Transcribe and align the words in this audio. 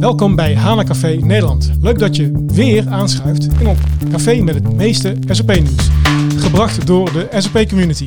Welkom 0.00 0.36
bij 0.36 0.54
Hana 0.54 0.84
Café 0.84 1.08
Nederland. 1.08 1.70
Leuk 1.80 1.98
dat 1.98 2.16
je 2.16 2.44
weer 2.46 2.88
aanschuift 2.88 3.48
in 3.60 3.66
op 3.66 3.76
café 4.10 4.42
met 4.42 4.54
het 4.54 4.74
meeste 4.74 5.16
SAP-nieuws. 5.28 5.88
Gebracht 6.36 6.86
door 6.86 7.12
de 7.12 7.28
SAP 7.36 7.68
Community. 7.68 8.06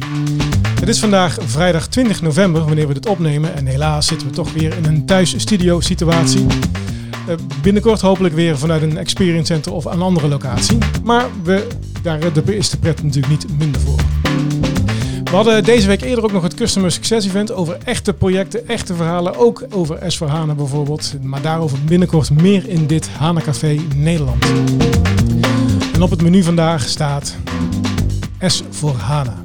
Het 0.79 0.89
is 0.89 0.99
vandaag 0.99 1.38
vrijdag 1.41 1.88
20 1.88 2.21
november 2.21 2.65
wanneer 2.65 2.88
we 2.88 2.94
dit 2.94 3.07
opnemen 3.07 3.55
en 3.55 3.65
helaas 3.65 4.07
zitten 4.07 4.28
we 4.28 4.33
toch 4.33 4.54
weer 4.54 4.78
in 4.78 4.86
een 4.86 5.05
thuisstudio 5.05 5.80
situatie. 5.80 6.45
Uh, 7.29 7.36
binnenkort 7.61 8.02
hopelijk 8.02 8.36
weer 8.36 8.57
vanuit 8.57 8.82
een 8.82 8.98
experience 8.98 9.54
center 9.54 9.73
of 9.73 9.86
een 9.86 10.02
andere 10.02 10.27
locatie. 10.27 10.77
Maar 11.04 11.25
we, 11.43 11.68
daar 12.02 12.20
is 12.45 12.70
de 12.70 12.77
pret 12.77 13.04
natuurlijk 13.04 13.34
niet 13.34 13.57
minder 13.59 13.82
voor. 13.82 14.00
We 15.32 15.38
hadden 15.38 15.63
deze 15.63 15.88
week 15.88 16.02
eerder 16.02 16.23
ook 16.23 16.32
nog 16.32 16.43
het 16.43 16.54
Customer 16.54 16.91
Success 16.91 17.27
Event 17.27 17.52
over 17.52 17.77
echte 17.84 18.13
projecten, 18.13 18.68
echte 18.68 18.95
verhalen. 18.95 19.36
Ook 19.36 19.63
over 19.70 20.11
S 20.11 20.18
voor 20.18 20.27
HANA 20.27 20.54
bijvoorbeeld. 20.54 21.13
Maar 21.21 21.41
daarover 21.41 21.77
binnenkort 21.85 22.30
meer 22.30 22.67
in 22.67 22.88
dit 22.88 23.09
HANA 23.09 23.41
Café 23.41 23.80
Nederland. 23.95 24.45
En 25.94 26.02
op 26.02 26.09
het 26.09 26.21
menu 26.21 26.44
vandaag 26.44 26.88
staat 26.88 27.35
S 28.45 28.63
voor 28.70 28.95
HANA. 28.95 29.44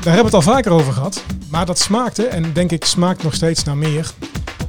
Daar 0.00 0.14
hebben 0.14 0.16
we 0.16 0.24
het 0.24 0.34
al 0.34 0.42
vaker 0.42 0.72
over 0.72 0.92
gehad. 0.92 1.22
Maar 1.50 1.66
dat 1.66 1.78
smaakte 1.78 2.26
en 2.26 2.52
denk 2.52 2.70
ik 2.72 2.84
smaakt 2.84 3.22
nog 3.22 3.34
steeds 3.34 3.64
naar 3.64 3.76
meer. 3.76 4.10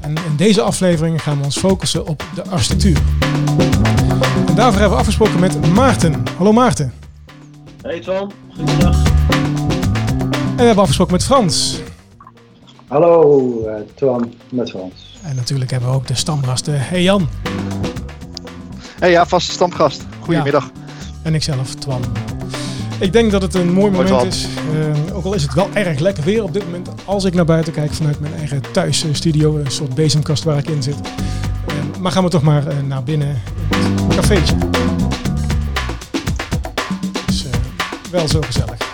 En 0.02 0.10
in 0.10 0.36
deze 0.38 0.62
aflevering 0.62 1.22
gaan 1.24 1.38
we 1.38 1.44
ons 1.44 1.58
focussen 1.58 2.08
op 2.08 2.24
de 2.36 2.50
architectuur. 2.50 2.98
En 4.48 4.56
daarvoor 4.56 4.80
hebben 4.80 4.90
we 4.90 5.04
afgesproken 5.04 5.40
met 5.40 5.74
Maarten. 5.74 6.24
Hallo 6.38 6.52
Maarten. 6.52 6.94
Hey 7.82 8.00
Twan, 8.00 8.32
goedendag. 8.56 8.98
En 10.58 10.64
we 10.64 10.70
hebben 10.70 10.84
afgesproken 10.84 11.14
met 11.14 11.24
Frans. 11.24 11.80
Hallo 12.88 13.50
uh, 13.66 13.74
Twan, 13.96 14.34
met 14.50 14.70
Frans. 14.70 15.20
En 15.24 15.36
natuurlijk 15.36 15.72
hebben 15.72 15.90
we 15.90 15.96
ook 15.96 16.08
de 16.08 16.16
stamgasten. 16.16 16.74
Hey 16.80 17.04
Jan. 17.04 17.30
Hey 19.00 19.12
ja, 19.12 19.26
vaste 19.26 19.52
stamgast. 19.52 20.06
Goedemiddag. 20.20 20.64
Ja. 20.64 20.82
En 21.24 21.36
ikzelf, 21.36 21.76
Twan. 21.76 22.02
Ik 23.00 23.14
denk 23.14 23.32
dat 23.32 23.42
het 23.42 23.54
een 23.54 23.74
mooi 23.74 23.92
moment 23.92 24.24
is. 24.24 24.48
Uh, 24.74 25.16
ook 25.16 25.26
al 25.26 25.34
is 25.34 25.42
het 25.42 25.54
wel 25.54 25.70
erg 25.74 26.00
lekker 26.00 26.24
weer 26.24 26.44
op 26.44 26.54
dit 26.54 26.66
moment. 26.66 26.90
Als 27.06 27.24
ik 27.24 27.34
naar 27.34 27.46
buiten 27.46 27.74
kijk 27.74 27.94
vanuit 27.94 28.20
mijn 28.20 28.34
eigen 28.34 28.62
thuisstudio. 28.72 29.58
Een 29.58 29.72
soort 29.72 29.96
bezemkast 29.96 30.44
waar 30.44 30.58
ik 30.58 30.70
in 30.70 30.84
zit. 30.84 30.96
Uh, 30.96 32.00
maar 32.00 32.12
gaan 32.12 32.24
we 32.24 32.30
toch 32.30 32.44
maar 32.44 32.68
uh, 32.68 32.74
naar 32.88 33.04
binnen 33.04 33.42
in 33.72 34.06
het 34.06 34.16
cafeetje. 34.16 34.56
Dus 37.26 37.46
wel 38.12 38.28
zo 38.28 38.42
gezellig. 38.42 38.87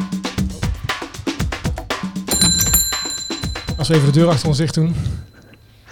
Als 3.84 3.92
we 3.92 3.98
even 3.98 4.14
de 4.14 4.20
deur 4.20 4.30
achter 4.30 4.48
ons 4.48 4.58
dicht 4.58 4.74
doen. 4.74 4.96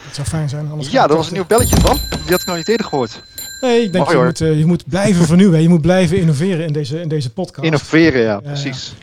Dat 0.05 0.15
zou 0.15 0.27
fijn 0.27 0.49
zijn. 0.49 0.69
Anders 0.71 0.89
ja, 0.89 1.07
dat 1.07 1.17
was 1.17 1.27
een 1.27 1.33
nieuw 1.33 1.45
belletje 1.45 1.75
van. 1.79 1.97
Die 2.09 2.31
had 2.31 2.41
ik 2.41 2.45
nog 2.45 2.55
niet 2.55 2.67
eerder 2.67 2.85
gehoord. 2.85 3.21
Nee, 3.61 3.83
ik 3.83 3.91
denk 3.91 4.05
dat 4.05 4.13
je 4.13 4.23
moet, 4.23 4.41
uh, 4.41 4.57
je 4.57 4.65
moet 4.65 4.83
blijven 4.89 5.25
vernieuwen. 5.25 5.61
Je 5.61 5.69
moet 5.69 5.81
blijven 5.81 6.17
innoveren 6.17 6.65
in 6.65 6.73
deze, 6.73 7.01
in 7.01 7.07
deze 7.07 7.29
podcast. 7.29 7.65
Innoveren, 7.65 8.21
ja, 8.21 8.39
precies. 8.39 8.93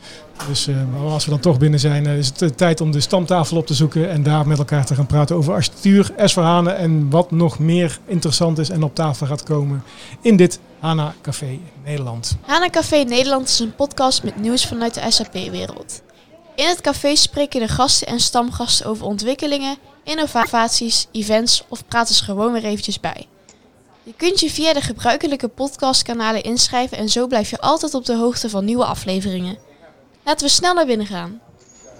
Dus 0.48 0.68
uh, 0.68 0.76
als 1.12 1.24
we 1.24 1.30
dan 1.30 1.40
toch 1.40 1.58
binnen 1.58 1.80
zijn, 1.80 2.06
uh, 2.06 2.18
is 2.18 2.32
het 2.36 2.56
tijd 2.56 2.80
om 2.80 2.90
de 2.90 3.00
stamtafel 3.00 3.56
op 3.56 3.66
te 3.66 3.74
zoeken 3.74 4.10
en 4.10 4.22
daar 4.22 4.46
met 4.46 4.58
elkaar 4.58 4.86
te 4.86 4.94
gaan 4.94 5.06
praten 5.06 5.36
over 5.36 5.52
architectuur, 5.52 6.10
S4HANA 6.10 6.76
en 6.78 7.10
wat 7.10 7.30
nog 7.30 7.58
meer 7.58 7.98
interessant 8.06 8.58
is 8.58 8.70
en 8.70 8.82
op 8.82 8.94
tafel 8.94 9.26
gaat 9.26 9.42
komen 9.42 9.82
in 10.20 10.36
dit 10.36 10.58
HANA 10.78 11.14
Café 11.22 11.58
Nederland. 11.84 12.36
HANA 12.40 12.70
Café 12.70 12.96
Nederland 12.96 13.48
is 13.48 13.58
een 13.58 13.74
podcast 13.74 14.22
met 14.22 14.40
nieuws 14.40 14.66
vanuit 14.66 14.94
de 14.94 15.00
SAP-wereld. 15.08 16.02
In 16.58 16.68
het 16.68 16.80
café 16.80 17.16
spreken 17.16 17.60
de 17.60 17.68
gasten 17.68 18.06
en 18.06 18.20
stamgasten 18.20 18.86
over 18.86 19.06
ontwikkelingen, 19.06 19.76
innovaties, 20.04 21.06
events 21.12 21.64
of 21.68 21.86
praten 21.88 22.14
ze 22.14 22.24
gewoon 22.24 22.52
weer 22.52 22.64
eventjes 22.64 23.00
bij. 23.00 23.26
Je 24.02 24.12
kunt 24.16 24.40
je 24.40 24.50
via 24.50 24.72
de 24.72 24.80
gebruikelijke 24.80 25.48
podcastkanalen 25.48 26.42
inschrijven 26.42 26.98
en 26.98 27.08
zo 27.08 27.26
blijf 27.26 27.50
je 27.50 27.60
altijd 27.60 27.94
op 27.94 28.04
de 28.04 28.16
hoogte 28.16 28.50
van 28.50 28.64
nieuwe 28.64 28.84
afleveringen. 28.84 29.58
Laten 30.24 30.46
we 30.46 30.52
snel 30.52 30.74
naar 30.74 30.86
binnen 30.86 31.06
gaan. 31.06 31.40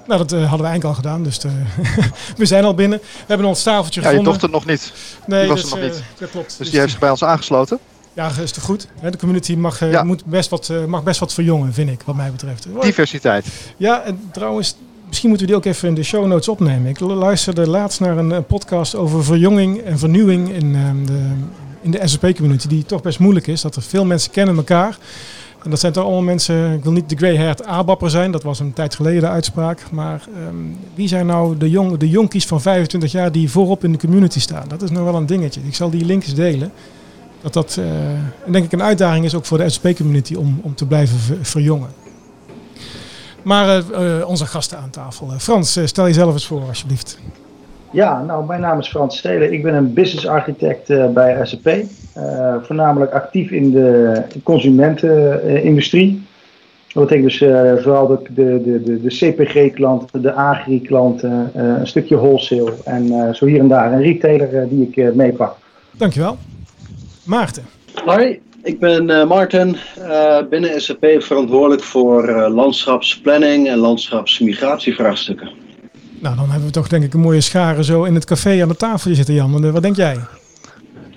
Nou, 0.06 0.20
dat 0.20 0.32
uh, 0.32 0.38
hadden 0.48 0.66
we 0.66 0.66
eigenlijk 0.66 0.84
al 0.84 0.94
gedaan, 0.94 1.22
dus 1.22 1.38
we 2.36 2.47
zijn 2.47 2.64
al 2.64 2.74
binnen. 2.74 2.98
We 2.98 3.24
hebben 3.26 3.47
ons 3.47 3.62
tafeltje 3.62 4.00
ja, 4.00 4.08
gevonden. 4.08 4.32
je 4.32 4.38
dochter 4.38 4.58
nog 4.58 4.66
niet. 4.66 4.92
Nee, 5.26 5.41
die 5.41 5.48
was 5.48 5.60
dus, 5.60 5.70
er 5.70 5.76
nog 5.78 5.86
uh, 5.86 5.92
niet. 5.92 6.04
Dat 6.18 6.30
klopt. 6.30 6.48
Dus, 6.48 6.56
dus 6.56 6.70
die 6.70 6.78
heeft 6.78 6.91
zich 6.91 7.00
bij 7.00 7.10
ons 7.10 7.24
aangesloten. 7.24 7.78
Ja, 8.18 8.30
is 8.42 8.52
toch 8.52 8.64
goed. 8.64 8.88
De 9.02 9.16
community 9.16 9.54
mag, 9.54 9.80
ja. 9.80 10.02
moet 10.02 10.24
best 10.24 10.50
wat, 10.50 10.72
mag 10.86 11.02
best 11.02 11.20
wat 11.20 11.34
verjongen, 11.34 11.72
vind 11.72 11.90
ik, 11.90 12.00
wat 12.04 12.14
mij 12.14 12.30
betreft. 12.30 12.66
Diversiteit. 12.80 13.46
Ja, 13.76 14.02
en 14.02 14.20
trouwens, 14.32 14.76
misschien 15.06 15.28
moeten 15.28 15.46
we 15.46 15.52
die 15.52 15.60
ook 15.60 15.74
even 15.74 15.88
in 15.88 15.94
de 15.94 16.02
show 16.02 16.26
notes 16.26 16.48
opnemen. 16.48 16.90
Ik 16.90 17.00
luisterde 17.00 17.68
laatst 17.68 18.00
naar 18.00 18.18
een 18.18 18.44
podcast 18.44 18.94
over 18.94 19.24
verjonging 19.24 19.80
en 19.80 19.98
vernieuwing 19.98 20.52
in 20.52 20.74
ehm, 20.74 21.04
de 21.06 21.32
in 21.80 21.90
de 21.90 22.08
SAP-community, 22.08 22.68
die 22.68 22.84
toch 22.84 23.02
best 23.02 23.18
moeilijk 23.18 23.46
is. 23.46 23.60
Dat 23.60 23.76
er 23.76 23.82
veel 23.82 24.04
mensen 24.04 24.30
kennen 24.30 24.56
elkaar. 24.56 24.98
En 25.64 25.70
dat 25.70 25.80
zijn 25.80 25.92
toch 25.92 26.04
allemaal 26.04 26.22
mensen, 26.22 26.72
ik 26.72 26.82
wil 26.82 26.92
niet 26.92 27.08
de 27.08 27.16
grey-haired 27.16 27.64
abapper 27.64 28.10
zijn, 28.10 28.30
dat 28.30 28.42
was 28.42 28.60
een 28.60 28.72
tijd 28.72 28.94
geleden 28.94 29.20
de 29.20 29.28
uitspraak. 29.28 29.90
Maar 29.90 30.22
um, 30.48 30.76
wie 30.94 31.08
zijn 31.08 31.26
nou 31.26 31.56
de, 31.56 31.70
jong, 31.70 31.96
de 31.96 32.08
jonkies 32.08 32.46
van 32.46 32.60
25 32.60 33.12
jaar 33.12 33.32
die 33.32 33.50
voorop 33.50 33.84
in 33.84 33.92
de 33.92 33.98
community 33.98 34.40
staan? 34.40 34.68
Dat 34.68 34.82
is 34.82 34.90
nog 34.90 35.04
wel 35.04 35.14
een 35.14 35.26
dingetje. 35.26 35.60
Ik 35.64 35.74
zal 35.74 35.90
die 35.90 36.04
links 36.04 36.34
delen. 36.34 36.72
Dat 37.41 37.53
dat, 37.53 37.76
uh, 37.81 37.87
denk 38.53 38.65
ik, 38.65 38.72
een 38.72 38.82
uitdaging 38.82 39.25
is 39.25 39.34
ook 39.34 39.44
voor 39.44 39.59
de 39.59 39.69
SAP-community 39.69 40.34
om, 40.34 40.60
om 40.62 40.75
te 40.75 40.87
blijven 40.87 41.19
ver, 41.19 41.37
verjongen. 41.41 41.88
Maar 43.43 43.78
uh, 43.78 44.19
uh, 44.19 44.28
onze 44.28 44.47
gasten 44.47 44.78
aan 44.78 44.91
tafel. 44.91 45.28
Frans, 45.38 45.81
stel 45.84 46.06
jezelf 46.06 46.32
eens 46.32 46.47
voor 46.47 46.62
alsjeblieft. 46.69 47.19
Ja, 47.91 48.22
nou, 48.22 48.47
mijn 48.47 48.60
naam 48.60 48.78
is 48.78 48.88
Frans 48.88 49.19
Stelen. 49.19 49.53
Ik 49.53 49.62
ben 49.62 49.75
een 49.75 49.93
business 49.93 50.27
architect 50.27 51.12
bij 51.15 51.47
SAP. 51.47 51.84
Voornamelijk 52.62 53.12
actief 53.12 53.50
in 53.50 53.71
de 53.71 54.22
consumentenindustrie. 54.43 56.27
Dat 56.93 57.09
betekent 57.09 57.38
dus 57.38 57.38
vooral 57.82 58.06
de, 58.06 58.19
de, 58.34 58.62
de, 58.84 59.00
de 59.03 59.09
CPG-klanten, 59.09 60.22
de 60.22 60.32
agri-klanten, 60.32 61.50
een 61.54 61.87
stukje 61.87 62.16
wholesale 62.16 62.75
en 62.84 63.34
zo 63.34 63.47
hier 63.47 63.60
en 63.60 63.69
daar 63.69 63.93
een 63.93 64.03
retailer 64.03 64.69
die 64.69 64.91
ik 64.91 65.15
meepak. 65.15 65.56
Dankjewel. 65.91 66.37
Maarten. 67.28 67.66
Hoi, 68.05 68.41
ik 68.62 68.81
ben 68.81 69.28
Maarten. 69.28 69.77
binnen 70.50 70.81
SAP 70.81 71.06
verantwoordelijk 71.19 71.83
voor 71.83 72.49
landschapsplanning 72.50 73.69
en 73.69 73.78
landschapsmigratievraagstukken. 73.78 75.50
Nou, 76.21 76.37
dan 76.37 76.50
hebben 76.50 76.66
we 76.66 76.72
toch 76.72 76.89
denk 76.89 77.05
ik 77.05 77.15
een 77.15 77.21
mooie 77.21 77.41
schare 77.41 77.84
zo 77.84 78.05
in 78.05 78.15
het 78.15 78.25
café 78.25 78.62
aan 78.62 78.69
de 78.69 78.77
tafel 78.77 79.15
zitten, 79.15 79.34
Jan. 79.34 79.72
Wat 79.72 79.83
denk 79.83 79.97
jij? 79.97 80.19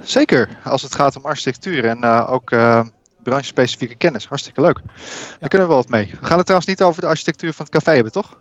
Zeker, 0.03 0.49
als 0.63 0.81
het 0.81 0.95
gaat 0.95 1.15
om 1.15 1.25
architectuur 1.25 1.85
en 1.85 1.97
uh, 2.03 2.27
ook 2.31 2.51
uh, 2.51 2.81
branchespecifieke 3.23 3.95
kennis. 3.95 4.25
Hartstikke 4.25 4.61
leuk. 4.61 4.75
Daar 4.75 5.37
ja. 5.39 5.47
kunnen 5.47 5.67
we 5.67 5.73
wel 5.73 5.83
wat 5.83 5.89
mee. 5.89 6.05
We 6.19 6.25
gaan 6.25 6.37
het 6.37 6.45
trouwens 6.45 6.71
niet 6.71 6.81
over 6.81 7.01
de 7.01 7.07
architectuur 7.07 7.53
van 7.53 7.65
het 7.65 7.73
café 7.73 7.91
hebben, 7.91 8.11
toch? 8.11 8.37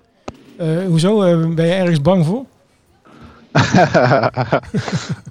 Uh, 0.61 0.85
hoezo? 0.87 1.19
ben 1.55 1.67
je 1.67 1.73
ergens 1.73 2.01
bang 2.01 2.27
voor? 2.27 2.45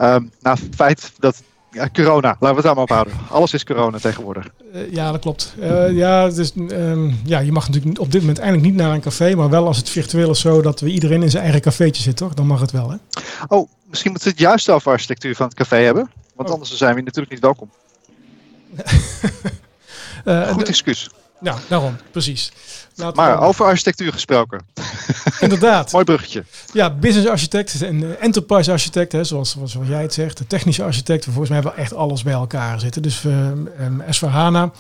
um, 0.02 0.32
nou, 0.44 0.58
het 0.60 0.76
feit 0.76 1.12
dat 1.20 1.44
ja, 1.72 1.90
corona, 1.94 2.28
laten 2.28 2.48
we 2.50 2.56
het 2.56 2.64
daar 2.64 2.74
maar 2.74 2.84
ophouden. 2.84 3.14
Alles 3.30 3.54
is 3.54 3.64
corona 3.64 3.98
tegenwoordig. 3.98 4.50
Uh, 4.74 4.92
ja, 4.92 5.12
dat 5.12 5.22
klopt. 5.22 5.54
Uh, 5.60 5.92
ja, 5.92 6.30
dus, 6.30 6.52
um, 6.56 7.20
ja, 7.24 7.40
je 7.40 7.52
mag 7.52 7.68
natuurlijk 7.68 8.00
op 8.00 8.12
dit 8.12 8.22
moment 8.22 8.40
eigenlijk 8.40 8.70
niet 8.70 8.82
naar 8.82 8.94
een 8.94 9.02
café, 9.02 9.36
maar 9.36 9.50
wel 9.50 9.66
als 9.66 9.78
het 9.78 9.90
virtueel 9.90 10.30
is 10.30 10.40
zo 10.40 10.62
dat 10.62 10.80
we 10.80 10.90
iedereen 10.90 11.24
in 11.24 11.30
zijn 11.30 11.44
eigen 11.44 11.62
cafeetje 11.62 12.02
zit, 12.02 12.18
toch? 12.18 12.34
Dan 12.34 12.48
mag 12.48 12.62
het 12.62 12.72
wel, 12.72 12.90
hè? 12.90 12.98
Oh, 13.48 13.70
misschien 13.86 14.12
moeten 14.12 14.30
we 14.30 14.36
het 14.38 14.48
juist 14.48 14.70
over 14.70 14.92
architectuur 14.92 15.36
van 15.36 15.46
het 15.46 15.56
café 15.56 15.78
hebben, 15.78 16.12
want 16.36 16.48
oh. 16.48 16.54
anders 16.54 16.78
zijn 16.78 16.96
we 16.96 17.02
natuurlijk 17.02 17.32
niet 17.32 17.42
welkom. 17.42 17.70
uh, 20.26 20.50
Goed 20.54 20.68
excuus. 20.68 21.10
Ja, 21.42 21.56
daarom, 21.68 21.96
precies. 22.12 22.52
Laten 22.96 23.16
maar 23.16 23.40
we... 23.40 23.46
over 23.46 23.66
architectuur 23.66 24.12
gesproken. 24.12 24.66
Inderdaad. 25.40 25.92
Mooi 25.92 26.06
bruggetje. 26.06 26.44
Ja, 26.74 26.90
business 26.90 27.28
architect 27.30 27.82
en 27.82 28.20
enterprise 28.20 28.72
architect, 28.72 29.12
hè, 29.12 29.24
zoals, 29.24 29.56
zoals 29.64 29.88
jij 29.88 30.02
het 30.02 30.14
zegt. 30.14 30.38
De 30.38 30.48
technische 30.48 30.84
architect, 30.84 31.24
volgens 31.24 31.50
mij 31.50 31.58
hebben 31.58 31.76
we 31.76 31.82
echt 31.82 31.94
alles 31.94 32.24
bij 32.24 32.34
elkaar 32.34 32.80
zitten. 32.80 33.02
Dus 33.02 33.24
uh, 33.24 33.48
um, 33.48 34.02
S4HANA. 34.02 34.78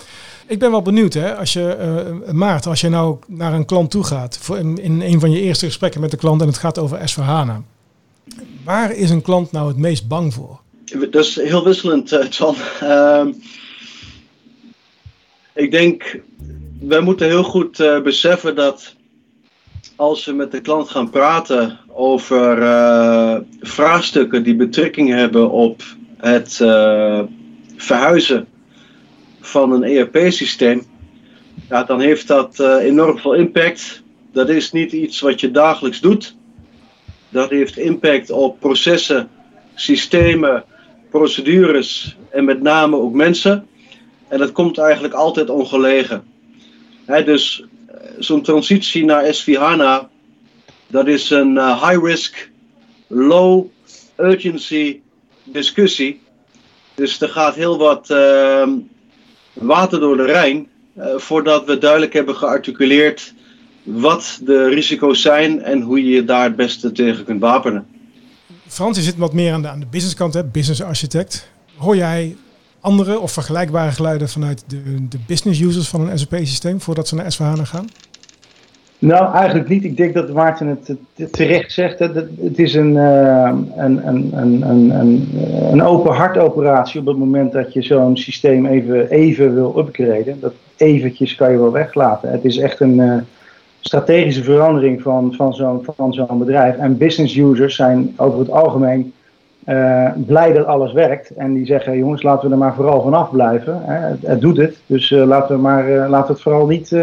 Ik 0.47 0.59
ben 0.59 0.71
wel 0.71 0.81
benieuwd, 0.81 1.13
hè, 1.13 1.35
als 1.35 1.53
je, 1.53 1.77
uh, 2.25 2.31
Maart, 2.31 2.65
als 2.65 2.81
je 2.81 2.89
nou 2.89 3.17
naar 3.27 3.53
een 3.53 3.65
klant 3.65 3.91
toe 3.91 4.03
gaat, 4.03 4.37
voor 4.41 4.57
in, 4.57 4.77
in 4.77 5.01
een 5.01 5.19
van 5.19 5.31
je 5.31 5.41
eerste 5.41 5.65
gesprekken 5.65 6.01
met 6.01 6.11
de 6.11 6.17
klant 6.17 6.41
en 6.41 6.47
het 6.47 6.57
gaat 6.57 6.77
over 6.77 6.99
S4HANA. 6.99 7.63
Waar 8.63 8.91
is 8.91 9.09
een 9.09 9.21
klant 9.21 9.51
nou 9.51 9.67
het 9.67 9.77
meest 9.77 10.07
bang 10.07 10.33
voor? 10.33 10.59
Dat 11.11 11.25
is 11.25 11.35
heel 11.35 11.63
wisselend, 11.63 12.11
uh, 12.11 12.19
Twan. 12.19 12.55
Ik 15.53 15.71
denk, 15.71 16.21
wij 16.79 16.99
moeten 16.99 17.27
heel 17.27 17.43
goed 17.43 17.79
uh, 17.79 18.01
beseffen 18.01 18.55
dat 18.55 18.95
als 19.95 20.25
we 20.25 20.33
met 20.33 20.51
de 20.51 20.61
klant 20.61 20.89
gaan 20.89 21.09
praten 21.09 21.79
over 21.87 22.57
uh, 22.57 23.37
vraagstukken 23.59 24.43
die 24.43 24.55
betrekking 24.55 25.09
hebben 25.09 25.51
op 25.51 25.83
het 26.17 26.59
uh, 26.61 27.21
verhuizen 27.75 28.47
van 29.39 29.71
een 29.71 29.83
ERP-systeem, 29.83 30.83
ja, 31.69 31.83
dan 31.83 31.99
heeft 31.99 32.27
dat 32.27 32.59
enorm 32.59 33.17
veel 33.17 33.33
impact. 33.33 34.03
Dat 34.31 34.49
is 34.49 34.71
niet 34.71 34.91
iets 34.91 35.19
wat 35.19 35.39
je 35.39 35.51
dagelijks 35.51 35.99
doet. 35.99 36.35
Dat 37.29 37.49
heeft 37.49 37.77
impact 37.77 38.31
op 38.31 38.59
processen, 38.59 39.29
systemen, 39.75 40.63
procedures 41.09 42.17
en 42.29 42.45
met 42.45 42.61
name 42.61 42.95
ook 42.95 43.13
mensen. 43.13 43.68
En 44.29 44.37
dat 44.37 44.51
komt 44.51 44.77
eigenlijk 44.77 45.13
altijd 45.13 45.49
ongelegen. 45.49 46.23
dus 47.05 47.63
eh, 47.87 47.95
zo'n 48.19 48.41
transitie 48.41 49.05
naar 49.05 49.35
S4HANA, 49.35 50.07
dat 50.87 51.07
is 51.07 51.29
een 51.29 51.55
uh, 51.55 51.89
high-risk, 51.89 52.49
low-urgency 53.07 54.99
discussie. 55.43 56.21
Dus 56.95 57.21
er 57.21 57.29
gaat 57.29 57.55
heel 57.55 57.77
wat 57.77 58.09
uh, 58.09 58.67
water 59.53 59.99
door 59.99 60.17
de 60.17 60.25
Rijn 60.25 60.67
uh, 60.97 61.05
voordat 61.17 61.65
we 61.65 61.77
duidelijk 61.77 62.13
hebben 62.13 62.35
gearticuleerd 62.35 63.33
wat 63.83 64.39
de 64.43 64.67
risico's 64.67 65.21
zijn 65.21 65.61
en 65.61 65.81
hoe 65.81 66.03
je 66.03 66.09
je 66.09 66.25
daar 66.25 66.43
het 66.43 66.55
beste 66.55 66.91
tegen 66.91 67.25
kunt 67.25 67.41
wapenen. 67.41 67.87
Frans, 68.67 68.97
je 68.97 69.03
zit 69.03 69.17
wat 69.17 69.33
meer 69.33 69.53
aan 69.53 69.61
de, 69.61 69.67
aan 69.67 69.79
de 69.79 70.09
hè? 70.31 70.43
business 70.43 70.81
architect. 70.81 71.49
Hoor 71.75 71.95
jij 71.95 72.35
andere 72.81 73.19
of 73.19 73.31
vergelijkbare 73.31 73.91
geluiden 73.91 74.29
vanuit 74.29 74.63
de, 74.67 75.07
de 75.09 75.19
business 75.27 75.61
users 75.61 75.87
van 75.87 76.09
een 76.09 76.19
SAP-systeem 76.19 76.81
voordat 76.81 77.07
ze 77.07 77.15
naar 77.15 77.33
S4HANA 77.33 77.61
gaan? 77.61 77.87
Nou, 78.99 79.33
eigenlijk 79.33 79.69
niet. 79.69 79.83
Ik 79.83 79.97
denk 79.97 80.13
dat 80.13 80.33
Maarten 80.33 80.67
het 80.67 81.33
terecht 81.33 81.71
zegt. 81.71 81.99
Het 81.99 82.59
is 82.59 82.73
een, 82.73 82.95
uh, 82.95 83.51
een, 83.75 84.07
een, 84.07 84.29
een, 84.33 84.69
een, 84.99 85.29
een 85.71 85.81
open 85.83 86.13
hartoperatie 86.13 86.99
op 86.99 87.05
het 87.05 87.17
moment 87.17 87.51
dat 87.51 87.73
je 87.73 87.81
zo'n 87.81 88.17
systeem 88.17 88.65
even, 88.65 89.09
even 89.09 89.53
wil 89.53 89.77
upgraden. 89.77 90.39
Dat 90.39 90.53
eventjes 90.77 91.35
kan 91.35 91.51
je 91.51 91.57
wel 91.57 91.71
weglaten. 91.71 92.31
Het 92.31 92.45
is 92.45 92.57
echt 92.57 92.79
een 92.79 92.97
uh, 92.97 93.17
strategische 93.79 94.43
verandering 94.43 95.01
van, 95.01 95.33
van 95.33 95.53
zo'n 95.53 95.85
van 95.95 96.13
zo'n 96.13 96.39
bedrijf. 96.39 96.75
En 96.77 96.97
business 96.97 97.35
users 97.35 97.75
zijn 97.75 98.13
over 98.17 98.39
het 98.39 98.51
algemeen 98.51 99.13
uh, 99.65 100.11
blij 100.25 100.53
dat 100.53 100.65
alles 100.65 100.91
werkt. 100.91 101.29
En 101.29 101.53
die 101.53 101.65
zeggen, 101.65 101.97
jongens, 101.97 102.23
laten 102.23 102.47
we 102.47 102.53
er 102.53 102.59
maar 102.59 102.75
vooral 102.75 103.01
vanaf 103.01 103.31
blijven. 103.31 103.81
Hè. 103.83 103.93
Het, 103.93 104.21
het, 104.21 104.41
doet 104.41 104.57
het, 104.57 104.77
dus 104.85 105.11
uh, 105.11 105.25
laten 105.25 105.55
we 105.55 105.61
maar, 105.61 105.89
uh, 105.89 106.09
laten 106.09 106.27
we 106.27 106.33
het 106.33 106.41
vooral 106.41 106.67
niet... 106.67 106.95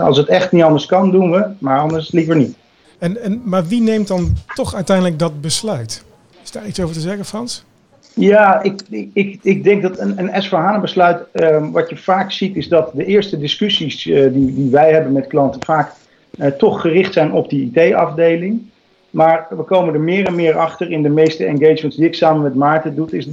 als 0.00 0.18
het 0.18 0.28
echt 0.28 0.52
niet 0.52 0.62
anders 0.62 0.86
kan, 0.86 1.10
doen 1.10 1.30
we. 1.30 1.46
Maar 1.58 1.78
anders 1.78 2.12
liever 2.12 2.36
niet. 2.36 2.56
En, 2.98 3.22
en, 3.22 3.42
maar 3.44 3.66
wie 3.66 3.80
neemt 3.80 4.08
dan 4.08 4.32
toch 4.54 4.74
uiteindelijk 4.74 5.18
dat 5.18 5.40
besluit? 5.40 6.04
Is 6.42 6.50
daar 6.50 6.66
iets 6.66 6.80
over 6.80 6.94
te 6.94 7.00
zeggen, 7.00 7.24
Frans? 7.24 7.64
Ja, 8.14 8.62
ik, 8.62 8.82
ik, 9.12 9.38
ik 9.42 9.64
denk 9.64 9.82
dat 9.82 9.98
een, 9.98 10.18
een 10.18 10.44
S4HANA 10.44 10.80
besluit, 10.80 11.18
ehm, 11.32 11.70
wat 11.70 11.90
je 11.90 11.96
vaak 11.96 12.32
ziet, 12.32 12.56
is 12.56 12.68
dat 12.68 12.90
de 12.94 13.04
eerste 13.04 13.38
discussies 13.38 14.02
die, 14.02 14.54
die 14.54 14.70
wij 14.70 14.92
hebben 14.92 15.12
met 15.12 15.26
klanten 15.26 15.64
vaak 15.64 15.92
toch 16.58 16.80
gericht 16.80 17.12
zijn 17.12 17.32
op 17.32 17.50
die 17.50 17.70
IT-afdeling. 17.74 18.62
Maar 19.10 19.46
we 19.50 19.62
komen 19.62 19.94
er 19.94 20.00
meer 20.00 20.26
en 20.26 20.34
meer 20.34 20.58
achter 20.58 20.90
in 20.90 21.02
de 21.02 21.08
meeste 21.08 21.44
engagements 21.44 21.96
die 21.96 22.06
ik 22.06 22.14
samen 22.14 22.42
met 22.42 22.54
Maarten 22.54 22.94
doe. 22.94 23.10
Is, 23.10 23.28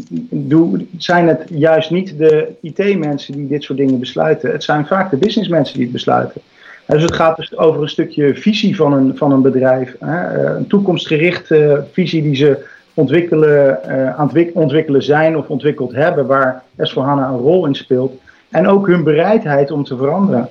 zijn 0.97 1.27
het 1.27 1.43
juist 1.49 1.91
niet 1.91 2.17
de 2.17 2.47
IT-mensen 2.61 3.33
die 3.33 3.47
dit 3.47 3.63
soort 3.63 3.77
dingen 3.77 3.99
besluiten. 3.99 4.51
Het 4.51 4.63
zijn 4.63 4.85
vaak 4.85 5.09
de 5.09 5.17
businessmensen 5.17 5.73
die 5.75 5.83
het 5.83 5.93
besluiten. 5.93 6.41
Dus 6.85 7.01
het 7.01 7.15
gaat 7.15 7.37
dus 7.37 7.57
over 7.57 7.81
een 7.81 7.89
stukje 7.89 8.35
visie 8.35 8.75
van 8.75 8.93
een, 8.93 9.17
van 9.17 9.31
een 9.31 9.41
bedrijf. 9.41 9.95
Hè? 9.99 10.45
Een 10.55 10.67
toekomstgerichte 10.67 11.85
visie 11.91 12.21
die 12.21 12.35
ze 12.35 12.65
ontwikkelen, 12.93 13.79
uh, 13.87 14.51
ontwikkelen 14.53 15.03
zijn 15.03 15.37
of 15.37 15.47
ontwikkeld 15.47 15.91
hebben, 15.91 16.25
waar 16.25 16.63
S4HANA 16.71 17.27
een 17.29 17.37
rol 17.37 17.65
in 17.65 17.75
speelt. 17.75 18.13
En 18.49 18.67
ook 18.67 18.87
hun 18.87 19.03
bereidheid 19.03 19.71
om 19.71 19.83
te 19.83 19.97
veranderen. 19.97 20.49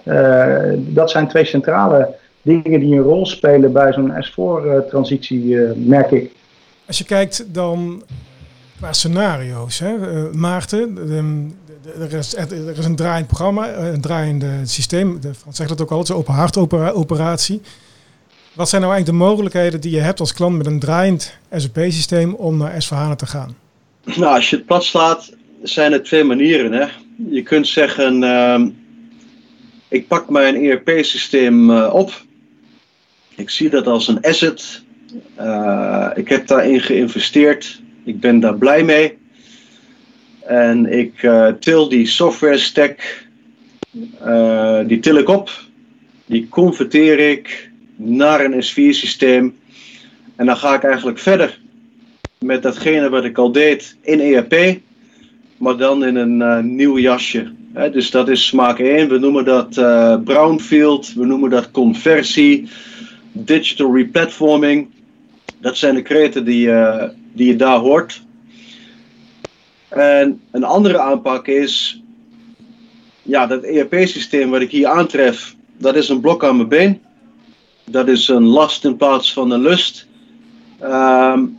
Dat 0.94 1.10
zijn 1.10 1.28
twee 1.28 1.44
centrale 1.44 2.08
dingen 2.42 2.80
die 2.80 2.94
een 2.94 3.02
rol 3.02 3.26
spelen 3.26 3.72
bij 3.72 3.92
zo'n 3.92 4.12
S4-transitie, 4.24 5.64
eh, 5.64 5.72
merk 5.76 6.10
ik. 6.10 6.30
Als 6.86 6.98
je 6.98 7.04
kijkt 7.04 7.54
dan 7.54 8.02
qua 8.76 8.92
scenario's, 8.92 9.78
hè, 9.78 9.94
uh, 9.94 10.32
Maarten, 10.32 10.98
er 11.98 12.12
is, 12.12 12.36
er 12.36 12.78
is 12.78 12.84
een 12.84 12.96
draaiend 12.96 13.26
programma, 13.26 13.68
eh, 13.68 13.92
een 13.92 14.00
draaiende 14.00 14.50
systeem. 14.64 15.20
De 15.20 15.34
Frans 15.34 15.56
zegt 15.56 15.68
dat 15.68 15.80
ook 15.80 15.90
altijd, 15.90 16.18
open 16.18 16.34
hart 16.34 16.56
operatie. 16.94 17.60
Wat 18.52 18.68
zijn 18.68 18.82
nou 18.82 18.92
eigenlijk 18.92 19.20
de 19.20 19.26
mogelijkheden 19.26 19.80
die 19.80 19.90
je 19.90 20.00
hebt 20.00 20.20
als 20.20 20.32
klant 20.32 20.56
met 20.56 20.66
een 20.66 20.78
draaiend 20.78 21.38
SAP-systeem 21.52 22.34
om 22.34 22.56
naar 22.56 22.72
S4HANA 22.72 23.16
te 23.16 23.26
gaan? 23.26 23.56
Nou, 24.04 24.34
als 24.34 24.50
je 24.50 24.56
het 24.56 24.66
plat 24.66 24.84
slaat, 24.84 25.32
zijn 25.62 25.92
er 25.92 26.02
twee 26.02 26.24
manieren. 26.24 26.72
Hè? 26.72 26.86
Je 27.30 27.42
kunt 27.42 27.68
zeggen, 27.68 28.22
uh, 28.22 28.60
ik 29.88 30.08
pak 30.08 30.30
mijn 30.30 30.54
ERP-systeem 30.54 31.70
op 31.70 32.24
ik 33.36 33.50
zie 33.50 33.70
dat 33.70 33.86
als 33.86 34.08
een 34.08 34.20
asset. 34.20 34.82
Uh, 35.40 36.10
ik 36.14 36.28
heb 36.28 36.46
daarin 36.46 36.80
geïnvesteerd. 36.80 37.80
Ik 38.04 38.20
ben 38.20 38.40
daar 38.40 38.56
blij 38.56 38.84
mee. 38.84 39.18
En 40.46 40.92
ik 40.98 41.22
uh, 41.22 41.48
til 41.48 41.88
die 41.88 42.06
software 42.06 42.58
stack, 42.58 43.24
uh, 44.26 44.80
die 44.86 44.98
til 44.98 45.16
ik 45.16 45.28
op. 45.28 45.50
Die 46.26 46.48
converteer 46.48 47.18
ik 47.18 47.70
naar 47.96 48.44
een 48.44 48.64
S4-systeem. 48.64 49.54
En 50.36 50.46
dan 50.46 50.56
ga 50.56 50.74
ik 50.74 50.82
eigenlijk 50.82 51.18
verder 51.18 51.58
met 52.38 52.62
datgene 52.62 53.08
wat 53.08 53.24
ik 53.24 53.38
al 53.38 53.52
deed 53.52 53.96
in 54.00 54.20
ERP. 54.20 54.80
Maar 55.56 55.76
dan 55.76 56.04
in 56.04 56.16
een 56.16 56.76
nieuw 56.76 56.98
jasje. 56.98 57.52
dus 57.92 58.10
dat 58.10 58.28
is 58.28 58.46
smaak 58.46 58.78
1. 58.78 59.08
We 59.08 59.18
noemen 59.18 59.44
dat 59.44 59.74
brownfield. 60.24 61.12
We 61.14 61.26
noemen 61.26 61.50
dat 61.50 61.70
conversie 61.70 62.68
digital 63.32 63.94
replatforming. 63.96 64.90
Dat 65.58 65.76
zijn 65.76 65.94
de 65.94 66.02
kreten 66.02 66.44
die, 66.44 66.66
uh, 66.66 67.04
die 67.32 67.46
je 67.46 67.56
daar 67.56 67.78
hoort. 67.78 68.22
En 69.88 70.40
een 70.50 70.64
andere 70.64 70.98
aanpak 70.98 71.46
is, 71.46 72.02
ja, 73.22 73.46
dat 73.46 73.62
ERP-systeem 73.62 74.50
wat 74.50 74.60
ik 74.60 74.70
hier 74.70 74.86
aantref, 74.86 75.54
dat 75.78 75.96
is 75.96 76.08
een 76.08 76.20
blok 76.20 76.44
aan 76.44 76.56
mijn 76.56 76.68
been. 76.68 77.00
Dat 77.84 78.08
is 78.08 78.28
een 78.28 78.44
last 78.44 78.84
in 78.84 78.96
plaats 78.96 79.32
van 79.32 79.50
een 79.50 79.60
lust. 79.60 80.06
Um, 80.82 81.58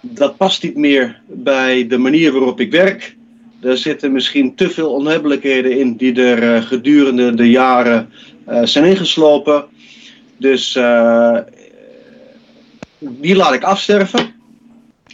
dat 0.00 0.36
past 0.36 0.62
niet 0.62 0.76
meer 0.76 1.20
bij 1.26 1.86
de 1.86 1.98
manier 1.98 2.32
waarop 2.32 2.60
ik 2.60 2.70
werk. 2.70 3.16
Er 3.60 3.76
zitten 3.76 4.12
misschien 4.12 4.54
te 4.54 4.70
veel 4.70 4.92
onhebbelijkheden 4.92 5.78
in 5.78 5.96
die 5.96 6.22
er 6.22 6.42
uh, 6.42 6.62
gedurende 6.62 7.34
de 7.34 7.50
jaren 7.50 8.10
uh, 8.48 8.64
zijn 8.64 8.84
ingeslopen. 8.84 9.64
Dus 10.38 10.76
uh, 10.76 11.38
die 12.98 13.36
laat 13.36 13.54
ik 13.54 13.62
afsterven. 13.62 14.34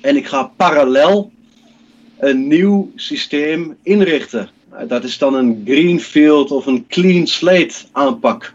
En 0.01 0.17
ik 0.17 0.27
ga 0.27 0.51
parallel 0.57 1.33
een 2.19 2.49
nieuw 2.49 2.93
systeem 2.97 3.77
inrichten. 3.83 4.51
Dat 4.89 5.05
is 5.05 5.19
dan 5.19 5.35
een 5.35 5.63
greenfield 5.65 6.51
of 6.51 6.67
een 6.67 6.87
clean 6.89 7.27
slate 7.27 7.75
aanpak. 7.93 8.55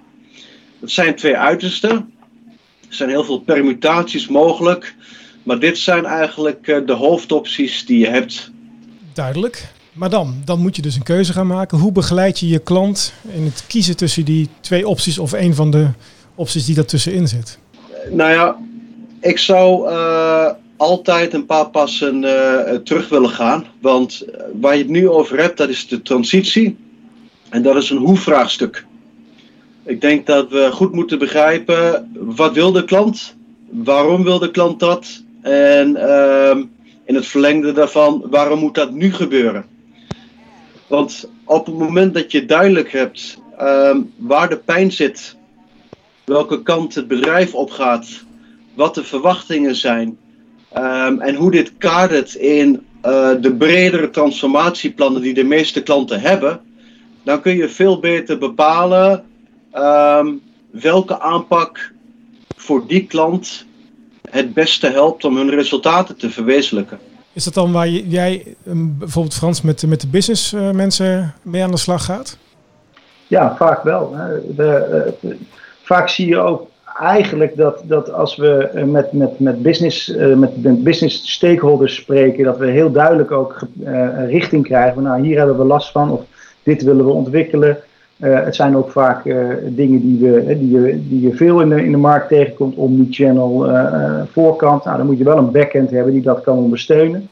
Dat 0.80 0.92
zijn 0.92 1.16
twee 1.16 1.38
uitersten. 1.38 2.14
Er 2.90 2.96
zijn 2.96 3.10
heel 3.10 3.24
veel 3.24 3.40
permutaties 3.40 4.28
mogelijk. 4.28 4.96
Maar 5.44 5.60
dit 5.60 5.78
zijn 5.78 6.06
eigenlijk 6.06 6.68
eh, 6.68 6.86
de 6.86 6.94
hoofdopties 6.94 7.86
die 7.86 8.00
je 8.00 8.08
hebt. 8.08 8.52
Duidelijk. 9.14 9.68
Maar 9.94 10.10
dan, 10.10 10.42
dan 10.46 10.60
moet 10.60 10.76
je 10.76 10.82
dus 10.82 10.96
een 10.96 11.04
keuze 11.04 11.34
gaan 11.34 11.48
maken. 11.48 11.78
Hoe 11.78 11.92
begeleid 11.92 12.40
je 12.40 12.48
je 12.48 12.60
klant 12.60 13.14
in 13.34 13.44
het 13.44 13.64
kiezen 13.68 13.98
tussen 13.98 14.26
die 14.26 14.50
twee 14.62 14.88
opties 14.88 15.20
of 15.20 15.32
een 15.32 15.56
van 15.56 15.72
de 15.72 15.90
opties 16.40 16.66
die 16.66 16.86
tussenin 16.86 17.28
zit? 17.28 17.58
Nou 18.12 18.32
ja, 18.32 18.58
ik 19.22 19.38
zou 19.38 19.90
uh, 19.90 20.52
altijd 20.78 21.34
een 21.34 21.46
paar 21.46 21.70
passen 21.70 22.24
uh, 22.24 22.62
terug 22.84 23.10
willen 23.10 23.30
gaan. 23.30 23.66
Want 23.82 24.22
eh, 24.22 24.44
waar 24.62 24.74
je 24.74 24.82
het 24.82 24.92
nu 24.92 25.10
over 25.10 25.40
hebt, 25.40 25.58
dat 25.58 25.70
is 25.70 25.88
de 25.88 26.02
transitie. 26.02 26.78
En 27.50 27.62
dat 27.62 27.76
is 27.76 27.90
een 27.90 27.98
hoe-vraagstuk. 27.98 28.86
Ik 29.84 30.02
denk 30.02 30.26
dat 30.26 30.50
we 30.50 30.70
goed 30.72 30.94
moeten 30.94 31.20
begrijpen, 31.20 32.12
wat 32.14 32.54
wil 32.54 32.72
de 32.72 32.86
klant? 32.86 33.36
Waarom 33.70 34.24
wil 34.24 34.40
de 34.40 34.52
klant 34.52 34.80
dat? 34.80 35.24
En 35.42 35.90
uh, 35.90 36.58
in 37.06 37.16
het 37.16 37.26
verlengde 37.26 37.72
daarvan, 37.72 38.26
waarom 38.30 38.60
moet 38.60 38.76
dat 38.76 38.92
nu 38.92 39.14
gebeuren? 39.14 39.66
Want 40.88 41.30
op 41.44 41.66
het 41.66 41.76
moment 41.76 42.14
dat 42.14 42.32
je 42.32 42.46
duidelijk 42.46 42.92
hebt 42.92 43.38
uh, 43.62 43.96
waar 44.18 44.50
de 44.50 44.58
pijn 44.58 44.92
zit 44.92 45.36
welke 46.30 46.64
kant 46.64 46.96
het 46.96 47.08
bedrijf 47.08 47.54
opgaat, 47.54 48.08
wat 48.74 48.96
de 48.96 49.04
verwachtingen 49.04 49.76
zijn 49.76 50.18
um, 50.78 51.22
en 51.22 51.36
hoe 51.36 51.52
dit 51.52 51.72
kadert 51.78 52.34
in 52.34 52.86
uh, 53.06 53.30
de 53.42 53.56
bredere 53.58 54.10
transformatieplannen 54.10 55.22
die 55.22 55.34
de 55.34 55.44
meeste 55.44 55.84
klanten 55.84 56.22
hebben, 56.22 56.60
dan 57.24 57.42
kun 57.42 57.56
je 57.56 57.70
veel 57.70 58.00
beter 58.00 58.38
bepalen 58.38 59.24
um, 59.74 60.42
welke 60.72 61.20
aanpak 61.20 61.92
voor 62.56 62.88
die 62.88 63.06
klant 63.06 63.66
het 64.30 64.54
beste 64.54 64.88
helpt 64.88 65.24
om 65.24 65.38
hun 65.38 65.50
resultaten 65.50 66.18
te 66.18 66.30
verwezenlijken. 66.30 67.00
Is 67.34 67.44
dat 67.44 67.54
dan 67.54 67.72
waar 67.72 67.90
jij 67.90 68.56
um, 68.68 68.98
bijvoorbeeld 68.98 69.36
Frans 69.36 69.62
met, 69.62 69.88
met 69.88 70.02
de 70.02 70.08
business 70.08 70.54
uh, 70.54 70.72
mensen 70.72 71.34
mee 71.42 71.64
aan 71.64 71.72
de 71.72 71.78
slag 71.78 72.06
gaat? 72.06 72.38
Ja, 73.28 73.56
vaak 73.56 73.84
wel. 73.84 74.16
De, 74.56 75.14
de, 75.22 75.38
vaak 75.90 76.10
zie 76.10 76.28
je 76.28 76.38
ook 76.38 76.68
eigenlijk 77.00 77.56
dat, 77.56 77.82
dat 77.84 78.12
als 78.12 78.36
we 78.36 78.70
met, 78.86 79.12
met, 79.12 79.40
met, 79.40 79.62
business, 79.62 80.16
met, 80.36 80.64
met 80.64 80.84
business 80.84 81.32
stakeholders 81.32 81.96
spreken, 81.96 82.44
dat 82.44 82.58
we 82.58 82.66
heel 82.66 82.92
duidelijk 82.92 83.32
ook 83.32 83.60
richting 84.28 84.64
krijgen. 84.64 85.04
Nou, 85.04 85.22
hier 85.22 85.38
hebben 85.38 85.58
we 85.58 85.64
last 85.64 85.92
van 85.92 86.12
of 86.12 86.22
dit 86.64 86.84
willen 86.84 87.06
we 87.06 87.12
ontwikkelen. 87.12 87.78
het 88.20 88.56
zijn 88.56 88.78
ook 88.78 88.92
vaak 88.92 89.24
dingen 89.64 90.02
die, 90.02 90.18
we, 90.20 90.58
die, 90.60 90.70
je, 90.70 91.08
die 91.10 91.22
je 91.22 91.36
veel 91.36 91.62
in 91.62 91.70
de, 91.70 91.84
in 91.84 91.92
de 91.92 91.98
markt 91.98 92.28
tegenkomt, 92.28 92.76
omnichannel, 92.76 93.70
voorkant. 94.32 94.84
Nou, 94.84 94.98
dan 94.98 95.06
moet 95.06 95.18
je 95.18 95.24
wel 95.24 95.38
een 95.38 95.52
backend 95.52 95.90
hebben 95.90 96.14
die 96.14 96.22
dat 96.22 96.42
kan 96.42 96.58
ondersteunen 96.58 97.30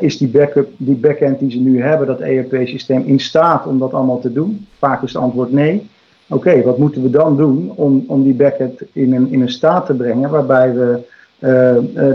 is 0.00 0.18
die, 0.18 0.28
backup, 0.28 0.68
die 0.76 0.96
backend 0.96 1.38
die 1.38 1.50
ze 1.50 1.58
nu 1.58 1.82
hebben, 1.82 2.06
dat 2.06 2.20
ERP-systeem, 2.20 3.02
in 3.06 3.20
staat 3.20 3.66
om 3.66 3.78
dat 3.78 3.94
allemaal 3.94 4.20
te 4.20 4.32
doen? 4.32 4.66
Vaak 4.78 5.02
is 5.02 5.12
het 5.12 5.22
antwoord 5.22 5.52
nee. 5.52 5.88
Oké, 6.28 6.62
wat 6.62 6.78
moeten 6.78 7.02
we 7.02 7.10
dan 7.10 7.36
doen 7.36 7.72
om, 7.74 8.04
om 8.06 8.22
die 8.22 8.34
backend 8.34 8.80
in 8.92 9.14
een, 9.14 9.32
in 9.32 9.40
een 9.40 9.50
staat 9.50 9.86
te 9.86 9.94
brengen 9.94 10.30
waarbij 10.30 10.74
we 10.74 10.98
uh, 11.38 11.48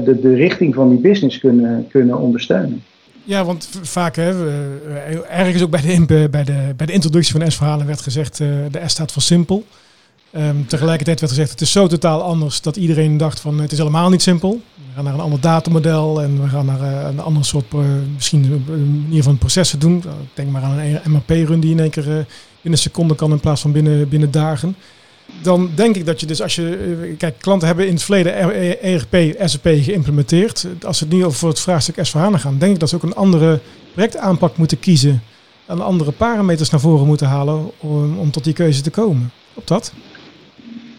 de, 0.05 0.20
de 0.22 0.34
richting 0.34 0.75
van 0.75 0.89
die 0.89 1.00
business 1.00 1.39
kunnen, 1.39 1.88
kunnen 1.89 2.17
ondersteunen? 2.17 2.84
Ja, 3.24 3.46
want 3.46 3.70
vaak, 3.82 4.15
hè, 4.15 4.50
ergens 5.29 5.63
ook 5.63 5.70
bij 5.70 5.82
de, 5.82 6.27
bij 6.32 6.43
de, 6.43 6.74
bij 6.75 6.86
de 6.86 6.93
introductie 6.93 7.39
van 7.39 7.51
S-verhalen 7.51 7.86
werd 7.86 8.01
gezegd, 8.01 8.39
uh, 8.39 8.48
de 8.72 8.82
S 8.86 8.91
staat 8.91 9.12
voor 9.12 9.22
simpel. 9.22 9.63
Um, 10.38 10.67
tegelijkertijd 10.67 11.20
werd 11.20 11.32
gezegd, 11.32 11.51
het 11.51 11.62
is 11.62 11.72
zo 11.72 11.88
totaal 11.88 12.22
anders 12.22 12.62
dat 12.62 12.75
iedereen 12.75 13.17
dacht 13.17 13.39
van 13.39 13.60
het 13.60 13.72
is 13.72 13.77
helemaal 13.77 14.10
niet 14.10 14.22
simpel. 14.22 14.62
We 14.75 14.96
gaan 14.96 15.03
naar 15.03 15.13
een 15.13 15.20
ander 15.20 15.41
datamodel 15.41 16.22
en 16.22 16.41
we 16.41 16.48
gaan 16.48 16.65
naar 16.65 17.05
een 17.05 17.20
ander 17.20 17.46
soort, 17.46 17.65
misschien 18.13 18.63
een 18.67 19.01
manier 19.03 19.24
van 19.24 19.38
processen 19.38 19.79
doen. 19.79 20.03
Denk 20.34 20.50
maar 20.50 20.62
aan 20.62 20.79
een 20.79 21.00
MRP-run 21.05 21.60
die 21.60 21.72
in 21.72 21.79
één 21.79 21.89
keer 21.89 22.25
binnen 22.63 22.82
seconden 22.82 23.17
kan 23.17 23.32
in 23.32 23.39
plaats 23.39 23.62
van 23.62 23.72
binnen, 23.72 24.10
binnen 24.10 24.32
dagen. 24.32 24.75
Dan 25.41 25.70
denk 25.75 25.96
ik 25.96 26.05
dat 26.05 26.20
je 26.20 26.25
dus 26.25 26.41
als 26.41 26.55
je, 26.55 27.15
kijk, 27.17 27.36
klanten 27.39 27.67
hebben 27.67 27.88
in 27.88 27.93
het 27.93 28.03
verleden 28.03 28.34
ERP, 28.82 29.36
SAP 29.39 29.63
geïmplementeerd. 29.63 30.67
Als 30.86 30.98
ze 30.98 31.03
het 31.03 31.13
nu 31.13 31.25
over 31.25 31.48
het 31.48 31.60
vraagstuk 31.60 32.05
s 32.05 32.12
gaan, 32.12 32.58
denk 32.58 32.74
ik 32.74 32.79
dat 32.79 32.89
ze 32.89 32.96
ook 32.96 33.03
een 33.03 33.15
andere 33.15 33.60
projectaanpak 33.93 34.58
moeten 34.58 34.79
kiezen. 34.79 35.22
En 35.65 35.82
andere 35.82 36.12
parameters 36.12 36.70
naar 36.70 36.79
voren 36.79 37.08
moeten 37.08 37.27
halen 37.27 37.72
om, 37.79 38.32
tot 38.32 38.43
die 38.43 38.53
keuze 38.53 38.82
te 38.82 38.91
komen. 38.91 39.32
Op 39.53 39.67
dat? 39.67 39.93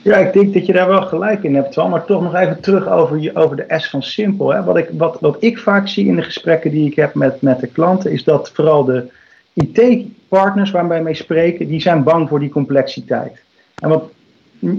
Ja, 0.03 0.17
ik 0.17 0.33
denk 0.33 0.55
dat 0.55 0.67
je 0.67 0.73
daar 0.73 0.89
wel 0.89 1.03
gelijk 1.03 1.43
in 1.43 1.55
hebt. 1.55 1.77
Maar 1.77 2.05
toch 2.05 2.23
nog 2.23 2.35
even 2.35 2.61
terug 2.61 2.89
over, 2.89 3.31
over 3.35 3.57
de 3.57 3.65
S 3.69 3.91
van 3.91 4.03
simpel. 4.03 4.53
Hè. 4.53 4.65
Wat, 4.65 4.77
ik, 4.77 4.89
wat, 4.93 5.17
wat 5.21 5.37
ik 5.39 5.59
vaak 5.59 5.89
zie 5.89 6.07
in 6.07 6.17
de 6.17 6.23
gesprekken 6.23 6.71
die 6.71 6.87
ik 6.87 6.97
heb 6.97 7.15
met, 7.15 7.43
met 7.43 7.61
de 7.61 7.67
klanten, 7.67 8.11
is 8.13 8.25
dat 8.25 8.51
vooral 8.55 8.85
de 8.85 9.11
IT-partners 9.55 10.71
waar 10.71 10.89
wij 10.89 11.03
mee 11.03 11.15
spreken, 11.15 11.69
die 11.69 11.81
zijn 11.81 12.03
bang 12.03 12.29
voor 12.29 12.41
die 12.41 12.49
complexiteit. 12.49 13.43
En 13.75 13.89
wat, 13.89 14.05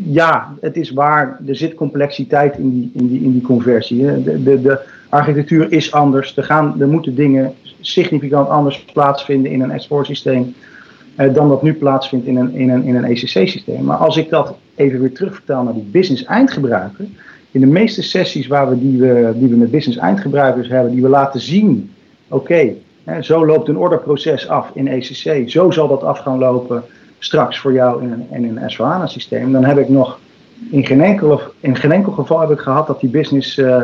ja, 0.04 0.56
het 0.62 0.78
is 0.78 0.92
waar, 0.92 1.40
er 1.48 1.56
zit 1.56 1.74
complexiteit 1.74 2.58
in 2.58 2.70
die, 2.72 2.92
in 2.94 3.08
die, 3.08 3.22
in 3.22 3.32
die 3.32 3.42
conversie. 3.42 4.24
De, 4.24 4.44
de, 4.44 4.62
de 4.62 4.80
architectuur 5.10 5.72
is 5.72 5.92
anders. 5.92 6.38
Er, 6.38 6.44
gaan, 6.44 6.82
er 6.82 6.88
moeten 6.88 7.16
dingen 7.16 7.54
significant 7.80 8.50
anders 8.50 8.86
plaatsvinden 8.94 9.52
in 9.52 9.62
een 9.62 9.82
S4-systeem 9.82 10.54
eh, 11.16 11.34
dan 11.34 11.50
dat 11.50 11.64
nu 11.64 11.74
plaatsvindt 11.74 12.26
in 12.26 12.36
een, 12.38 12.54
in 12.54 12.70
een, 12.70 12.84
in 12.84 12.96
een 12.96 13.04
ECC-systeem. 13.04 13.84
Maar 13.84 13.98
als 13.98 14.18
ik 14.18 14.30
dat 14.30 14.56
even 14.76 15.00
weer 15.00 15.14
terugvertaal 15.14 15.64
naar 15.64 15.74
die 15.74 15.90
business-eindgebruiker. 15.92 17.06
In 17.52 17.62
de 17.62 17.68
meeste 17.68 18.02
sessies 18.02 18.48
waar 18.48 18.70
we 18.70 18.80
die, 18.80 19.00
we, 19.00 19.34
die 19.36 19.48
we 19.48 19.56
met 19.56 19.72
business-eindgebruikers 19.72 20.68
hebben, 20.68 20.92
die 20.92 21.02
we 21.02 21.10
laten 21.10 21.42
zien: 21.42 21.92
oké, 22.28 22.74
zo 23.22 23.46
loopt 23.46 23.68
een 23.68 23.78
orderproces 23.78 24.50
af 24.50 24.72
in 24.74 24.88
ECC, 24.88 25.50
zo 25.50 25.72
zal 25.72 25.88
dat 25.88 26.04
af 26.04 26.20
gaan 26.20 26.38
lopen 26.38 26.84
straks 27.20 27.60
voor 27.60 27.74
jou 27.74 28.04
in 28.04 28.12
een, 28.12 28.28
in 28.32 28.58
een 28.58 28.70
s 28.70 29.12
systeem 29.14 29.52
Dan 29.52 29.64
heb 29.64 29.78
ik 29.78 29.90
nog 29.90 30.20
in 30.72 30.86
geen, 30.86 31.02
enkel, 31.02 31.42
in 31.60 31.76
geen 31.76 31.92
enkel 31.92 32.12
geval 32.12 32.40
heb 32.40 32.50
ik 32.50 32.60
gehad 32.60 32.88
dat 32.88 33.00
die 33.00 33.10
businessman 33.10 33.82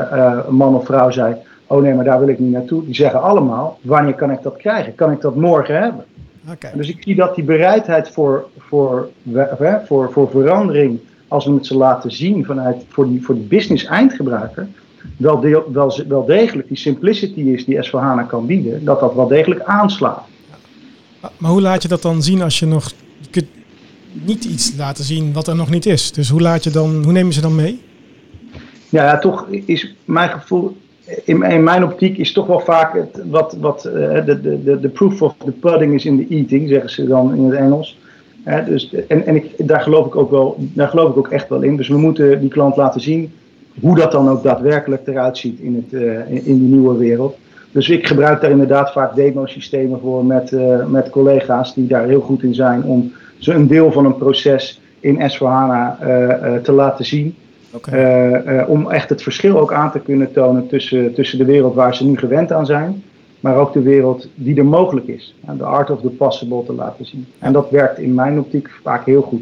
uh, 0.52 0.58
uh, 0.58 0.76
of 0.76 0.86
vrouw 0.86 1.12
zei: 1.12 1.36
Oh 1.68 1.82
nee, 1.82 1.94
maar 1.94 2.06
daar 2.06 2.20
wil 2.20 2.28
ik 2.28 2.40
niet 2.40 2.52
naartoe. 2.52 2.86
Die 2.86 2.96
zeggen 2.96 3.22
allemaal: 3.22 3.80
Wanneer 3.82 4.14
kan 4.14 4.32
ik 4.32 4.42
dat 4.42 4.58
krijgen? 4.58 4.96
Kan 4.96 5.12
ik 5.12 5.22
dat 5.22 5.36
morgen 5.36 5.82
hebben? 5.82 6.06
Dus 6.74 6.90
ik 6.90 6.98
zie 7.00 7.16
dat 7.16 7.36
die 7.36 7.44
bereidheid 7.44 8.10
voor, 8.10 8.46
voor, 8.58 9.10
voor, 9.86 10.12
voor 10.12 10.30
verandering, 10.30 11.00
als 11.28 11.46
we 11.46 11.54
het 11.54 11.66
ze 11.66 11.78
laten 11.78 12.12
zien 12.12 12.46
vanuit, 12.46 12.86
voor, 12.90 13.08
die, 13.08 13.24
voor 13.24 13.36
die 13.36 13.44
business 13.44 13.86
eindgebruiker, 13.86 14.68
wel, 15.18 15.40
deel, 15.40 15.64
wel, 15.72 16.04
wel 16.08 16.26
degelijk 16.26 16.68
die 16.68 16.78
simplicity 16.78 17.40
is 17.40 17.66
die 17.66 17.88
S4HANA 17.88 18.28
kan 18.28 18.46
bieden, 18.46 18.86
dat 18.86 19.00
dat 19.00 19.16
wel 19.16 19.28
degelijk 19.28 19.62
aanslaat. 19.64 20.24
Maar 21.38 21.52
hoe 21.52 21.62
laat 21.62 21.82
je 21.82 21.88
dat 21.88 22.02
dan 22.02 22.24
zien 22.24 22.42
als 22.42 22.60
je 22.60 22.66
nog 22.66 22.92
je 23.20 23.30
kunt 23.30 23.48
niet 24.12 24.46
iets 24.46 24.76
laten 24.78 25.04
zien 25.04 25.34
wat 25.34 25.48
er 25.48 25.56
nog 25.56 25.70
niet 25.70 25.86
is? 25.86 26.12
Dus 26.12 26.30
hoe, 26.30 26.42
laat 26.42 26.64
je 26.64 26.70
dan, 26.70 27.04
hoe 27.04 27.12
neem 27.12 27.28
je 27.28 27.34
ze 27.34 27.42
dan 27.42 27.56
mee? 27.56 27.82
Ja, 28.90 29.04
ja 29.04 29.18
toch 29.18 29.48
is 29.66 29.96
mijn 30.06 30.30
gevoel, 30.30 30.78
in, 31.24 31.44
in, 31.44 31.64
mijn 31.64 31.84
optiek 31.84 32.18
is 32.18 32.32
toch 32.32 32.48
wel 32.48 32.60
vaak 32.60 32.94
het, 32.94 33.24
wat, 33.30 33.56
wat 33.60 33.86
uh, 33.86 33.94
de, 34.26 34.62
de, 34.64 34.80
de 34.80 34.90
proof 34.90 35.22
of 35.22 35.36
the 35.46 35.52
pudding 35.52 35.94
is 35.94 36.06
in 36.06 36.18
the 36.18 36.36
eating, 36.36 36.70
zeggen 36.70 36.90
ze 36.90 37.08
dan 37.08 37.36
in 37.36 37.44
het 37.44 37.54
Engels. 37.54 37.98
Dus, 38.66 38.94
en 39.08 39.26
en 39.26 39.36
ik, 39.36 39.68
daar, 39.68 39.82
geloof 39.82 40.06
ik 40.06 40.16
ook 40.16 40.32
wel, 40.32 40.56
daar 40.58 40.88
geloof 40.88 41.10
ik 41.10 41.18
ook 41.18 41.30
echt 41.30 41.50
wel 41.50 41.62
in. 41.62 41.78
Dus 41.78 41.88
we 41.88 41.98
moeten 41.98 42.40
die 42.40 42.50
klant 42.50 42.76
laten 42.76 43.02
zien 43.02 43.32
hoe 43.80 43.96
dat 43.96 44.12
dan 44.12 44.30
ook 44.30 44.44
daadwerkelijk 44.44 45.08
eruit 45.08 45.38
ziet 45.38 45.60
in, 45.60 45.76
het, 45.76 46.02
uh, 46.02 46.30
in, 46.30 46.46
in, 46.46 46.60
die 46.60 46.68
nieuwe 46.68 46.98
wereld. 46.98 47.38
Dus 47.72 47.90
ik 47.90 48.08
gebruik 48.08 48.42
daar 48.42 48.52
inderdaad 48.52 48.92
vaak 48.92 49.16
demo-systemen 49.16 50.00
voor 50.00 50.26
met, 50.26 50.56
met 50.88 51.10
collega's 51.10 51.74
die 51.74 51.88
daar 51.88 52.08
heel 52.08 52.22
goed 52.22 52.44
in 52.44 52.54
zijn 52.54 52.84
om 52.84 53.12
ze 53.38 53.54
een 53.54 53.68
deel 53.68 53.92
van 53.92 54.06
een 54.06 54.18
proces 54.18 54.82
in 55.00 55.16
S4HANA 55.16 56.00
te 56.62 56.72
laten 56.72 57.06
zien. 57.06 57.36
Eh, 57.82 58.60
eh, 58.60 58.70
om 58.70 58.90
echt 58.90 59.10
het 59.10 59.24
verschil 59.24 59.60
ook 59.60 59.74
aan 59.74 59.92
te 59.92 60.00
kunnen 60.00 60.32
tonen 60.32 60.68
tussen, 60.68 61.14
tussen 61.14 61.38
de 61.38 61.46
wereld 61.46 61.76
waar 61.76 61.96
ze 61.96 62.06
nu 62.06 62.18
gewend 62.18 62.52
aan 62.52 62.66
zijn, 62.66 63.04
maar 63.40 63.56
ook 63.56 63.74
de 63.74 63.82
wereld 63.82 64.28
die 64.36 64.58
er 64.58 64.66
mogelijk 64.66 65.08
is. 65.08 65.36
De 65.58 65.64
art 65.64 65.90
of 65.90 66.02
the 66.02 66.10
possible 66.10 66.64
te 66.66 66.74
laten 66.74 67.06
zien. 67.06 67.26
En 67.40 67.54
dat 67.54 67.70
werkt 67.70 68.00
in 68.00 68.14
mijn 68.14 68.40
optiek 68.40 68.70
vaak 68.84 69.06
heel 69.06 69.22
goed. 69.22 69.42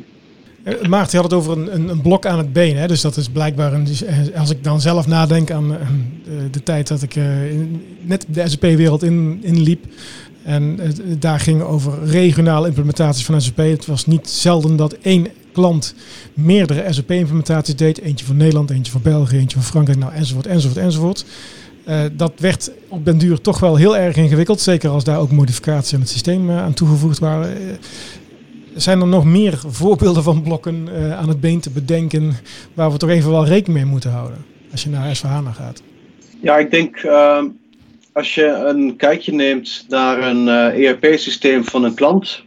Uh, 0.69 0.87
Maarten 0.87 1.19
had 1.19 1.31
het 1.31 1.39
over 1.39 1.57
een, 1.57 1.73
een, 1.75 1.89
een, 1.89 2.01
blok 2.01 2.25
aan 2.25 2.37
het 2.37 2.53
been. 2.53 2.77
Hè? 2.77 2.87
Dus 2.87 3.01
dat 3.01 3.17
is 3.17 3.29
blijkbaar, 3.29 3.73
een, 3.73 3.87
als 4.35 4.49
ik 4.49 4.63
dan 4.63 4.81
zelf 4.81 5.07
nadenk 5.07 5.51
aan 5.51 5.67
de, 6.23 6.49
de 6.51 6.63
tijd 6.63 6.87
dat 6.87 7.01
ik 7.01 7.15
net 8.01 8.25
de 8.29 8.49
SAP-wereld 8.49 9.03
in, 9.03 9.39
inliep. 9.41 9.85
En 10.43 10.79
daar 11.19 11.39
ging 11.39 11.61
over 11.61 12.03
regionale 12.03 12.67
implementaties 12.67 13.25
van 13.25 13.41
SAP. 13.41 13.57
Het 13.57 13.85
was 13.85 14.05
niet 14.05 14.29
zelden 14.29 14.75
dat 14.75 14.93
één 14.93 15.27
klant 15.51 15.93
meerdere 16.33 16.93
SAP-implementaties 16.93 17.75
deed. 17.75 18.01
Eentje 18.01 18.25
voor 18.25 18.35
Nederland, 18.35 18.69
eentje 18.69 18.91
voor 18.91 19.01
België, 19.01 19.37
eentje 19.37 19.57
voor 19.57 19.69
Frankrijk, 19.69 19.99
nou 19.99 20.13
enzovoort, 20.13 20.47
enzovoort, 20.47 20.79
enzovoort. 20.79 21.25
Dat 22.15 22.33
werd 22.37 22.71
op 22.87 23.05
den 23.05 23.17
duur 23.17 23.41
toch 23.41 23.59
wel 23.59 23.75
heel 23.75 23.97
erg 23.97 24.15
ingewikkeld. 24.15 24.61
Zeker 24.61 24.89
als 24.89 25.03
daar 25.03 25.19
ook 25.19 25.31
modificaties 25.31 25.93
aan 25.93 25.99
het 25.99 26.09
systeem 26.09 26.51
aan 26.51 26.73
toegevoegd 26.73 27.19
waren. 27.19 27.57
Zijn 28.79 29.01
er 29.01 29.07
nog 29.07 29.25
meer 29.25 29.59
voorbeelden 29.67 30.23
van 30.23 30.41
blokken 30.41 30.87
aan 31.17 31.29
het 31.29 31.41
been 31.41 31.59
te 31.59 31.69
bedenken 31.69 32.33
waar 32.73 32.91
we 32.91 32.97
toch 32.97 33.09
even 33.09 33.31
wel 33.31 33.45
rekening 33.45 33.79
mee 33.79 33.91
moeten 33.91 34.11
houden 34.11 34.45
als 34.71 34.83
je 34.83 34.89
naar 34.89 35.17
S4HANA 35.17 35.55
gaat? 35.55 35.81
Ja, 36.41 36.57
ik 36.57 36.71
denk 36.71 36.97
ehm, 36.97 37.45
als 38.13 38.35
je 38.35 38.45
een 38.45 38.95
kijkje 38.95 39.33
neemt 39.33 39.85
naar 39.87 40.23
een 40.23 40.47
ERP-systeem 40.47 41.63
van 41.63 41.83
een 41.83 41.93
klant, 41.93 42.43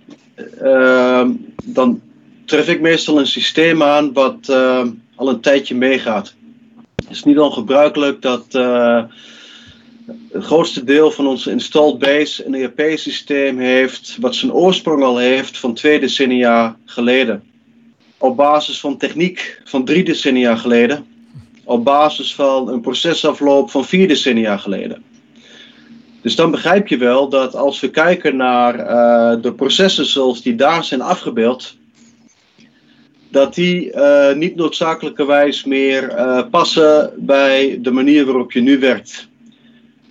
ehm, 0.61 1.31
dan 1.65 2.01
tref 2.45 2.69
ik 2.69 2.81
meestal 2.81 3.19
een 3.19 3.27
systeem 3.27 3.83
aan 3.83 4.13
wat 4.13 4.49
uh, 4.51 4.87
al 5.15 5.29
een 5.29 5.41
tijdje 5.41 5.75
meegaat. 5.75 6.35
Het 6.97 7.11
is 7.11 7.25
niet 7.25 7.39
ongebruikelijk 7.39 8.23
dat 8.23 8.45
uh, 8.53 9.03
het 10.33 10.45
grootste 10.45 10.85
deel 10.85 11.11
van 11.11 11.27
onze 11.27 11.51
installed 11.51 11.99
base 11.99 12.47
een 12.47 12.55
ERP-systeem 12.55 13.59
heeft 13.59 14.17
wat 14.21 14.35
zijn 14.35 14.53
oorsprong 14.53 15.03
al 15.03 15.19
heeft 15.19 15.59
van 15.59 15.75
twee 15.75 16.01
decennia 16.01 16.77
geleden. 16.85 17.43
Op 18.19 18.37
basis 18.37 18.81
van 18.81 18.97
techniek 18.97 19.61
van 19.65 19.85
drie 19.85 20.05
decennia 20.05 20.57
geleden. 20.57 21.07
Op 21.65 21.85
basis 21.85 22.35
van 22.35 22.69
een 22.69 22.81
procesafloop 22.81 23.71
van 23.71 23.85
vier 23.85 24.09
decennia 24.09 24.57
geleden. 24.57 25.03
Dus 26.23 26.37
dan 26.37 26.51
begrijp 26.51 26.89
je 26.89 26.97
wel 26.97 27.29
dat 27.29 27.55
als 27.55 27.81
we 27.81 27.91
kijken 27.91 28.37
naar 28.37 28.79
uh, 28.79 29.43
de 29.43 29.53
processen 29.55 30.07
zoals 30.07 30.43
die 30.43 30.55
daar 30.55 30.85
zijn 30.85 31.01
afgebeeld, 31.01 31.77
dat 33.29 33.55
die 33.55 33.93
uh, 33.93 34.33
niet 34.33 34.57
noodzakelijkerwijs 34.57 35.65
meer 35.65 36.19
uh, 36.19 36.43
passen 36.51 37.13
bij 37.17 37.79
de 37.81 37.91
manier 37.91 38.25
waarop 38.25 38.53
je 38.53 38.61
nu 38.61 38.79
werkt. 38.79 39.31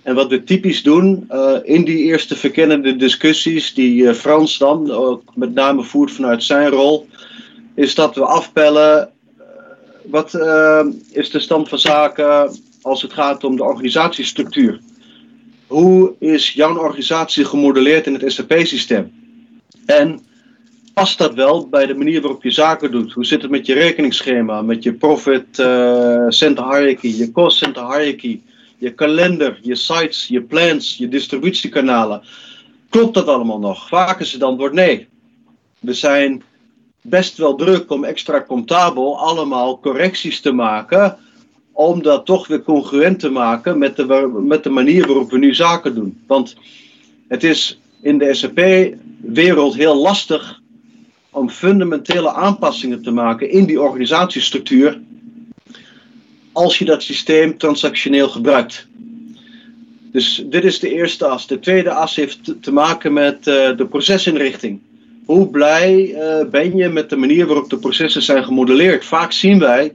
En 0.02 0.14
wat 0.14 0.28
we 0.28 0.44
typisch 0.44 0.82
doen 0.82 1.28
uh, 1.30 1.56
in 1.62 1.84
die 1.84 1.98
eerste 1.98 2.36
verkennende 2.36 2.96
discussies, 2.96 3.74
die 3.74 4.14
Frans 4.14 4.58
dan 4.58 4.90
ook 4.90 5.22
met 5.34 5.54
name 5.54 5.82
voert 5.82 6.12
vanuit 6.12 6.42
zijn 6.42 6.68
rol, 6.68 7.06
is 7.74 7.94
dat 7.94 8.14
we 8.14 8.24
afpellen 8.24 9.10
wat 10.02 10.34
is 11.10 11.30
de 11.30 11.40
stand 11.40 11.68
van 11.68 11.78
zaken 11.78 12.56
als 12.82 13.02
het 13.02 13.12
gaat 13.12 13.44
om 13.44 13.56
de 13.56 13.64
organisatiestructuur. 13.64 14.80
Hoe 15.66 16.14
is 16.18 16.50
jouw 16.50 16.76
organisatie 16.76 17.44
gemodelleerd 17.44 18.06
in 18.06 18.14
het 18.14 18.32
SAP-systeem? 18.32 19.12
En 19.86 20.20
past 20.94 21.18
dat 21.18 21.34
wel 21.34 21.68
bij 21.68 21.86
de 21.86 21.94
manier 21.94 22.20
waarop 22.20 22.42
je 22.42 22.50
zaken 22.50 22.90
doet? 22.90 23.12
Hoe 23.12 23.24
zit 23.24 23.42
het 23.42 23.50
met 23.50 23.66
je 23.66 23.74
rekeningsschema, 23.74 24.62
met 24.62 24.82
je 24.82 24.92
profit 24.92 25.46
center 26.28 26.64
hierarchy, 26.64 27.08
je 27.16 27.32
cost 27.32 27.56
center 27.56 27.82
hierarchy, 27.82 28.40
je 28.82 28.94
kalender, 28.94 29.58
je 29.62 29.74
sites, 29.74 30.26
je 30.28 30.42
plans, 30.42 30.96
je 30.96 31.08
distributiekanalen? 31.08 32.22
Klopt 32.88 33.14
dat 33.14 33.26
allemaal 33.26 33.58
nog? 33.58 33.88
Vaak 33.88 34.20
is 34.20 34.32
het 34.32 34.42
antwoord 34.42 34.72
nee. 34.72 35.08
We 35.78 35.94
zijn 35.94 36.42
best 37.00 37.36
wel 37.36 37.54
druk 37.54 37.90
om 37.90 38.04
extra 38.04 38.44
comptabel 38.44 39.18
allemaal 39.18 39.80
correcties 39.80 40.40
te 40.40 40.52
maken, 40.52 41.18
om 41.72 42.02
dat 42.02 42.26
toch 42.26 42.46
weer 42.46 42.62
congruent 42.62 43.18
te 43.18 43.30
maken 43.30 43.78
met 43.78 43.96
de, 43.96 44.40
met 44.46 44.62
de 44.62 44.70
manier 44.70 45.06
waarop 45.06 45.30
we 45.30 45.38
nu 45.38 45.54
zaken 45.54 45.94
doen. 45.94 46.22
Want 46.26 46.56
het 47.28 47.44
is 47.44 47.80
in 48.00 48.18
de 48.18 48.34
SAP-wereld 48.34 49.74
heel 49.74 49.96
lastig 49.96 50.60
om 51.30 51.50
fundamentele 51.50 52.32
aanpassingen 52.32 53.02
te 53.02 53.10
maken 53.10 53.50
in 53.50 53.64
die 53.64 53.80
organisatiestructuur 53.80 55.00
als 56.52 56.78
je 56.78 56.84
dat 56.84 57.02
systeem 57.02 57.58
transactioneel 57.58 58.28
gebruikt. 58.28 58.86
Dus 60.12 60.44
dit 60.46 60.64
is 60.64 60.78
de 60.78 60.94
eerste 60.94 61.26
as. 61.26 61.46
De 61.46 61.58
tweede 61.58 61.90
as 61.90 62.16
heeft 62.16 62.54
te 62.60 62.72
maken 62.72 63.12
met 63.12 63.36
uh, 63.36 63.76
de 63.76 63.86
procesinrichting. 63.90 64.80
Hoe 65.24 65.48
blij 65.48 66.08
uh, 66.08 66.50
ben 66.50 66.76
je 66.76 66.88
met 66.88 67.10
de 67.10 67.16
manier 67.16 67.46
waarop 67.46 67.70
de 67.70 67.78
processen 67.78 68.22
zijn 68.22 68.44
gemodelleerd? 68.44 69.04
Vaak 69.04 69.32
zien 69.32 69.58
wij, 69.58 69.94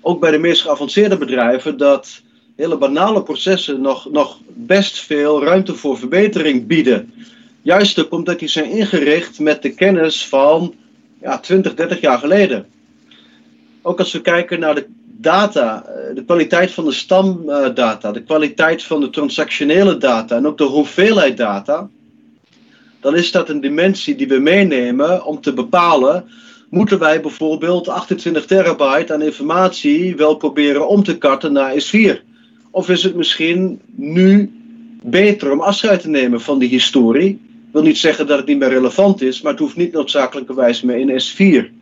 ook 0.00 0.20
bij 0.20 0.30
de 0.30 0.38
meest 0.38 0.62
geavanceerde 0.62 1.16
bedrijven, 1.16 1.76
dat 1.76 2.22
hele 2.56 2.76
banale 2.78 3.22
processen 3.22 3.80
nog, 3.80 4.10
nog 4.10 4.38
best 4.48 5.00
veel 5.00 5.44
ruimte 5.44 5.74
voor 5.74 5.98
verbetering 5.98 6.66
bieden. 6.66 7.12
Juist 7.62 8.08
omdat 8.08 8.38
die 8.38 8.48
zijn 8.48 8.70
ingericht 8.70 9.38
met 9.38 9.62
de 9.62 9.74
kennis 9.74 10.26
van 10.26 10.74
ja, 11.20 11.38
20, 11.38 11.74
30 11.74 12.00
jaar 12.00 12.18
geleden. 12.18 12.66
Ook 13.82 13.98
als 13.98 14.12
we 14.12 14.20
kijken 14.20 14.60
naar 14.60 14.74
de 14.74 14.86
data, 15.26 15.84
eh, 15.84 16.14
de 16.14 16.24
kwaliteit 16.24 16.70
van 16.70 16.84
de 16.84 16.92
stamdata, 16.92 18.12
de 18.12 18.22
kwaliteit 18.22 18.82
van 18.82 19.00
de 19.00 19.10
transactionele 19.10 19.96
data 19.96 20.36
en 20.36 20.46
ook 20.46 20.58
de 20.58 20.64
hoeveelheid 20.64 21.36
data, 21.36 21.88
dan 23.00 23.16
is 23.16 23.30
dat 23.30 23.48
een 23.48 23.60
dimensie 23.60 24.14
die 24.14 24.28
we 24.28 24.38
meenemen 24.38 25.24
om 25.24 25.40
te 25.40 25.52
bepalen, 25.52 26.24
moeten 26.70 26.98
wij 26.98 27.20
bijvoorbeeld 27.20 27.88
28 27.88 28.46
terabyte 28.46 29.12
aan 29.12 29.22
informatie 29.22 30.16
wel 30.16 30.36
proberen 30.36 30.88
om 30.88 31.02
te 31.02 31.18
karten 31.18 31.52
naar 31.52 31.74
S4? 31.74 32.22
Of 32.70 32.88
is 32.88 33.02
het 33.02 33.14
misschien 33.14 33.80
nu 33.94 34.50
beter 35.02 35.52
om 35.52 35.60
afscheid 35.60 36.00
te 36.00 36.08
nemen 36.08 36.40
van 36.40 36.58
die 36.58 36.68
historie? 36.68 37.40
Wil 37.72 37.82
niet 37.82 37.98
zeggen 37.98 38.26
dat 38.26 38.38
het 38.38 38.46
niet 38.46 38.58
meer 38.58 38.68
relevant 38.68 39.22
is, 39.22 39.42
maar 39.42 39.52
het 39.52 39.60
hoeft 39.60 39.76
niet 39.76 39.92
noodzakelijkerwijs 39.92 40.82
meer 40.82 40.98
in 40.98 41.20
S4. 41.20 41.75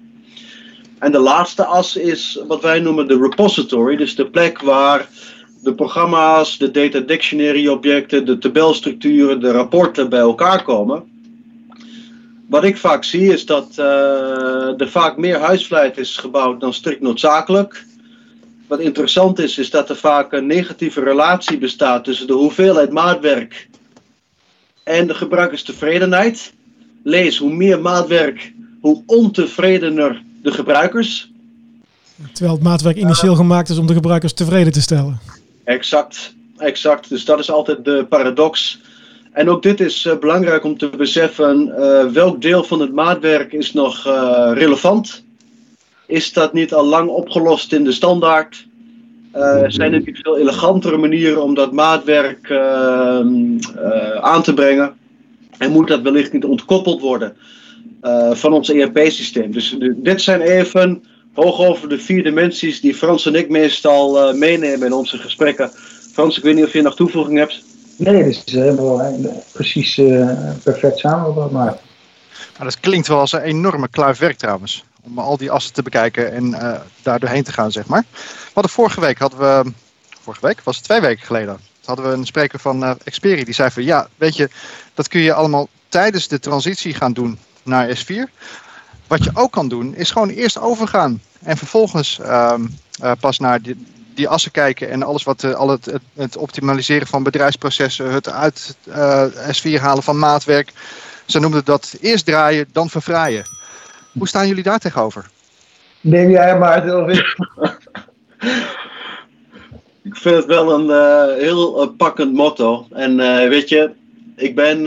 En 1.05 1.13
de 1.13 1.19
laatste 1.19 1.65
as 1.65 1.97
is 1.97 2.39
wat 2.47 2.63
wij 2.63 2.81
noemen 2.81 3.09
de 3.09 3.19
repository, 3.19 3.97
dus 3.97 4.15
de 4.15 4.27
plek 4.27 4.61
waar 4.61 5.09
de 5.63 5.75
programma's, 5.75 6.59
de 6.59 6.71
data 6.71 7.01
dictionary 7.01 7.67
objecten, 7.67 8.27
de 8.27 8.39
tabelstructuren, 8.39 9.41
de 9.41 9.51
rapporten 9.51 10.09
bij 10.09 10.21
elkaar 10.21 10.63
komen. 10.63 11.05
Wat 12.49 12.65
ik 12.65 12.77
vaak 12.77 13.05
zie 13.05 13.33
is 13.33 13.47
dat 13.47 13.75
uh, 13.79 14.81
er 14.81 14.89
vaak 14.89 15.17
meer 15.17 15.39
huisvlijt 15.39 15.99
is 15.99 16.17
gebouwd 16.17 16.61
dan 16.61 16.75
strikt 16.75 17.01
noodzakelijk. 17.01 17.85
Wat 18.67 18.81
interessant 18.81 19.39
is, 19.39 19.59
is 19.59 19.71
dat 19.71 19.89
er 19.89 19.97
vaak 19.97 20.33
een 20.33 20.47
negatieve 20.47 21.01
relatie 21.01 21.59
bestaat 21.59 22.05
tussen 22.05 22.27
de 22.27 22.33
hoeveelheid 22.33 22.93
maatwerk 22.93 23.69
en 24.83 25.07
de 25.07 25.15
gebruikerstevredenheid. 25.15 26.53
Lees, 27.03 27.39
hoe 27.39 27.53
meer 27.53 27.81
maatwerk, 27.81 28.53
hoe 28.81 29.03
ontevredener 29.07 30.24
de 30.45 30.53
gebruikers. 30.53 31.31
Terwijl 32.33 32.55
het 32.55 32.65
maatwerk 32.65 32.97
initieel 32.97 33.35
gemaakt 33.35 33.69
is 33.69 33.79
om 33.79 33.87
de 33.87 33.95
gebruikers 33.95 34.33
tevreden 34.33 34.73
te 34.73 34.81
stellen. 34.81 35.21
Exact, 35.65 36.35
exact. 36.57 37.09
Dus 37.09 37.25
dat 37.25 37.39
is 37.39 37.51
altijd 37.51 37.85
de 37.85 38.07
paradox. 38.09 38.81
En 39.33 39.51
ook 39.51 39.63
dit 39.63 39.81
is 39.81 40.05
uh, 40.05 40.19
belangrijk 40.19 40.65
om 40.65 40.79
te 40.79 40.89
beseffen. 40.89 41.67
Uh, 41.67 42.07
welk 42.07 42.43
deel 42.43 42.65
van 42.65 42.81
het 42.81 42.93
maatwerk 42.93 43.53
is 43.53 43.73
nog 43.73 44.07
uh, 44.07 44.51
relevant? 44.55 45.25
Is 46.07 46.33
dat 46.33 46.53
niet 46.53 46.75
al 46.75 46.87
lang 46.87 47.09
opgelost 47.09 47.73
in 47.73 47.85
de 47.85 47.93
standaard? 47.93 48.67
zijn 49.67 49.93
er 49.93 50.03
niet 50.05 50.21
veel 50.23 50.39
elegantere 50.39 50.97
manieren 50.97 51.43
om 51.43 51.55
dat 51.55 51.73
maatwerk 51.73 52.49
ehm, 52.49 53.59
aan 54.21 54.43
te 54.43 54.55
brengen? 54.55 54.93
En 55.59 55.71
moet 55.71 55.89
dat 55.89 56.03
wellicht 56.03 56.33
niet 56.33 56.45
ontkoppeld 56.45 57.01
worden 57.01 57.37
van 58.33 58.53
ons 58.53 58.69
ERP-systeem? 58.69 59.53
Dus 59.53 59.77
dit 59.97 60.23
zijn 60.23 60.41
even 60.41 61.05
hoog 61.35 61.59
over 61.59 61.89
de 61.89 61.99
vier 61.99 62.23
dimensies 62.23 62.81
die 62.81 62.95
Frans 62.95 63.27
en 63.27 63.35
ik 63.35 63.49
meestal 63.49 64.35
meenemen 64.35 64.87
in 64.87 64.93
onze 64.93 65.19
gesprekken. 65.19 65.71
Frans, 66.13 66.37
ik 66.37 66.43
weet 66.43 66.55
niet 66.55 66.65
of 66.65 66.73
je 66.73 66.83
nog 66.83 66.97
toevoeging 66.97 67.39
hebt. 67.39 67.63
Nee, 67.97 68.25
dat 68.25 68.43
is 68.47 68.53
helemaal 68.53 69.01
uh, 69.01 69.31
precies 69.53 69.99
uh, 69.99 70.31
perfect 70.63 70.99
samengevat. 70.99 71.51
Maar... 71.51 71.77
maar 72.59 72.67
dat 72.67 72.81
klinkt 72.81 73.09
wel 73.09 73.19
als 73.19 73.33
een 73.33 73.41
enorme 73.41 73.89
kluif 73.89 74.19
werk 74.19 74.37
trouwens. 74.37 74.85
Om 75.03 75.19
al 75.19 75.37
die 75.37 75.51
assen 75.51 75.73
te 75.73 75.83
bekijken 75.83 76.33
en 76.33 76.45
uh, 76.45 76.75
daar 77.03 77.21
doorheen 77.21 77.43
te 77.43 77.53
gaan, 77.53 77.73
zeg 77.73 77.87
maar. 77.87 78.05
We 78.13 78.51
hadden 78.53 78.73
vorige 78.73 79.01
week, 79.01 79.19
hadden 79.19 79.39
we, 79.39 79.73
vorige 80.21 80.47
week, 80.47 80.61
was 80.63 80.77
het 80.77 80.85
twee 80.85 81.01
weken 81.01 81.27
geleden, 81.27 81.59
hadden 81.85 82.09
we 82.09 82.17
een 82.17 82.27
spreker 82.27 82.59
van 82.59 82.99
Xperi 83.05 83.45
die 83.45 83.55
zei 83.55 83.71
van 83.71 83.85
ja, 83.85 84.09
weet 84.17 84.37
je, 84.37 84.49
dat 84.95 85.09
kun 85.09 85.21
je 85.21 85.33
allemaal 85.33 85.69
tijdens 85.89 86.29
de 86.29 86.39
transitie 86.39 86.95
gaan 86.95 87.13
doen 87.13 87.39
naar 87.65 87.89
S4. 87.89 88.31
Wat 89.07 89.25
je 89.25 89.31
ook 89.35 89.53
kan 89.53 89.69
doen, 89.69 89.95
is 89.95 90.11
gewoon 90.11 90.29
eerst 90.29 90.59
overgaan. 90.59 91.23
En 91.43 91.57
vervolgens 91.57 92.21
ehm, 92.21 92.67
pas 93.21 93.39
naar 93.39 93.63
die, 93.63 93.77
die 94.15 94.29
assen 94.29 94.51
kijken 94.51 94.91
en 94.91 95.03
alles 95.03 95.23
wat, 95.23 95.43
uh, 95.43 95.55
al 95.55 95.69
het, 95.69 95.85
het, 95.85 96.03
het, 96.15 96.37
optimaliseren 96.37 97.07
van 97.07 97.23
bedrijfsprocessen, 97.23 98.13
het 98.13 98.29
uit 98.29 98.77
uh, 98.89 99.25
S4 99.27 99.81
halen 99.81 100.03
van 100.03 100.19
maatwerk. 100.19 100.73
Ze 101.27 101.41
noemden 101.41 101.65
dat 101.65 101.97
eerst 102.01 102.27
draaien, 102.27 102.67
dan 102.73 102.91
verfraaien. 102.91 103.45
Hoe 104.13 104.29
staan 104.29 104.49
jullie 104.49 104.63
daar 104.63 104.79
tegenover? 104.79 105.31
Neem 106.01 106.31
jij 106.31 106.59
maar 106.59 106.83
het 106.83 106.93
over. 106.93 107.37
ik 110.03 110.17
vind 110.17 110.37
het 110.37 110.47
wel 110.47 110.73
een 110.73 110.87
uh, 110.87 111.43
heel 111.43 111.89
pakkend 111.97 112.33
motto. 112.33 112.87
En 112.91 113.17
weet 113.49 113.69
je, 113.69 113.91
ik 114.37 114.55
ben, 114.55 114.79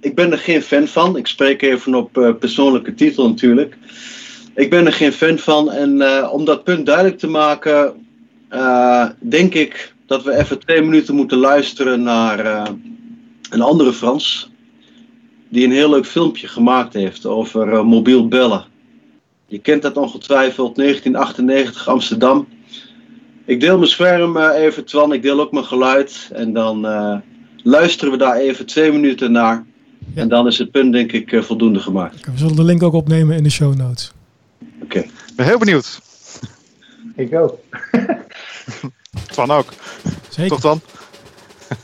ik 0.00 0.14
ben 0.14 0.32
er 0.32 0.38
geen 0.38 0.62
fan 0.62 0.86
van. 0.86 1.16
Ik 1.16 1.26
spreek 1.26 1.62
even 1.62 1.94
op 1.94 2.36
persoonlijke 2.40 2.94
titel 2.94 3.28
natuurlijk. 3.28 3.76
Ik 4.54 4.70
ben 4.70 4.86
er 4.86 4.92
geen 4.92 5.12
fan 5.12 5.38
van. 5.38 5.70
En 5.70 6.28
om 6.28 6.44
dat 6.44 6.64
punt 6.64 6.86
duidelijk 6.86 7.18
te 7.18 7.28
maken, 7.28 8.06
denk 9.20 9.54
ik 9.54 9.94
dat 10.06 10.22
we 10.22 10.36
even 10.36 10.58
twee 10.58 10.82
minuten 10.82 11.14
moeten 11.14 11.38
luisteren 11.38 12.02
naar 12.02 12.68
een 13.50 13.62
andere 13.62 13.92
Frans. 13.92 14.50
Die 15.48 15.64
een 15.64 15.72
heel 15.72 15.90
leuk 15.90 16.06
filmpje 16.06 16.48
gemaakt 16.48 16.94
heeft 16.94 17.26
over 17.26 17.86
mobiel 17.86 18.28
bellen. 18.28 18.64
Je 19.46 19.58
kent 19.58 19.82
dat 19.82 19.96
ongetwijfeld, 19.96 20.76
1998 20.76 21.88
Amsterdam. 21.88 22.48
Ik 23.44 23.60
deel 23.60 23.76
mijn 23.76 23.90
scherm 23.90 24.36
even, 24.38 24.84
Twan. 24.84 25.12
Ik 25.12 25.22
deel 25.22 25.40
ook 25.40 25.52
mijn 25.52 25.64
geluid. 25.64 26.30
En 26.32 26.52
dan 26.52 26.80
luisteren 27.62 28.12
we 28.12 28.18
daar 28.18 28.36
even 28.36 28.66
twee 28.66 28.92
minuten 28.92 29.32
naar. 29.32 29.64
Ja. 30.14 30.22
En 30.22 30.28
dan 30.28 30.46
is 30.46 30.58
het 30.58 30.70
punt, 30.70 30.92
denk 30.92 31.12
ik, 31.12 31.44
voldoende 31.44 31.80
gemaakt. 31.80 32.24
We 32.24 32.30
zullen 32.34 32.56
de 32.56 32.64
link 32.64 32.82
ook 32.82 32.92
opnemen 32.92 33.36
in 33.36 33.42
de 33.42 33.50
show 33.50 33.74
notes. 33.74 34.12
Oké. 34.60 34.84
Okay. 34.84 35.02
Ik 35.02 35.36
ben 35.36 35.46
heel 35.46 35.58
benieuwd. 35.58 36.00
Ik 37.16 37.34
ook. 37.34 37.58
Twan 39.32 39.50
ook. 39.50 39.72
Zeker. 40.28 40.50
Toch 40.50 40.60
dan? 40.60 40.80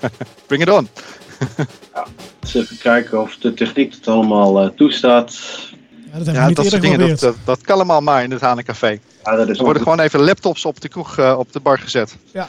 Bring 0.47 0.63
it 0.63 0.71
on. 0.71 0.89
ja, 1.95 2.07
even 2.53 2.79
kijken 2.79 3.21
of 3.21 3.37
de 3.37 3.55
techniek 3.55 3.95
het 3.95 4.09
allemaal 4.09 4.65
uh, 4.65 4.71
toestaat. 4.71 5.39
Ja, 6.13 6.19
dat, 6.19 6.35
ja, 6.35 6.51
dat 6.51 6.67
soort 6.67 6.83
dingen, 6.83 6.99
dat, 6.99 7.19
dat, 7.19 7.37
dat, 7.45 7.61
kan 7.61 7.75
allemaal 7.75 8.01
maar 8.01 8.23
in 8.23 8.31
het 8.31 8.41
Hanencafé. 8.41 8.99
Ja, 9.25 9.37
dat 9.37 9.49
is 9.49 9.59
er 9.59 9.65
worden 9.65 9.83
gewoon 9.83 10.01
even 10.01 10.21
laptops 10.21 10.65
op 10.65 10.81
de 10.81 10.89
kroeg, 10.89 11.19
uh, 11.19 11.35
op 11.39 11.53
de 11.53 11.61
bar 11.61 11.79
gezet. 11.79 12.17
Ja. 12.33 12.49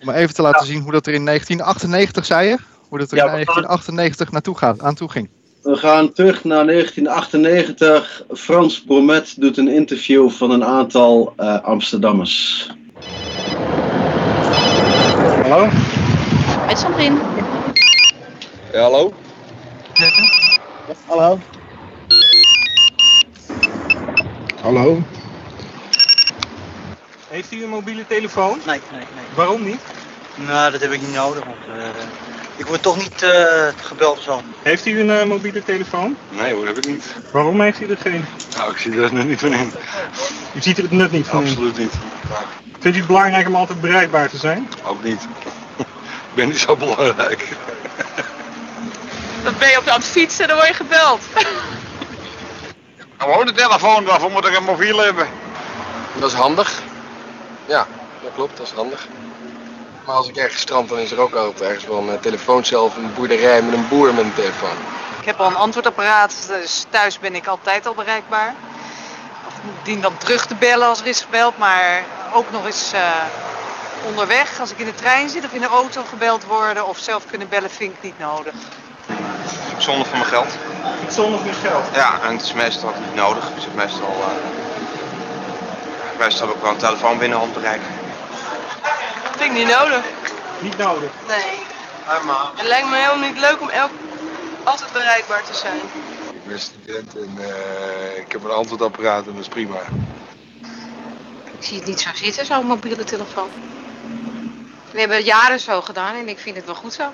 Om 0.00 0.10
even 0.10 0.34
te 0.34 0.42
laten 0.42 0.66
ja. 0.66 0.72
zien 0.72 0.82
hoe 0.82 0.92
dat 0.92 1.06
er 1.06 1.12
in 1.12 1.24
1998, 1.24 2.26
zei 2.26 2.48
je? 2.48 2.58
Hoe 2.88 2.98
dat 2.98 3.12
er 3.12 3.18
in 3.18 3.24
1998 3.24 4.30
naartoe 4.30 4.56
gaat, 4.56 4.80
aan 4.80 4.94
toe 4.94 5.10
ging. 5.10 5.28
We 5.62 5.76
gaan 5.76 6.12
terug 6.12 6.44
naar 6.44 6.66
1998. 6.66 8.22
Frans 8.32 8.82
Bromet 8.82 9.34
doet 9.36 9.56
een 9.56 9.68
interview 9.68 10.30
van 10.30 10.50
een 10.50 10.64
aantal 10.64 11.34
uh, 11.36 11.62
Amsterdammers. 11.62 12.66
Hallo? 15.42 15.68
Met 16.66 16.78
Sandrine. 16.78 17.18
Ja, 18.72 18.80
hallo? 18.80 19.12
Hallo? 21.06 21.38
Hallo? 24.60 25.02
Heeft 27.38 27.52
u 27.52 27.62
een 27.62 27.68
mobiele 27.68 28.06
telefoon? 28.06 28.60
Nee, 28.66 28.80
nee, 28.90 29.00
nee. 29.00 29.24
Waarom 29.34 29.64
niet? 29.64 29.80
Nou, 30.34 30.70
dat 30.70 30.80
heb 30.80 30.92
ik 30.92 31.00
niet 31.00 31.14
nodig. 31.14 31.44
Want, 31.44 31.78
uh, 31.78 31.84
Ik 32.56 32.66
word 32.66 32.82
toch 32.82 32.96
niet 32.96 33.22
uh, 33.22 33.68
gebeld 33.82 34.20
zo. 34.22 34.42
Heeft 34.62 34.86
u 34.86 35.00
een 35.00 35.08
uh, 35.08 35.24
mobiele 35.24 35.64
telefoon? 35.64 36.16
Nee 36.28 36.54
hoor, 36.54 36.66
heb 36.66 36.76
ik 36.78 36.86
niet. 36.86 37.04
Waarom 37.30 37.60
heeft 37.60 37.80
u 37.80 37.90
er 37.90 37.96
geen? 37.96 38.24
Nou, 38.56 38.70
ik 38.70 38.78
zie 38.78 39.02
er 39.02 39.12
nut 39.12 39.28
niet 39.28 39.38
van 39.40 39.52
in. 39.52 39.72
U 40.54 40.60
ziet 40.60 40.76
er 40.76 40.82
het 40.82 40.92
nut 40.92 41.12
niet 41.12 41.26
van 41.26 41.38
Absoluut 41.42 41.76
in? 41.76 41.82
niet. 41.82 41.92
Vindt 42.78 42.96
u 42.96 43.00
het 43.00 43.06
belangrijk 43.08 43.46
om 43.46 43.54
altijd 43.54 43.80
bereikbaar 43.80 44.28
te 44.28 44.36
zijn? 44.36 44.68
Ook 44.84 45.04
niet. 45.04 45.22
ik 45.78 46.34
ben 46.34 46.48
niet 46.48 46.58
zo 46.58 46.76
belangrijk. 46.76 47.48
Dan 49.44 49.54
ben 49.58 49.68
je 49.68 49.78
op 49.78 49.84
de 49.84 50.02
fiets 50.02 50.38
en 50.38 50.46
dan 50.48 50.56
word 50.56 50.68
je 50.68 50.74
gebeld. 50.74 51.20
Gewoon 53.18 53.46
de 53.46 53.52
telefoon, 53.52 54.04
waarvoor 54.04 54.30
moet 54.30 54.46
ik 54.46 54.56
een 54.56 54.64
mobiel 54.64 54.98
hebben? 54.98 55.26
Dat 56.20 56.30
is 56.30 56.36
handig. 56.36 56.82
Ja, 57.68 57.86
dat 58.22 58.32
klopt, 58.34 58.56
dat 58.56 58.66
is 58.66 58.72
handig. 58.72 59.08
Maar 60.04 60.16
als 60.16 60.28
ik 60.28 60.36
ergens 60.36 60.60
strand, 60.60 60.88
dan 60.88 60.98
is 60.98 61.10
er 61.10 61.20
ook 61.20 61.34
altijd 61.34 61.60
ergens 61.60 61.86
wel 61.86 62.08
een 62.08 62.20
telefoon 62.20 62.64
zelf, 62.64 62.96
een 62.96 63.14
boerderij 63.14 63.62
met 63.62 63.74
een 63.74 63.88
boer 63.88 64.14
met 64.14 64.24
een 64.24 64.34
telefoon. 64.34 64.76
Ik 65.20 65.24
heb 65.24 65.40
al 65.40 65.46
een 65.46 65.56
antwoordapparaat, 65.56 66.46
dus 66.48 66.86
thuis 66.90 67.18
ben 67.18 67.34
ik 67.34 67.46
altijd 67.46 67.86
al 67.86 67.94
bereikbaar. 67.94 68.54
Of 69.46 69.54
dien 69.82 70.00
dan 70.00 70.18
terug 70.18 70.46
te 70.46 70.54
bellen 70.54 70.86
als 70.86 71.00
er 71.00 71.06
is 71.06 71.20
gebeld, 71.20 71.58
maar 71.58 72.04
ook 72.32 72.50
nog 72.50 72.66
eens 72.66 72.92
uh, 72.94 73.00
onderweg. 74.06 74.60
Als 74.60 74.70
ik 74.70 74.78
in 74.78 74.86
de 74.86 74.94
trein 74.94 75.28
zit 75.28 75.44
of 75.44 75.52
in 75.52 75.60
de 75.60 75.66
auto 75.66 76.02
gebeld 76.08 76.44
worden 76.44 76.86
of 76.86 76.98
zelf 76.98 77.26
kunnen 77.30 77.48
bellen, 77.48 77.70
vind 77.70 77.94
ik 77.94 78.02
niet 78.02 78.18
nodig. 78.18 78.54
Zonder 79.78 80.06
van 80.06 80.18
mijn 80.18 80.30
geld. 80.30 80.56
Zonder 81.08 81.38
van 81.38 81.48
je 81.48 81.54
geld? 81.54 81.84
Ja, 81.94 82.20
en 82.22 82.32
het 82.32 82.42
is 82.42 82.52
meestal 82.52 82.92
niet 83.00 83.14
nodig. 83.14 83.44
Ik 83.48 83.62
zit 83.62 83.74
meestal, 83.74 84.16
uh, 84.18 84.67
meestal 86.18 86.46
heb 86.46 86.56
ik 86.56 86.62
wel 86.62 86.70
een 86.70 86.76
telefoon 86.76 87.18
binnen 87.18 87.38
handbereik. 87.38 87.80
Vind 89.36 89.50
ik 89.50 89.52
niet 89.52 89.76
nodig. 89.78 90.04
Niet 90.60 90.76
nodig? 90.76 91.10
Nee. 91.26 91.66
Het 92.56 92.66
lijkt 92.66 92.88
me 92.90 92.96
helemaal 92.96 93.28
niet 93.28 93.38
leuk 93.38 93.60
om 93.60 93.68
elk, 93.68 93.90
altijd 94.64 94.92
bereikbaar 94.92 95.42
te 95.44 95.54
zijn. 95.54 95.80
Ik 96.32 96.44
ben 96.46 96.60
student 96.60 97.16
en 97.16 97.36
uh, 97.38 98.18
ik 98.18 98.32
heb 98.32 98.44
een 98.44 98.50
antwoordapparaat 98.50 99.26
en 99.26 99.32
dat 99.32 99.40
is 99.40 99.48
prima. 99.48 99.76
Ik 101.58 101.64
zie 101.64 101.76
het 101.76 101.86
niet 101.86 102.00
zo 102.00 102.10
zitten, 102.14 102.46
zo'n 102.46 102.66
mobiele 102.66 103.04
telefoon. 103.04 103.50
We 104.90 104.98
hebben 104.98 105.16
het 105.16 105.26
jaren 105.26 105.60
zo 105.60 105.80
gedaan 105.80 106.14
en 106.14 106.28
ik 106.28 106.38
vind 106.38 106.56
het 106.56 106.64
wel 106.64 106.74
goed 106.74 106.92
zo. 106.92 107.12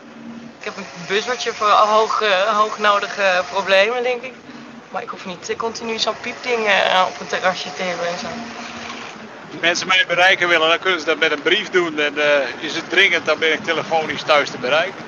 Ik 0.58 0.64
heb 0.64 0.76
een 0.76 0.86
buzzertje 1.08 1.52
voor 1.52 1.68
hoog, 1.68 2.22
uh, 2.22 2.58
hoognodige 2.58 3.42
problemen, 3.50 4.02
denk 4.02 4.22
ik. 4.22 4.32
Maar 4.90 5.02
ik 5.02 5.08
hoef 5.08 5.26
niet 5.26 5.54
continu 5.56 5.98
zo'n 5.98 6.20
piepding 6.20 6.66
uh, 6.66 7.06
op 7.08 7.20
een 7.20 7.26
terrasje 7.26 7.74
te 7.74 7.82
hebben 7.82 8.06
en 8.06 8.18
zo. 8.18 8.26
Als 9.54 9.62
mensen 9.62 9.86
mij 9.86 10.04
bereiken 10.08 10.48
willen, 10.48 10.68
dan 10.68 10.78
kunnen 10.78 11.00
ze 11.00 11.06
dat 11.06 11.18
met 11.18 11.32
een 11.32 11.42
brief 11.42 11.70
doen. 11.70 11.98
En 11.98 12.14
uh, 12.16 12.24
is 12.60 12.76
het 12.76 12.90
dringend, 12.90 13.26
dan 13.26 13.38
ben 13.38 13.52
ik 13.52 13.64
telefonisch 13.64 14.22
thuis 14.22 14.50
te 14.50 14.58
bereiken. 14.58 15.04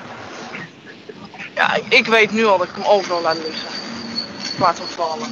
Ja, 1.55 1.75
ik, 1.75 1.83
ik 1.89 2.05
weet 2.05 2.31
nu 2.31 2.45
al 2.45 2.57
dat 2.57 2.67
ik 2.67 2.73
hem 2.75 2.85
overal 2.85 3.21
laat 3.21 3.37
liggen. 3.37 3.69
Ik 4.53 4.59
laat 4.59 4.77
hem 4.77 4.87
vallen. 4.87 5.27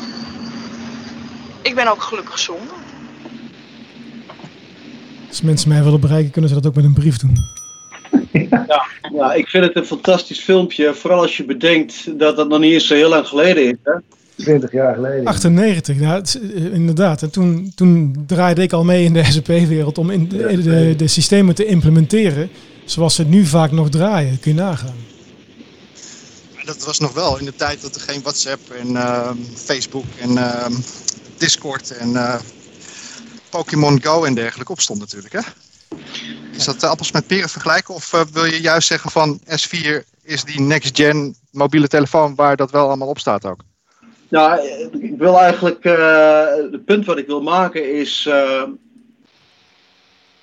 Ik 1.62 1.76
ben 1.76 1.88
ook 1.88 2.02
gelukkig 2.02 2.40
zonder. 2.40 2.76
Als 5.28 5.42
mensen 5.42 5.70
mij 5.70 5.84
willen 5.84 6.00
bereiken, 6.00 6.32
kunnen 6.32 6.50
ze 6.50 6.56
dat 6.56 6.68
ook 6.68 6.76
met 6.76 6.86
een 6.86 6.94
brief 6.94 7.18
doen. 7.18 7.38
Ja, 8.50 8.86
ja, 9.14 9.34
ik 9.34 9.48
vind 9.48 9.64
het 9.64 9.76
een 9.76 9.86
fantastisch 9.86 10.40
filmpje. 10.40 10.94
Vooral 10.94 11.22
als 11.22 11.38
je 11.38 11.46
bedenkt 11.46 12.20
dat 12.20 12.36
dat 12.36 12.48
nog 12.48 12.60
niet 12.60 12.74
eens 12.74 12.88
zo 12.88 12.94
heel 12.94 13.10
lang 13.10 13.28
geleden 13.28 13.66
is. 13.66 13.76
Hè? 13.84 13.94
20 14.36 14.72
jaar 14.72 14.96
geleden. 14.96 15.26
98, 15.26 16.00
ja, 16.00 16.16
het, 16.16 16.40
inderdaad. 16.54 17.22
En 17.22 17.30
toen, 17.30 17.72
toen 17.76 18.24
draaide 18.28 18.62
ik 18.62 18.74
al 18.74 18.84
mee 18.84 19.04
in 19.04 19.14
de 19.14 19.24
SAP-wereld 19.32 19.98
om 19.98 20.10
in 20.10 20.30
de, 20.30 20.62
de, 20.62 20.94
de, 20.98 21.08
systemen 21.08 21.56
te 21.56 21.66
implementeren 21.66 22.50
zoals 22.86 23.16
ze 23.16 23.24
nu 23.24 23.46
vaak 23.46 23.72
nog 23.72 23.90
draaien. 23.90 24.40
Kun 24.40 24.56
je 24.56 24.62
nagaan. 24.62 24.96
Dat 26.66 26.86
was 26.86 27.00
nog 27.00 27.14
wel 27.14 27.40
in 27.40 27.46
de 27.46 27.56
tijd 27.56 27.82
dat 27.82 27.96
er 27.96 28.02
geen 28.02 28.22
WhatsApp 28.22 28.70
en 28.70 28.90
uh, 28.90 29.30
Facebook 29.56 30.06
en 30.20 30.32
uh, 30.32 30.66
Discord 31.38 31.92
en 31.92 32.10
uh, 32.10 32.36
Pokémon 33.50 34.04
Go 34.04 34.24
en 34.24 34.34
dergelijke 34.34 34.72
op 34.72 34.82
stond 34.82 35.00
natuurlijk. 35.00 35.34
Hè? 35.34 35.40
Is 36.52 36.66
dat 36.66 36.84
appels 36.84 37.12
met 37.12 37.28
peren 37.28 37.50
vergelijken? 37.50 37.94
Of 37.94 38.14
uh, 38.14 38.22
wil 38.32 38.46
je 38.46 38.62
juist 38.62 38.88
zeggen 38.88 39.12
van 39.12 39.40
S4 39.40 40.04
is 40.24 40.44
die 40.44 40.62
next-gen 40.62 41.36
mobiele 41.52 41.88
telefoon 41.88 42.36
waar 42.36 42.56
dat 42.56 42.72
wel 42.72 42.88
allemaal 42.88 43.08
op 43.08 43.20
staat 43.20 43.46
ook? 43.46 43.60
Nou, 44.30 44.68
ik 45.00 45.18
wil 45.18 45.40
eigenlijk, 45.40 45.86
uh, 45.86 46.56
het 46.72 46.86
punt 46.86 47.06
wat 47.06 47.18
ik 47.18 47.28
wil 47.28 47.42
maken 47.42 47.94
is, 47.94 48.26
uh, 48.28 48.64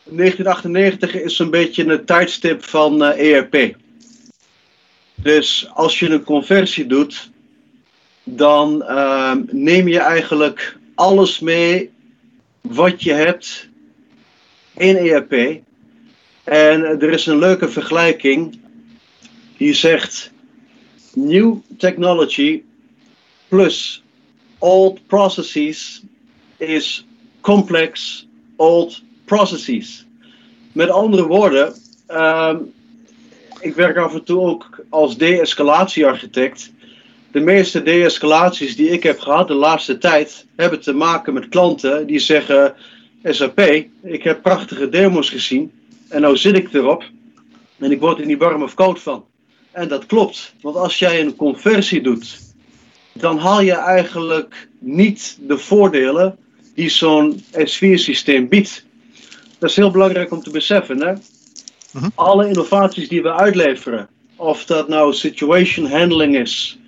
1998 0.05 1.15
is 1.15 1.39
een 1.39 1.51
beetje 1.51 1.85
een 1.85 2.05
tijdstip 2.05 2.65
van 2.65 3.03
ERP. 3.03 3.77
Dus 5.15 5.71
als 5.75 5.99
je 5.99 6.11
een 6.11 6.25
conversie 6.25 6.87
doet, 6.87 7.31
dan 8.25 8.85
neem 9.51 9.89
je 9.89 9.99
eigenlijk 9.99 10.77
alles 10.95 11.41
mee 11.41 11.91
wat 12.61 13.03
je 13.03 13.13
hebt 13.13 13.69
in 14.77 14.97
ERP. 14.97 15.61
En 16.45 16.83
er 16.85 17.11
is 17.11 17.27
een 17.27 17.39
leuke 17.39 17.69
vergelijking 17.69 18.61
die 19.57 19.75
zegt: 19.75 20.33
New 21.15 21.57
technology 21.79 22.63
plus 23.53 24.03
old 24.59 25.07
processes 25.07 26.03
is 26.57 27.05
complex 27.41 28.27
old 28.57 29.03
processes. 29.25 30.07
Met 30.73 30.91
andere 30.91 31.27
woorden, 31.27 31.75
uh, 32.09 32.55
ik 33.61 33.75
werk 33.75 33.97
af 33.97 34.15
en 34.15 34.25
toe 34.25 34.41
ook 34.41 34.85
als 34.89 35.17
de-escalatiearchitect. 35.17 36.73
De 37.31 37.41
meeste 37.41 37.83
de-escalaties 37.83 38.77
die 38.77 38.89
ik 38.89 39.03
heb 39.03 39.21
gehad 39.21 39.49
de 39.49 39.55
laatste 39.55 39.99
tijd 39.99 40.47
hebben 40.57 40.81
te 40.81 40.93
maken 40.93 41.35
met 41.35 41.49
klanten 41.49 42.07
die 42.07 42.19
zeggen: 42.19 42.75
SAP, 43.25 43.61
ik 44.03 44.23
heb 44.23 44.43
prachtige 44.43 44.89
demo's 44.89 45.31
gezien 45.31 45.73
en 46.09 46.21
nou 46.21 46.37
zit 46.37 46.57
ik 46.57 46.73
erop 46.73 47.05
en 47.79 47.91
ik 47.91 48.01
word 48.01 48.19
er 48.19 48.27
niet 48.27 48.39
warm 48.39 48.63
of 48.63 48.75
koud 48.75 49.01
van. 49.01 49.25
En 49.71 49.89
dat 49.89 50.07
klopt, 50.07 50.55
want 50.61 50.77
als 50.77 50.99
jij 50.99 51.21
een 51.21 51.37
conversie 51.37 52.01
doet 52.01 52.51
dan 53.13 53.39
haal 53.39 53.61
je 53.61 53.73
eigenlijk 53.75 54.69
niet 54.79 55.39
de 55.41 55.59
voordelen 55.59 56.39
die 56.75 56.89
zo'n 56.89 57.43
S4-systeem 57.53 58.49
biedt. 58.49 58.85
Dat 59.59 59.71
is 59.71 59.77
heel 59.77 59.91
belangrijk 59.91 60.33
om 60.33 60.43
te 60.43 60.51
beseffen. 60.51 61.03
Hè? 61.03 61.13
Mhm. 61.93 62.09
Alle 62.15 62.49
innovaties 62.49 63.09
die 63.09 63.23
we 63.23 63.33
uitleveren, 63.33 64.09
of 64.37 64.65
dat 64.65 64.89
nou 64.89 65.13
situation 65.13 65.91
handling 65.91 66.37
is, 66.37 66.79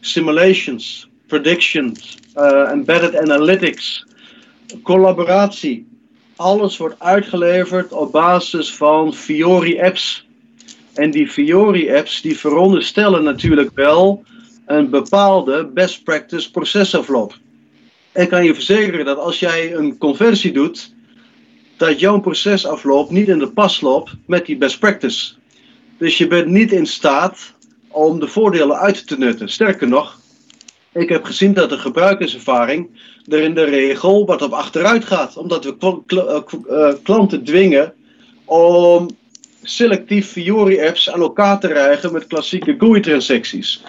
simulations, 0.00 1.08
predictions, 1.26 2.16
uh, 2.36 2.70
embedded 2.70 3.16
analytics, 3.16 4.06
collaboratie, 4.82 5.88
alles 6.36 6.76
wordt 6.76 7.00
uitgeleverd 7.00 7.92
op 7.92 8.12
basis 8.12 8.74
van 8.74 9.14
Fiori 9.14 9.80
apps. 9.80 10.26
En 10.94 11.10
die 11.10 11.28
Fiori 11.28 11.96
apps 11.96 12.20
die 12.20 12.38
veronderstellen 12.38 13.22
natuurlijk 13.22 13.70
wel 13.74 14.24
een 14.70 14.90
bepaalde 14.90 15.66
best 15.66 16.04
practice 16.04 16.50
procesafloop. 16.50 17.34
Ik 18.14 18.28
kan 18.28 18.44
je 18.44 18.54
verzekeren 18.54 19.04
dat 19.04 19.18
als 19.18 19.38
jij 19.38 19.74
een 19.74 19.98
conversie 19.98 20.52
doet, 20.52 20.94
dat 21.76 22.00
jouw 22.00 22.20
procesafloop 22.20 23.10
niet 23.10 23.28
in 23.28 23.38
de 23.38 23.50
pas 23.50 23.80
loopt 23.80 24.12
met 24.26 24.46
die 24.46 24.56
best 24.56 24.78
practice. 24.78 25.32
Dus 25.98 26.18
je 26.18 26.26
bent 26.26 26.46
niet 26.46 26.72
in 26.72 26.86
staat 26.86 27.52
om 27.88 28.20
de 28.20 28.28
voordelen 28.28 28.76
uit 28.76 29.06
te 29.06 29.18
nutten. 29.18 29.48
Sterker 29.48 29.88
nog, 29.88 30.20
ik 30.92 31.08
heb 31.08 31.24
gezien 31.24 31.52
dat 31.52 31.70
de 31.70 31.78
gebruikerservaring 31.78 32.88
er 33.28 33.40
in 33.40 33.54
de 33.54 33.64
regel 33.64 34.26
wat 34.26 34.42
op 34.42 34.52
achteruit 34.52 35.04
gaat, 35.04 35.36
omdat 35.36 35.64
we 35.64 36.02
uh, 36.68 36.92
klanten 37.02 37.44
dwingen 37.44 37.94
om 38.44 39.08
selectief 39.62 40.26
Fiori-apps 40.26 41.10
aan 41.10 41.20
elkaar 41.20 41.60
te 41.60 41.66
rijgen 41.66 42.12
met 42.12 42.26
klassieke 42.26 42.74
GUI-transacties. 42.78 43.82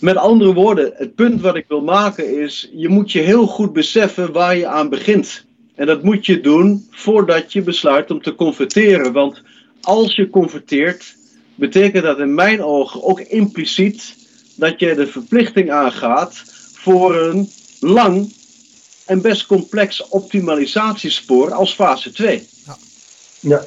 Met 0.00 0.16
andere 0.16 0.52
woorden, 0.52 0.92
het 0.94 1.14
punt 1.14 1.40
wat 1.40 1.56
ik 1.56 1.64
wil 1.68 1.80
maken 1.80 2.40
is, 2.42 2.70
je 2.72 2.88
moet 2.88 3.12
je 3.12 3.20
heel 3.20 3.46
goed 3.46 3.72
beseffen 3.72 4.32
waar 4.32 4.56
je 4.56 4.66
aan 4.66 4.88
begint. 4.88 5.44
En 5.74 5.86
dat 5.86 6.02
moet 6.02 6.26
je 6.26 6.40
doen 6.40 6.86
voordat 6.90 7.52
je 7.52 7.62
besluit 7.62 8.10
om 8.10 8.22
te 8.22 8.34
converteren. 8.34 9.12
Want 9.12 9.42
als 9.80 10.16
je 10.16 10.30
converteert, 10.30 11.16
betekent 11.54 12.04
dat 12.04 12.18
in 12.18 12.34
mijn 12.34 12.62
ogen 12.62 13.02
ook 13.02 13.20
impliciet 13.20 14.16
dat 14.56 14.80
je 14.80 14.94
de 14.94 15.06
verplichting 15.06 15.70
aangaat 15.70 16.42
voor 16.74 17.16
een 17.16 17.50
lang 17.80 18.32
en 19.06 19.20
best 19.20 19.46
complex 19.46 20.08
optimalisatiespoor 20.08 21.52
als 21.52 21.74
fase 21.74 22.12
2. 22.12 22.48
Ja. 22.66 22.76
Ja. 23.40 23.64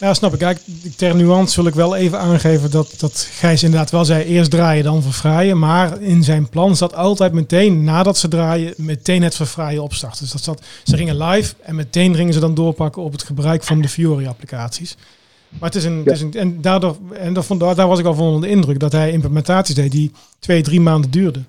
Ja, 0.00 0.14
snap 0.14 0.34
ik. 0.42 0.58
Ter 0.96 1.14
nuance 1.14 1.56
wil 1.56 1.70
ik 1.70 1.74
wel 1.74 1.96
even 1.96 2.18
aangeven 2.18 2.70
dat, 2.70 2.94
dat 2.98 3.28
Gijs 3.30 3.62
inderdaad 3.62 3.90
wel 3.90 4.04
zei 4.04 4.24
eerst 4.24 4.50
draaien 4.50 4.84
dan 4.84 5.02
verfraaien. 5.02 5.58
Maar 5.58 6.00
in 6.00 6.24
zijn 6.24 6.48
plan 6.48 6.76
zat 6.76 6.94
altijd 6.94 7.32
meteen 7.32 7.84
nadat 7.84 8.18
ze 8.18 8.28
draaien, 8.28 8.74
meteen 8.76 9.22
het 9.22 9.34
verfraaien 9.34 9.82
opstarten. 9.82 10.20
Dus 10.20 10.32
dat 10.32 10.42
zat, 10.42 10.62
ze 10.84 10.96
gingen 10.96 11.24
live 11.24 11.54
en 11.62 11.74
meteen 11.74 12.14
gingen 12.14 12.32
ze 12.32 12.40
dan 12.40 12.54
doorpakken 12.54 13.02
op 13.02 13.12
het 13.12 13.22
gebruik 13.22 13.62
van 13.62 13.80
de 13.80 13.88
Fiori 13.88 14.26
applicaties. 14.26 14.96
Maar 15.48 15.68
het 15.68 15.74
is 15.74 15.84
een, 15.84 16.02
het 16.04 16.12
is 16.12 16.20
een 16.20 16.32
en 16.32 16.60
daardoor, 16.60 16.96
en 17.12 17.44
vond, 17.44 17.60
daar 17.60 17.88
was 17.88 17.98
ik 17.98 18.06
al 18.06 18.14
van 18.14 18.26
onder 18.26 18.40
de 18.40 18.54
indruk 18.54 18.80
dat 18.80 18.92
hij 18.92 19.12
implementaties 19.12 19.74
deed 19.74 19.92
die 19.92 20.12
twee, 20.38 20.62
drie 20.62 20.80
maanden 20.80 21.10
duurden. 21.10 21.46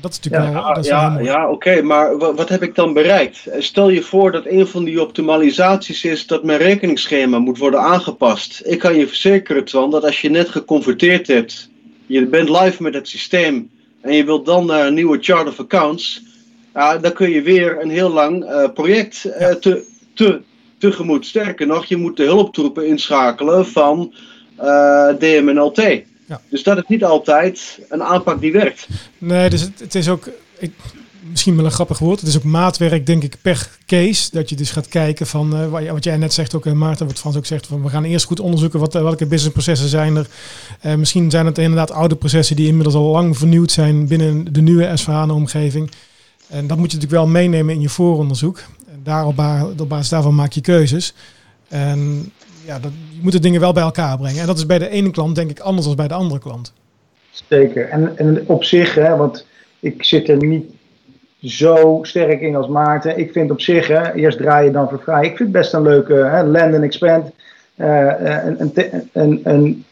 Dat 0.00 0.10
is 0.10 0.16
natuurlijk 0.20 0.52
ja, 0.52 0.62
wel, 0.62 0.74
dat 0.74 0.84
is 0.84 0.90
ja, 0.90 1.18
ja 1.20 1.50
oké, 1.50 1.82
maar 1.82 2.18
wa- 2.18 2.34
wat 2.34 2.48
heb 2.48 2.62
ik 2.62 2.74
dan 2.74 2.92
bereikt? 2.92 3.46
Eh, 3.46 3.60
Stel 3.60 3.88
je 3.88 4.02
voor 4.02 4.32
dat 4.32 4.46
een 4.46 4.66
van 4.66 4.84
die 4.84 5.02
optimalisaties 5.02 6.04
is 6.04 6.26
dat 6.26 6.44
mijn 6.44 6.58
rekeningsschema 6.58 7.38
moet 7.38 7.58
worden 7.58 7.80
aangepast. 7.80 8.62
Ik 8.64 8.78
kan 8.78 8.94
je 8.94 9.06
verzekeren, 9.06 9.64
Twan, 9.64 9.90
dat 9.90 10.04
als 10.04 10.20
je 10.20 10.30
net 10.30 10.48
geconverteerd 10.48 11.26
hebt, 11.26 11.70
je 12.06 12.26
bent 12.26 12.48
live 12.48 12.82
met 12.82 12.94
het 12.94 13.08
systeem 13.08 13.70
en 14.00 14.12
je 14.14 14.24
wilt 14.24 14.46
dan 14.46 14.66
naar 14.66 14.86
een 14.86 14.94
nieuwe 14.94 15.18
chart 15.20 15.48
of 15.48 15.60
accounts, 15.60 16.22
ja, 16.74 16.98
dan 16.98 17.12
kun 17.12 17.30
je 17.30 17.42
weer 17.42 17.82
een 17.82 17.90
heel 17.90 18.10
lang 18.10 18.44
eh, 18.44 18.72
project 18.74 19.24
eh, 19.24 19.48
te, 19.54 19.84
te, 20.14 20.40
tegemoet. 20.78 21.26
Sterker 21.26 21.66
nog, 21.66 21.84
je 21.84 21.96
moet 21.96 22.16
de 22.16 22.24
hulptroepen 22.24 22.86
inschakelen 22.86 23.66
van 23.66 24.14
eh, 24.56 25.08
DMNLT. 25.18 26.08
Dus 26.48 26.62
dat 26.62 26.76
is 26.76 26.84
niet 26.88 27.04
altijd 27.04 27.78
een 27.88 28.02
aanpak 28.02 28.40
die 28.40 28.52
werkt. 28.52 28.88
Nee, 29.18 29.50
dus 29.50 29.60
het, 29.60 29.78
het 29.78 29.94
is 29.94 30.08
ook, 30.08 30.28
ik, 30.58 30.72
misschien 31.30 31.56
wel 31.56 31.64
een 31.64 31.70
grappig 31.70 31.98
woord, 31.98 32.20
het 32.20 32.28
is 32.28 32.36
ook 32.36 32.44
maatwerk 32.44 33.06
denk 33.06 33.22
ik 33.22 33.36
per 33.42 33.78
case. 33.86 34.30
Dat 34.32 34.48
je 34.48 34.56
dus 34.56 34.70
gaat 34.70 34.88
kijken 34.88 35.26
van, 35.26 35.56
eh, 35.56 35.68
wat, 35.68 35.88
wat 35.88 36.04
jij 36.04 36.16
net 36.16 36.32
zegt 36.32 36.54
ook, 36.54 36.66
eh, 36.66 36.72
Maarten, 36.72 37.06
wat 37.06 37.18
Frans 37.18 37.36
ook 37.36 37.46
zegt, 37.46 37.66
van 37.66 37.82
we 37.82 37.88
gaan 37.88 38.04
eerst 38.04 38.26
goed 38.26 38.40
onderzoeken 38.40 38.80
wat, 38.80 38.94
eh, 38.94 39.02
welke 39.02 39.26
businessprocessen 39.26 39.88
zijn 39.88 40.16
er. 40.16 40.26
Misschien 40.98 41.30
zijn 41.30 41.46
het 41.46 41.58
inderdaad 41.58 41.90
oude 41.90 42.16
processen 42.16 42.56
die 42.56 42.66
inmiddels 42.66 42.94
al 42.94 43.10
lang 43.10 43.38
vernieuwd 43.38 43.70
zijn 43.70 44.06
binnen 44.06 44.52
de 44.52 44.60
nieuwe 44.60 44.90
SVH-omgeving. 44.94 45.90
En 46.46 46.66
dat 46.66 46.78
moet 46.78 46.90
je 46.90 46.96
natuurlijk 46.96 47.22
wel 47.22 47.32
meenemen 47.32 47.74
in 47.74 47.80
je 47.80 47.88
vooronderzoek. 47.88 48.58
En 48.86 49.00
daar 49.02 49.26
op, 49.26 49.38
op 49.78 49.88
basis 49.88 50.08
daarvan 50.08 50.34
maak 50.34 50.52
je 50.52 50.60
keuzes. 50.60 51.14
En 51.68 52.32
ja, 52.66 52.78
dat, 52.78 52.90
je 53.10 53.20
moet 53.22 53.32
de 53.32 53.40
dingen 53.40 53.60
wel 53.60 53.72
bij 53.72 53.82
elkaar 53.82 54.18
brengen. 54.18 54.40
En 54.40 54.46
dat 54.46 54.56
is 54.56 54.66
bij 54.66 54.78
de 54.78 54.88
ene 54.88 55.10
klant 55.10 55.34
denk 55.34 55.50
ik 55.50 55.60
anders 55.60 55.86
dan 55.86 55.96
bij 55.96 56.08
de 56.08 56.14
andere 56.14 56.40
klant. 56.40 56.72
Zeker. 57.48 57.88
En, 57.88 58.18
en 58.18 58.42
op 58.46 58.64
zich, 58.64 58.94
hè, 58.94 59.16
want 59.16 59.46
ik 59.80 60.04
zit 60.04 60.28
er 60.28 60.36
niet 60.36 60.64
zo 61.42 61.98
sterk 62.02 62.40
in 62.40 62.56
als 62.56 62.68
Maarten. 62.68 63.18
Ik 63.18 63.32
vind 63.32 63.50
op 63.50 63.60
zich, 63.60 63.86
hè, 63.86 64.12
eerst 64.12 64.38
draaien 64.38 64.72
dan 64.72 64.88
vervrij. 64.88 65.20
Ik 65.20 65.36
vind 65.36 65.38
het 65.38 65.52
best 65.52 65.72
een 65.72 65.82
leuke 65.82 66.14
hè, 66.14 66.42
land 66.42 66.74
and 66.74 66.82
expand. 66.82 67.30
eh, 67.76 68.36
eh, 68.36 68.54
een, 68.58 68.72
een, 69.12 69.40
een, 69.44 69.84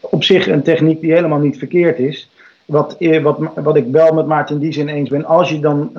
op 0.00 0.24
zich 0.24 0.48
een 0.48 0.62
techniek 0.62 1.00
die 1.00 1.12
helemaal 1.12 1.38
niet 1.38 1.58
verkeerd 1.58 1.98
is. 1.98 2.30
Wat, 2.64 2.96
eh, 2.98 3.22
wat, 3.22 3.38
wat 3.54 3.76
ik 3.76 3.86
wel 3.92 4.14
met 4.14 4.26
Maarten 4.26 4.54
in 4.54 4.60
die 4.60 4.72
zin 4.72 4.88
eens 4.88 5.08
ben, 5.08 5.24
als 5.24 5.50
je 5.50 5.60
dan 5.60 5.90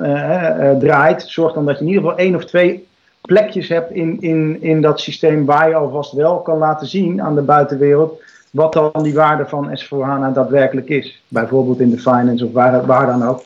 draait, 0.78 1.22
zorg 1.26 1.52
dan 1.52 1.66
dat 1.66 1.78
je 1.78 1.84
in 1.84 1.88
ieder 1.90 2.02
geval 2.02 2.18
één 2.18 2.34
of 2.34 2.44
twee 2.44 2.86
plekjes 3.22 3.68
hebt 3.68 3.92
in, 3.92 4.16
in, 4.20 4.62
in 4.62 4.80
dat 4.80 5.00
systeem 5.00 5.44
waar 5.44 5.68
je 5.68 5.74
alvast 5.74 6.12
wel 6.12 6.40
kan 6.40 6.58
laten 6.58 6.86
zien 6.86 7.22
aan 7.22 7.34
de 7.34 7.42
buitenwereld 7.42 8.20
wat 8.50 8.72
dan 8.72 8.90
die 9.02 9.14
waarde 9.14 9.46
van 9.46 9.78
S4HANA 9.78 10.32
daadwerkelijk 10.34 10.88
is. 10.88 11.22
Bijvoorbeeld 11.28 11.80
in 11.80 11.90
de 11.90 11.98
finance 11.98 12.46
of 12.46 12.52
waar, 12.52 12.86
waar 12.86 13.06
dan 13.06 13.24
ook. 13.24 13.42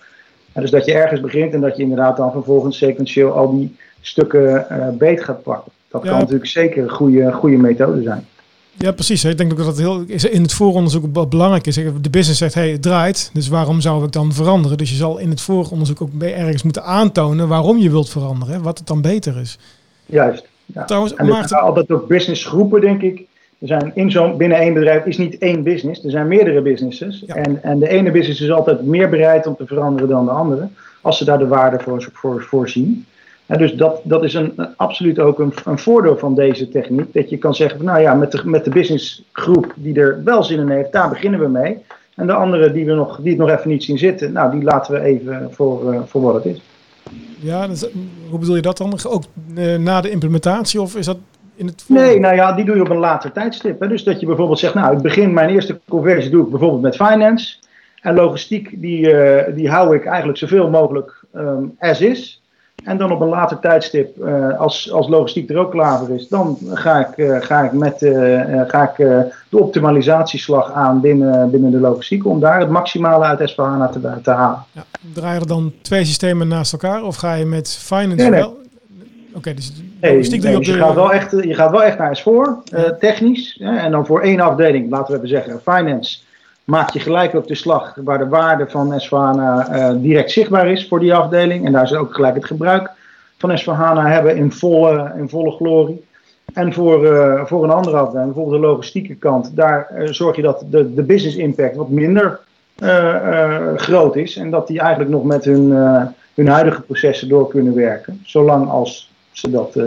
En 0.53 0.61
dus 0.63 0.71
dat 0.71 0.85
je 0.85 0.93
ergens 0.93 1.21
begint 1.21 1.55
en 1.55 1.61
dat 1.61 1.77
je 1.77 1.83
inderdaad 1.83 2.17
dan 2.17 2.33
vervolgens 2.33 2.79
sequentieel 2.79 3.33
al 3.33 3.51
die 3.57 3.77
stukken 4.01 4.69
eh, 4.71 4.89
beet 4.89 5.25
gaat 5.25 5.43
pakken. 5.43 5.73
Dat 5.89 6.03
Ja. 6.03 6.11
kan 6.11 6.19
natuurlijk 6.19 6.47
zeker 6.47 6.83
een 6.83 6.91
goede, 6.91 7.33
goede 7.33 7.57
methode 7.57 8.03
zijn. 8.03 8.27
Ja, 8.79 8.93
precies. 8.93 9.25
Ik 9.25 9.39
denk 9.39 9.53
ook 9.53 9.59
dat 9.59 9.67
het 9.67 9.79
heel, 9.79 10.05
in 10.31 10.43
het 10.43 10.53
vooronderzoek 10.53 11.29
belangrijk 11.31 11.67
is. 11.67 11.75
De 11.75 12.11
business 12.11 12.39
zegt, 12.39 12.55
hey, 12.55 12.71
het 12.71 12.83
draait, 12.83 13.31
dus 13.33 13.49
waarom 13.49 13.81
zou 13.81 14.05
ik 14.05 14.13
dan 14.13 14.33
veranderen? 14.33 14.79
Dus 14.79 14.91
je 14.91 14.97
zal 14.97 15.19
in 15.19 15.31
het 15.31 15.41
vooronderzoek 15.41 16.01
ook 16.01 16.11
ergens 16.23 16.63
moeten 16.63 16.85
aantonen 16.85 17.49
waarom 17.49 17.79
je 17.79 17.91
wilt 17.91 18.09
veranderen, 18.09 18.63
wat 18.63 18.79
het 18.79 18.87
dan 18.87 19.01
beter 19.01 19.37
is. 19.37 19.59
Juist. 20.07 20.49
Ja. 20.67 20.85
Trouwens, 20.85 21.15
en 21.15 21.25
er 21.27 21.31
Maarten- 21.31 21.49
zijn 21.49 21.63
altijd 21.63 21.91
ook 21.91 22.09
businessgroepen, 22.09 22.81
denk 22.81 23.03
ik. 23.03 23.23
Er 23.59 23.67
zijn 23.67 23.91
in 23.95 24.11
zo'n, 24.11 24.37
binnen 24.37 24.59
één 24.59 24.75
bedrijf 24.75 25.05
is 25.05 25.19
niet 25.19 25.39
één 25.39 25.63
business, 25.63 26.05
er 26.05 26.11
zijn 26.11 26.29
meerdere 26.29 26.61
businesses. 26.61 27.25
En, 27.25 27.63
en 27.63 27.79
de 27.79 27.89
ene 27.89 28.11
business 28.11 28.41
is 28.41 28.51
altijd 28.51 28.83
meer 28.83 29.09
bereid 29.09 29.47
om 29.47 29.57
te 29.57 29.67
veranderen 29.67 30.09
dan 30.09 30.25
de 30.25 30.31
andere, 30.31 30.69
als 31.01 31.19
ze 31.19 31.25
daar 31.25 31.39
de 31.39 31.47
waarde 31.47 31.79
voor, 31.81 32.09
voor, 32.13 32.43
voor 32.43 32.69
zien. 32.69 33.07
En 33.47 33.59
dus 33.59 33.75
dat, 33.75 34.01
dat 34.03 34.25
is 34.25 34.35
een, 34.35 34.53
een- 34.57 34.77
absoluut 34.77 35.19
ook 35.19 35.39
een, 35.39 35.53
een 35.65 35.79
voordeel 35.79 36.19
van 36.19 36.35
deze 36.35 36.69
techniek. 36.69 37.13
Dat 37.15 37.31
je 37.31 37.37
kan 37.39 37.55
zeggen, 37.55 37.77
van, 37.77 37.87
nou 37.87 38.01
ja, 38.01 38.15
met 38.15 38.33
de, 38.33 38.41
met 38.45 38.65
de 38.65 38.71
businessgroep 38.71 39.73
die 39.75 40.01
er 40.01 40.21
wel 40.25 40.43
zin 40.45 40.59
in 40.59 40.69
heeft, 40.69 40.93
daar 40.93 41.09
beginnen 41.09 41.41
we 41.41 41.49
mee. 41.49 41.79
En 42.15 42.27
de 42.27 42.33
andere 42.33 42.73
die, 42.73 42.85
we 42.85 42.93
nog, 42.93 43.19
die 43.21 43.29
het 43.29 43.39
nog 43.39 43.51
even 43.51 43.71
niet 43.71 43.85
zien 43.85 43.99
zitten, 43.99 44.33
nou, 44.33 44.51
die 44.51 44.63
laten 44.63 44.95
we 44.95 45.01
even 45.01 45.49
voor, 45.51 45.93
eh, 45.93 46.01
voor 46.07 46.21
wat 46.23 46.35
het 46.35 46.45
is. 46.45 46.61
Ja, 47.41 47.67
dus, 47.67 47.87
hoe 48.31 48.39
bedoel 48.39 48.57
je 48.57 48.63
dat 48.63 48.77
dan? 48.77 48.99
Ook 49.09 49.23
eh, 49.57 49.77
na 49.77 50.01
de 50.01 50.11
implementatie 50.11 50.81
of 50.81 50.97
is 50.97 51.07
dat 51.07 51.17
in 51.55 51.67
het 51.67 51.85
Nee, 51.89 52.21
nou 52.21 52.35
ja, 52.35 52.53
die 52.53 52.65
doe 52.65 52.75
je 52.77 52.83
op 52.83 52.91
een 52.91 52.97
later 52.97 53.33
tijdstip. 53.33 53.81
Hè. 53.81 53.89
Dus 53.89 54.05
dat 54.05 54.21
je 54.21 54.27
bijvoorbeeld 54.27 54.59
zegt, 54.59 54.75
nou, 54.75 54.97
ik 54.97 55.03
begin 55.03 55.33
mijn 55.33 55.49
eerste 55.49 55.81
conversie 55.89 56.31
doe 56.31 56.45
ik 56.45 56.51
bijvoorbeeld 56.51 56.83
met 56.83 56.97
finance. 56.97 57.57
En 58.01 58.15
logistiek, 58.15 58.81
die, 58.81 59.11
eh, 59.13 59.55
die 59.55 59.69
hou 59.71 59.97
ik 59.97 60.05
eigenlijk 60.05 60.39
zoveel 60.39 60.71
mogelijk 60.71 61.25
ehm, 61.35 61.65
as 61.79 62.01
is. 62.01 62.43
En 62.87 62.99
dan 62.99 63.13
op 63.13 63.21
een 63.21 63.29
later 63.29 63.59
tijdstip, 63.59 64.19
eh, 64.19 64.59
als, 64.59 64.93
als 64.93 65.09
logistiek 65.09 65.51
er 65.51 65.57
ook 65.57 65.71
klaar 65.71 65.99
voor 65.99 66.11
is, 66.11 66.29
dan 66.29 66.59
ga 66.73 66.99
ik, 66.99 67.17
eh, 67.17 67.37
ga 67.41 67.63
ik, 67.63 67.73
met, 67.73 68.03
eh, 68.03 68.61
ga 68.67 68.83
ik 68.83 68.97
de 69.49 69.59
optimalisatieslag 69.59 70.73
aan 70.73 71.01
binnen, 71.01 71.51
binnen 71.51 71.71
de 71.71 71.81
logistiek. 71.81 72.27
Om 72.27 72.41
daar 72.41 72.61
het 72.61 72.69
maximale 72.69 73.25
uit 73.25 73.51
S4HANA 73.51 73.93
te, 73.93 74.21
te 74.23 74.31
halen. 74.31 74.65
Ja, 74.73 74.85
draaien 75.13 75.41
er 75.41 75.47
dan 75.47 75.73
twee 75.83 76.05
systemen 76.05 76.49
naast 76.49 76.73
elkaar 76.73 77.05
of 77.05 77.17
ga 77.17 77.35
je 77.35 77.45
met 77.45 77.79
finance 77.81 78.15
Nee, 78.17 78.31
nee. 78.31 78.41
wel? 78.41 78.57
Oké, 79.37 79.55
dus 79.55 79.73
logistiek 80.01 80.43
nee, 80.43 80.53
je 80.53 80.59
dus 80.59 80.67
de... 80.67 80.73
gaat 80.73 80.95
wel 80.95 81.13
echt, 81.13 81.31
je 81.31 81.55
gaat 81.55 81.71
wel 81.71 81.83
echt 81.83 81.99
naar 81.99 82.21
S4, 82.21 82.71
eh, 82.73 82.83
technisch. 82.83 83.61
En 83.61 83.91
dan 83.91 84.07
voor 84.07 84.21
één 84.21 84.41
afdeling, 84.41 84.91
laten 84.91 85.13
we 85.13 85.17
even 85.17 85.29
zeggen, 85.29 85.61
finance, 85.61 86.19
maak 86.67 86.91
je 86.91 87.01
gelijk 87.01 87.35
ook 87.35 87.47
de 87.47 87.55
slag 87.55 87.95
waar 88.05 88.19
de 88.19 88.29
waarde 88.29 88.69
van 88.69 89.03
S4HANA 89.03 89.71
eh, 89.71 89.91
direct 89.97 90.31
zichtbaar 90.31 90.71
is 90.71 90.89
voor 90.89 91.01
die 91.01 91.15
afdeling. 91.15 91.67
En 91.67 91.73
daar 91.73 91.89
ze 91.89 91.99
ook 91.99 92.15
gelijk 92.15 92.35
het 92.35 92.45
gebruik 92.45 92.91
van 93.39 93.61
S4HANA 93.61 94.03
hebben 94.03 94.37
in 94.37 94.53
volle, 94.53 95.13
in 95.19 95.29
volle 95.29 95.51
glorie. 95.51 96.05
En 96.53 96.73
voor, 96.73 97.07
eh, 97.07 97.45
voor 97.45 97.65
een 97.65 97.71
andere 97.71 97.97
afdeling, 97.97 98.33
bijvoorbeeld 98.33 98.63
de 98.63 98.69
logistieke 98.69 99.15
kant, 99.15 99.57
daar 99.57 99.87
eh, 99.87 100.09
zorg 100.13 100.37
je 100.37 100.43
dat 100.43 100.65
de, 100.71 100.95
de 100.95 101.03
business 101.03 101.37
impact 101.37 101.77
wat 101.77 101.89
minder 101.89 102.41
groot 103.77 104.17
is. 104.17 104.37
En 104.37 104.51
dat 104.51 104.67
die 104.67 104.81
eigenlijk 104.81 105.11
nog 105.11 105.25
met 105.25 105.45
hun, 105.45 105.71
hun 106.35 106.49
huidige 106.49 106.81
processen 106.81 107.29
door 107.29 107.49
kunnen 107.49 107.75
werken. 107.75 108.21
Zolang 108.25 108.69
als 108.69 109.13
ze 109.33 109.51
dat 109.51 109.79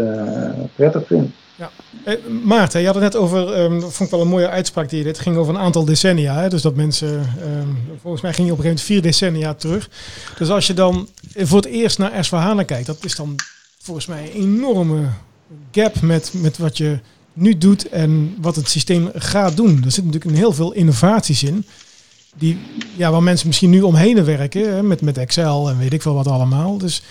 prettig 0.75 1.07
vinden. 1.07 1.33
Ja. 1.59 1.71
Eh, 2.03 2.15
Maarten, 2.43 2.79
je 2.79 2.85
had 2.85 2.95
het 2.95 3.03
net 3.03 3.15
over, 3.15 3.53
ehm, 3.53 3.79
dat 3.79 3.93
vond 3.93 4.09
ik 4.09 4.15
wel 4.15 4.21
een 4.21 4.31
mooie 4.31 4.49
uitspraak 4.49 4.89
die 4.89 4.97
je 4.97 5.03
deed. 5.03 5.19
Ging 5.19 5.37
over 5.37 5.53
een 5.53 5.61
aantal 5.61 5.85
decennia. 5.85 6.41
Hè? 6.41 6.49
Dus 6.49 6.61
dat 6.61 6.75
mensen, 6.75 7.33
ehm, 7.41 7.67
volgens 8.01 8.21
mij 8.21 8.33
ging 8.33 8.47
je 8.47 8.53
op 8.53 8.57
een 8.59 8.63
gegeven 8.63 8.63
moment 8.63 8.81
vier 8.81 9.01
decennia 9.01 9.53
terug. 9.53 9.89
Dus 10.37 10.49
als 10.49 10.67
je 10.67 10.73
dan 10.73 11.07
voor 11.35 11.57
het 11.57 11.65
eerst 11.65 11.97
naar 11.97 12.25
S4HANA 12.25 12.65
kijkt, 12.65 12.85
dat 12.85 13.05
is 13.05 13.15
dan 13.15 13.35
volgens 13.81 14.05
mij 14.05 14.23
een 14.23 14.41
enorme 14.41 15.09
gap 15.71 16.01
met, 16.01 16.31
met 16.33 16.57
wat 16.57 16.77
je 16.77 16.99
nu 17.33 17.57
doet 17.57 17.89
en 17.89 18.35
wat 18.41 18.55
het 18.55 18.69
systeem 18.69 19.11
gaat 19.13 19.57
doen. 19.57 19.81
Er 19.85 19.91
zit 19.91 20.05
natuurlijk 20.05 20.35
heel 20.35 20.53
veel 20.53 20.71
innovaties 20.71 21.43
in. 21.43 21.65
Die, 22.35 22.57
ja, 22.95 23.11
waar 23.11 23.23
mensen 23.23 23.47
misschien 23.47 23.69
nu 23.69 23.81
omheen 23.81 24.25
werken, 24.25 24.73
hè, 24.73 24.83
met, 24.83 25.01
met 25.01 25.17
Excel 25.17 25.69
en 25.69 25.77
weet 25.77 25.93
ik 25.93 26.01
veel 26.01 26.13
wat 26.13 26.27
allemaal. 26.27 26.77
Dus 26.77 27.03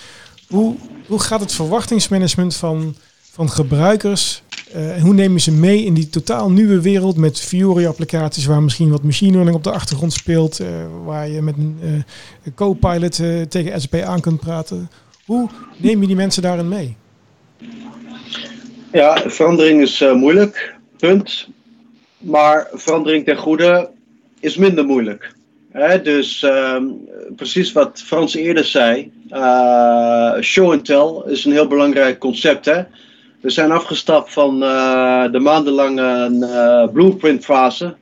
hoe, 0.48 0.76
hoe 1.06 1.20
gaat 1.20 1.40
het 1.40 1.52
verwachtingsmanagement 1.52 2.54
van, 2.54 2.96
van 3.38 3.50
gebruikers 3.50 4.42
eh, 4.72 5.02
hoe 5.02 5.14
neem 5.14 5.32
je 5.32 5.40
ze 5.40 5.52
mee 5.52 5.84
in 5.84 5.94
die 5.94 6.08
totaal 6.08 6.50
nieuwe 6.50 6.80
wereld 6.80 7.16
met 7.16 7.40
Fiori-applicaties 7.40 8.46
waar 8.46 8.62
misschien 8.62 8.90
wat 8.90 9.02
machine 9.02 9.32
learning 9.32 9.56
op 9.56 9.64
de 9.64 9.70
achtergrond 9.70 10.12
speelt, 10.12 10.60
eh, 10.60 10.66
waar 11.04 11.28
je 11.28 11.42
met 11.42 11.56
een 11.56 11.78
eh, 11.82 12.52
co-pilot 12.54 13.22
tegen 13.48 13.80
SAP 13.80 13.94
aan 13.94 14.20
kunt 14.20 14.40
praten. 14.40 14.90
Hoe 15.24 15.48
neem 15.76 16.00
je 16.00 16.06
die 16.06 16.16
mensen 16.16 16.42
daarin 16.42 16.68
mee? 16.68 16.96
Ja, 18.92 19.22
verandering 19.26 19.80
is 19.82 20.04
moeilijk, 20.14 20.74
punt. 20.96 21.48
Maar 22.18 22.68
verandering 22.72 23.24
ten 23.24 23.36
goede 23.36 23.90
is 24.40 24.56
minder 24.56 24.84
moeilijk. 24.84 25.34
Hè, 25.70 26.02
dus 26.02 26.42
ehm, 26.42 26.84
precies 27.36 27.72
wat 27.72 28.02
Frans 28.06 28.34
eerder 28.34 28.64
zei, 28.64 29.12
show 30.40 30.72
and 30.72 30.84
tell 30.84 31.32
is 31.32 31.44
een 31.44 31.52
heel 31.52 31.68
belangrijk 31.68 32.18
concept. 32.18 32.64
Hè? 32.64 32.82
We 33.40 33.50
zijn 33.50 33.70
afgestapt 33.70 34.32
van 34.32 34.62
eh, 34.62 35.32
de 35.32 35.38
maandenlange 35.38 36.38
eh, 36.46 36.92
blueprint 36.92 37.44
fase, 37.44 37.94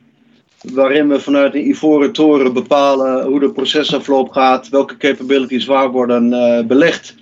waarin 0.61 1.09
we 1.09 1.21
vanuit 1.21 1.53
de 1.53 1.65
ivoren 1.65 2.13
toren 2.13 2.53
bepalen 2.53 3.25
hoe 3.25 3.41
de 3.41 3.51
procesafloop 3.53 4.31
gaat, 4.31 4.69
welke 4.69 4.97
capabilities 4.97 5.67
waar 5.67 5.91
worden 5.91 6.33
eh, 6.33 6.65
belegd. 6.67 7.15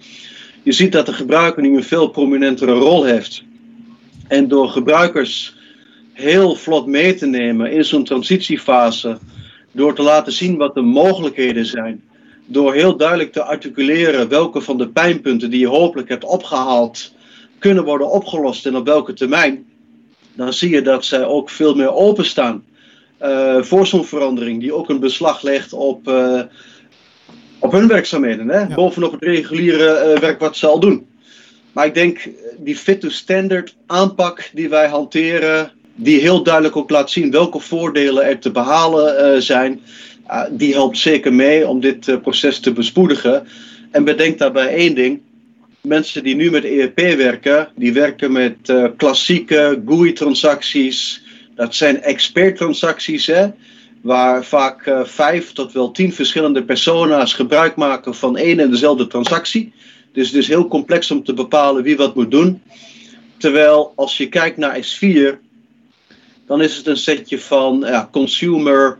Je 0.62 0.72
ziet 0.72 0.92
dat 0.92 1.06
de 1.06 1.12
gebruiker 1.12 1.62
nu 1.62 1.76
een 1.76 1.84
veel 1.84 2.08
prominentere 2.08 2.72
rol 2.72 3.04
heeft. 3.04 3.44
En 4.28 4.48
door 4.48 4.68
gebruikers 4.68 5.56
heel 6.12 6.54
vlot 6.54 6.86
mee 6.86 7.14
te 7.14 7.26
nemen 7.26 7.72
in 7.72 7.84
zo'n 7.84 8.04
transitiefase, 8.04 9.18
door 9.72 9.94
te 9.94 10.02
laten 10.02 10.32
zien 10.32 10.56
wat 10.56 10.74
de 10.74 10.82
mogelijkheden 10.82 11.66
zijn, 11.66 12.02
door 12.46 12.74
heel 12.74 12.96
duidelijk 12.96 13.32
te 13.32 13.42
articuleren 13.42 14.28
welke 14.28 14.60
van 14.60 14.78
de 14.78 14.88
pijnpunten 14.88 15.50
die 15.50 15.60
je 15.60 15.68
hopelijk 15.68 16.08
hebt 16.08 16.24
opgehaald 16.24 17.13
kunnen 17.64 17.84
worden 17.84 18.10
opgelost 18.10 18.66
en 18.66 18.76
op 18.76 18.86
welke 18.86 19.12
termijn, 19.12 19.66
dan 20.32 20.52
zie 20.52 20.70
je 20.70 20.82
dat 20.82 21.04
zij 21.04 21.24
ook 21.24 21.50
veel 21.50 21.74
meer 21.74 21.92
openstaan 21.92 22.64
uh, 23.22 23.62
voor 23.62 23.86
zo'n 23.86 24.04
verandering, 24.04 24.60
die 24.60 24.74
ook 24.74 24.88
een 24.88 25.00
beslag 25.00 25.42
legt 25.42 25.72
op, 25.72 26.08
uh, 26.08 26.40
op 27.58 27.72
hun 27.72 27.88
werkzaamheden, 27.88 28.48
hè? 28.48 28.58
Ja. 28.58 28.74
bovenop 28.74 29.12
het 29.12 29.22
reguliere 29.22 30.12
uh, 30.14 30.20
werk 30.20 30.40
wat 30.40 30.56
ze 30.56 30.66
al 30.66 30.80
doen. 30.80 31.06
Maar 31.72 31.86
ik 31.86 31.94
denk 31.94 32.28
die 32.58 32.76
fit 32.76 33.00
to 33.00 33.08
standard 33.08 33.76
aanpak 33.86 34.50
die 34.52 34.68
wij 34.68 34.88
hanteren, 34.88 35.72
die 35.94 36.20
heel 36.20 36.42
duidelijk 36.42 36.76
ook 36.76 36.90
laat 36.90 37.10
zien 37.10 37.30
welke 37.30 37.60
voordelen 37.60 38.24
er 38.24 38.38
te 38.38 38.50
behalen 38.50 39.42
zijn, 39.42 39.80
die 40.50 40.72
helpt 40.72 40.98
zeker 40.98 41.34
mee 41.34 41.68
om 41.68 41.80
dit 41.80 42.22
proces 42.22 42.60
te 42.60 42.72
bespoedigen. 42.72 43.46
En 43.90 44.04
bedenk 44.04 44.38
daarbij 44.38 44.68
één 44.68 44.94
ding. 44.94 45.20
Mensen 45.84 46.24
die 46.24 46.34
nu 46.34 46.50
met 46.50 46.64
ERP 46.64 47.00
werken, 47.00 47.68
die 47.76 47.92
werken 47.92 48.32
met 48.32 48.56
uh, 48.66 48.86
klassieke 48.96 49.82
GUI-transacties. 49.86 51.22
Dat 51.54 51.74
zijn 51.74 52.02
expert-transacties, 52.02 53.26
hè, 53.26 53.46
waar 54.02 54.44
vaak 54.44 54.86
uh, 54.86 55.04
vijf 55.04 55.52
tot 55.52 55.72
wel 55.72 55.90
tien 55.90 56.12
verschillende 56.12 56.64
persona's 56.64 57.32
gebruik 57.32 57.76
maken 57.76 58.14
van 58.14 58.36
één 58.36 58.60
en 58.60 58.70
dezelfde 58.70 59.06
transactie. 59.06 59.72
Dus 60.12 60.26
het 60.26 60.36
is 60.36 60.48
heel 60.48 60.68
complex 60.68 61.10
om 61.10 61.24
te 61.24 61.34
bepalen 61.34 61.82
wie 61.82 61.96
wat 61.96 62.14
moet 62.14 62.30
doen. 62.30 62.62
Terwijl 63.36 63.92
als 63.96 64.16
je 64.16 64.28
kijkt 64.28 64.56
naar 64.56 64.86
S4, 64.86 65.38
dan 66.46 66.62
is 66.62 66.76
het 66.76 66.86
een 66.86 66.96
setje 66.96 67.38
van 67.38 67.82
ja, 67.86 68.08
consumer 68.12 68.98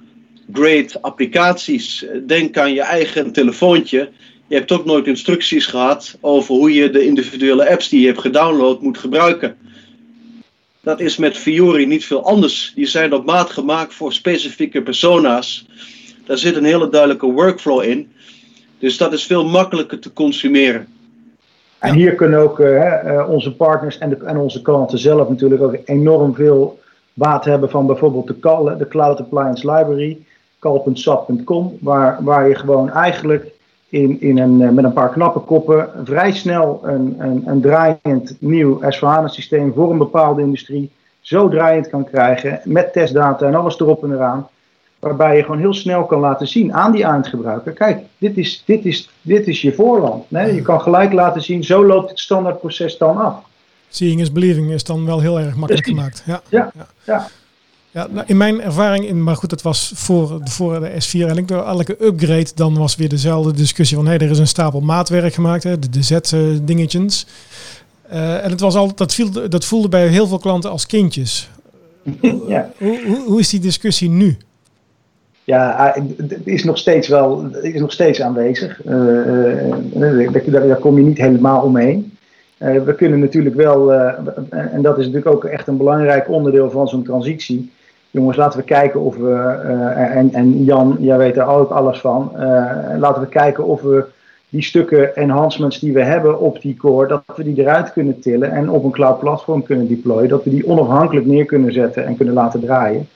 grade 0.53 0.99
applicaties. 1.01 2.07
Denk 2.27 2.59
aan 2.59 2.75
je 2.75 2.83
eigen 2.83 3.33
telefoontje 3.33 4.11
je 4.47 4.55
hebt 4.55 4.73
ook 4.73 4.85
nooit 4.85 5.07
instructies 5.07 5.67
gehad 5.67 6.19
over 6.21 6.55
hoe 6.55 6.75
je 6.75 6.91
de 6.91 7.05
individuele 7.05 7.71
apps 7.71 7.89
die 7.89 8.01
je 8.01 8.07
hebt 8.07 8.21
gedownload 8.21 8.81
moet 8.81 8.99
gebruiken. 8.99 9.57
Dat 10.81 11.01
is 11.01 11.17
met 11.17 11.37
Fiori 11.37 11.87
niet 11.87 12.05
veel 12.05 12.25
anders. 12.25 12.73
Die 12.75 12.87
zijn 12.87 13.15
op 13.15 13.25
maat 13.25 13.51
gemaakt 13.51 13.95
voor 13.95 14.13
specifieke 14.13 14.83
persona's. 14.83 15.67
Daar 16.27 16.39
zit 16.39 16.57
een 16.57 16.65
hele 16.65 16.89
duidelijke 16.89 17.27
workflow 17.27 17.83
in. 17.83 18.13
Dus 18.79 18.97
dat 18.97 19.13
is 19.13 19.25
veel 19.25 19.45
makkelijker 19.45 19.99
te 19.99 20.13
consumeren. 20.13 20.87
En 21.79 21.95
hier 21.95 22.15
kunnen 22.15 22.39
ook 22.39 22.59
uh, 22.59 23.27
onze 23.29 23.55
partners 23.55 23.99
en, 23.99 24.27
en, 24.27 24.37
onze 24.37 24.63
klanten 24.63 24.99
zelf 24.99 25.29
natuurlijk 25.29 25.63
ook 25.63 25.77
enorm 25.85 26.35
veel 26.35 26.81
baat 27.13 27.45
hebben 27.45 27.71
van 27.71 27.87
bijvoorbeeld 27.87 28.27
de, 28.27 28.75
de 28.79 28.89
Cloud 28.89 29.21
Appliance 29.21 29.71
Library, 29.71 30.19
cal.sap.com, 30.59 31.79
waar, 31.81 32.19
waar 32.21 32.49
je 32.49 32.55
gewoon 32.55 32.91
eigenlijk 32.91 33.54
in, 33.95 34.21
in 34.21 34.39
een, 34.39 34.63
eh, 34.63 34.69
met 34.69 34.85
een 34.85 34.93
paar 34.93 35.11
knappe 35.11 35.39
koppen 35.39 35.89
vrij 36.05 36.33
snel 36.33 36.81
een, 36.85 37.15
een, 37.19 37.43
een 37.47 37.61
draaiend 37.61 38.37
nieuw 38.39 38.81
s 38.89 39.03
systeem 39.25 39.73
voor 39.75 39.91
een 39.91 39.99
bepaalde 39.99 40.43
industrie 40.43 40.91
zo 41.21 41.49
draaiend 41.49 41.89
kan 41.89 42.05
krijgen 42.05 42.61
met 42.65 42.93
testdata 42.93 43.47
en 43.47 43.55
alles 43.55 43.81
erop 43.81 44.05
en 44.05 44.13
eraan. 44.13 44.49
Waarbij 44.99 45.37
je 45.37 45.43
gewoon 45.43 45.59
heel 45.59 45.75
snel 45.75 46.05
kan 46.05 46.21
laten 46.21 46.49
zien 46.49 46.73
aan 46.73 46.93
die 46.93 47.05
eindgebruiker: 47.05 47.73
kijk, 47.73 48.03
dit 48.19 48.37
is, 48.37 48.63
dit 48.67 48.85
is, 48.85 49.11
dit 49.21 49.47
is 49.47 49.63
je 49.63 49.73
voorland. 49.73 50.31
Nee, 50.31 50.55
je 50.55 50.63
kan 50.63 50.81
gelijk 50.81 51.13
laten 51.13 51.43
zien, 51.43 51.65
zo 51.65 51.87
loopt 51.87 52.11
het 52.11 52.19
standaardproces 52.19 52.99
dan 52.99 53.17
af. 53.17 53.43
Seeing 53.89 54.21
is 54.21 54.33
believing 54.33 54.71
is 54.71 54.85
dan 54.85 55.07
wel 55.07 55.21
heel 55.21 55.39
erg 55.41 55.57
makkelijk 55.57 55.87
gemaakt. 55.87 56.23
Ja, 56.27 56.43
ja. 56.49 56.73
ja. 57.05 57.27
Ja, 57.95 58.07
nou, 58.11 58.27
in 58.27 58.37
mijn 58.37 58.63
ervaring, 58.63 59.07
in, 59.07 59.23
maar 59.23 59.37
goed, 59.37 59.51
dat 59.51 59.63
was 59.63 59.93
voor, 59.95 60.41
voor 60.45 60.81
de 60.81 60.91
S4 60.91 61.29
en 61.29 61.37
ik 61.37 61.49
door 61.49 61.65
elke 61.65 61.97
upgrade, 62.05 62.47
dan 62.55 62.79
was 62.79 62.97
weer 62.97 63.09
dezelfde 63.09 63.53
discussie 63.53 63.97
van 63.97 64.07
hé, 64.07 64.15
hey, 64.15 64.27
er 64.27 64.31
is 64.31 64.39
een 64.39 64.47
stapel 64.47 64.81
maatwerk 64.81 65.35
gemaakt, 65.35 65.63
hè, 65.63 65.79
de, 65.79 65.89
de 65.89 66.03
Z-dingetjes. 66.03 67.27
Uh, 68.13 68.45
en 68.45 68.51
het 68.51 68.61
was 68.61 68.75
altijd, 68.75 68.99
dat, 68.99 69.15
viel, 69.15 69.49
dat 69.49 69.65
voelde 69.65 69.89
bij 69.89 70.07
heel 70.07 70.27
veel 70.27 70.39
klanten 70.39 70.71
als 70.71 70.87
kindjes. 70.87 71.51
Ja. 72.49 72.71
Hoe, 72.79 73.01
hoe, 73.07 73.25
hoe 73.27 73.41
is 73.41 73.51
die 73.51 73.61
discussie 73.61 74.11
nu? 74.11 74.37
Ja, 75.45 75.95
het 76.17 76.41
is 76.47 76.65
nog 76.65 76.79
steeds 76.79 77.09
wel, 77.09 77.47
is 77.63 77.81
nog 77.81 77.93
steeds 77.93 78.21
aanwezig. 78.21 78.85
Uh, 78.85 78.93
daar, 80.47 80.67
daar, 80.67 80.77
kom 80.77 80.99
je 80.99 81.05
niet 81.05 81.19
helemaal 81.19 81.63
omheen. 81.63 82.17
we 82.59 82.95
kunnen 82.97 83.19
natuurlijk 83.19 83.55
wel, 83.55 83.93
en 84.51 84.83
dat 84.83 84.99
is 84.99 85.05
natuurlijk 85.07 85.35
ook 85.35 85.45
echt 85.45 85.67
een 85.67 85.77
belangrijk 85.77 86.29
onderdeel 86.29 86.71
van 86.71 86.89
zo'n 86.89 87.05
transitie 87.05 87.73
jongens, 88.15 88.37
laten 88.37 88.59
we 88.59 88.65
kijken 88.65 89.01
of 89.01 89.17
we, 89.17 89.31
uh, 89.65 90.17
en, 90.17 90.33
en 90.33 90.65
Jan, 90.65 90.97
jij 91.01 91.19
weet 91.19 91.37
er 91.37 91.47
ook 91.47 91.71
alles 91.71 91.99
van, 91.99 92.33
uh, 92.35 92.41
laten 92.99 93.23
we 93.23 93.29
kijken 93.29 93.65
of 93.65 93.81
we 93.81 94.05
die 94.49 94.63
stukken 94.63 95.17
enhancements 95.17 95.79
die 95.79 95.93
we 95.93 96.03
hebben 96.03 96.41
op 96.41 96.61
die 96.61 96.77
core, 96.77 97.09
dat 97.09 97.23
we 97.37 97.45
die 97.45 97.61
eruit 97.61 97.93
kunnen 97.93 98.21
tillen 98.21 98.53
en 98.53 98.71
op 98.71 98.85
een 98.85 98.91
cloud 98.91 99.19
platform 99.19 99.63
kunnen 99.63 99.89
deployen, 99.89 100.29
dat 100.29 100.45
we 100.45 100.51
die 100.51 100.67
onafhankelijk 100.67 101.27
neer 101.27 101.45
kunnen 101.45 101.73
zetten 101.73 102.07
en 102.07 102.17
kunnen 102.17 102.35
laten 102.35 102.61
draaien. 102.61 103.09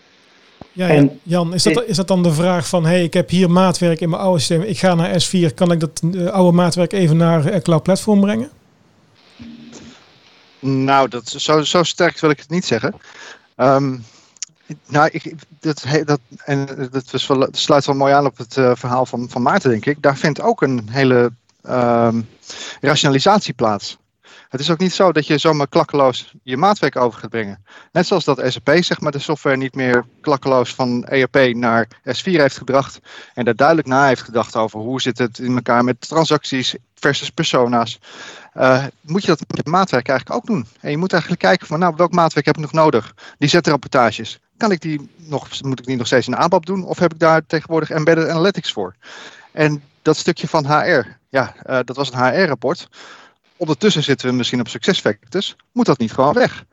Ja, 0.72 0.88
en, 0.88 1.20
Jan, 1.22 1.54
is 1.54 1.62
dat, 1.62 1.84
is 1.86 1.96
dat 1.96 2.08
dan 2.08 2.22
de 2.22 2.32
vraag 2.32 2.68
van, 2.68 2.86
hey, 2.86 3.02
ik 3.02 3.14
heb 3.14 3.30
hier 3.30 3.50
maatwerk 3.50 4.00
in 4.00 4.08
mijn 4.08 4.22
oude 4.22 4.38
systeem, 4.38 4.62
ik 4.62 4.78
ga 4.78 4.94
naar 4.94 5.24
S4, 5.26 5.54
kan 5.54 5.72
ik 5.72 5.80
dat 5.80 6.02
oude 6.30 6.56
maatwerk 6.56 6.92
even 6.92 7.16
naar 7.16 7.60
cloud 7.60 7.82
platform 7.82 8.20
brengen? 8.20 8.50
Nou, 10.60 11.08
dat, 11.08 11.28
zo, 11.28 11.62
zo 11.62 11.82
sterk 11.82 12.20
wil 12.20 12.30
ik 12.30 12.38
het 12.38 12.50
niet 12.50 12.64
zeggen. 12.64 12.94
Um, 13.56 14.04
nou, 14.86 15.08
ik, 15.12 15.34
dat, 15.60 15.84
dat, 16.04 16.20
en 16.44 16.88
dat, 16.90 17.26
wel, 17.26 17.48
sluit 17.50 17.86
wel 17.86 17.94
mooi 17.94 18.12
aan 18.12 18.26
op 18.26 18.36
het 18.36 18.56
uh, 18.56 18.72
verhaal 18.74 19.06
van, 19.06 19.28
van 19.28 19.42
Maarten, 19.42 19.70
denk 19.70 19.86
ik. 19.86 20.02
Daar 20.02 20.16
vindt 20.16 20.40
ook 20.40 20.62
een 20.62 20.88
hele 20.90 21.32
uh, 21.64 22.14
rationalisatie 22.80 23.54
plaats. 23.54 23.98
Het 24.48 24.60
is 24.60 24.70
ook 24.70 24.78
niet 24.78 24.92
zo 24.92 25.12
dat 25.12 25.26
je 25.26 25.38
zomaar 25.38 25.68
klakkeloos 25.68 26.34
je 26.42 26.56
maatwerk 26.56 26.96
over 26.96 27.20
gaat 27.20 27.30
brengen. 27.30 27.64
Net 27.92 28.06
zoals 28.06 28.24
dat 28.24 28.42
SAP 28.46 28.76
zeg 28.80 29.00
maar, 29.00 29.12
de 29.12 29.18
software 29.18 29.56
niet 29.56 29.74
meer 29.74 30.04
klakkeloos 30.20 30.74
van 30.74 31.04
ERP 31.04 31.54
naar 31.54 31.88
S4 31.88 32.22
heeft 32.22 32.58
gebracht. 32.58 32.98
En 33.34 33.44
daar 33.44 33.56
duidelijk 33.56 33.88
na 33.88 34.06
heeft 34.06 34.22
gedacht 34.22 34.56
over 34.56 34.80
hoe 34.80 35.00
zit 35.00 35.18
het 35.18 35.38
in 35.38 35.54
elkaar 35.54 35.84
met 35.84 36.00
transacties 36.00 36.74
versus 36.94 37.30
persona's. 37.30 37.98
Uh, 38.56 38.84
moet 39.00 39.22
je 39.22 39.28
dat 39.28 39.44
met 39.54 39.66
maatwerk 39.66 40.08
eigenlijk 40.08 40.38
ook 40.38 40.46
doen. 40.46 40.66
En 40.80 40.90
je 40.90 40.96
moet 40.96 41.12
eigenlijk 41.12 41.42
kijken 41.42 41.66
van 41.66 41.78
nou, 41.78 41.94
welk 41.96 42.12
maatwerk 42.12 42.46
heb 42.46 42.56
ik 42.56 42.62
nog 42.62 42.72
nodig? 42.72 43.14
Die 43.38 43.48
zetrapportages. 43.48 44.40
Kan 44.58 44.72
ik 44.72 44.80
die 44.80 45.10
nog, 45.16 45.62
moet 45.62 45.78
ik 45.78 45.86
die 45.86 45.96
nog 45.96 46.06
steeds 46.06 46.26
in 46.26 46.36
ABAP 46.36 46.66
doen? 46.66 46.84
Of 46.84 46.98
heb 46.98 47.12
ik 47.12 47.18
daar 47.18 47.46
tegenwoordig 47.46 47.90
embedded 47.90 48.28
analytics 48.28 48.72
voor? 48.72 48.94
En 49.52 49.82
dat 50.02 50.16
stukje 50.16 50.48
van 50.48 50.66
HR, 50.66 51.06
ja, 51.28 51.54
uh, 51.66 51.78
dat 51.84 51.96
was 51.96 52.12
een 52.12 52.18
HR-rapport. 52.18 52.88
Ondertussen 53.56 54.02
zitten 54.02 54.28
we 54.28 54.34
misschien 54.34 54.60
op 54.60 54.68
SuccessFactors. 54.68 55.56
Moet 55.72 55.86
dat 55.86 55.98
niet 55.98 56.12
gewoon 56.12 56.34
weg? 56.34 56.64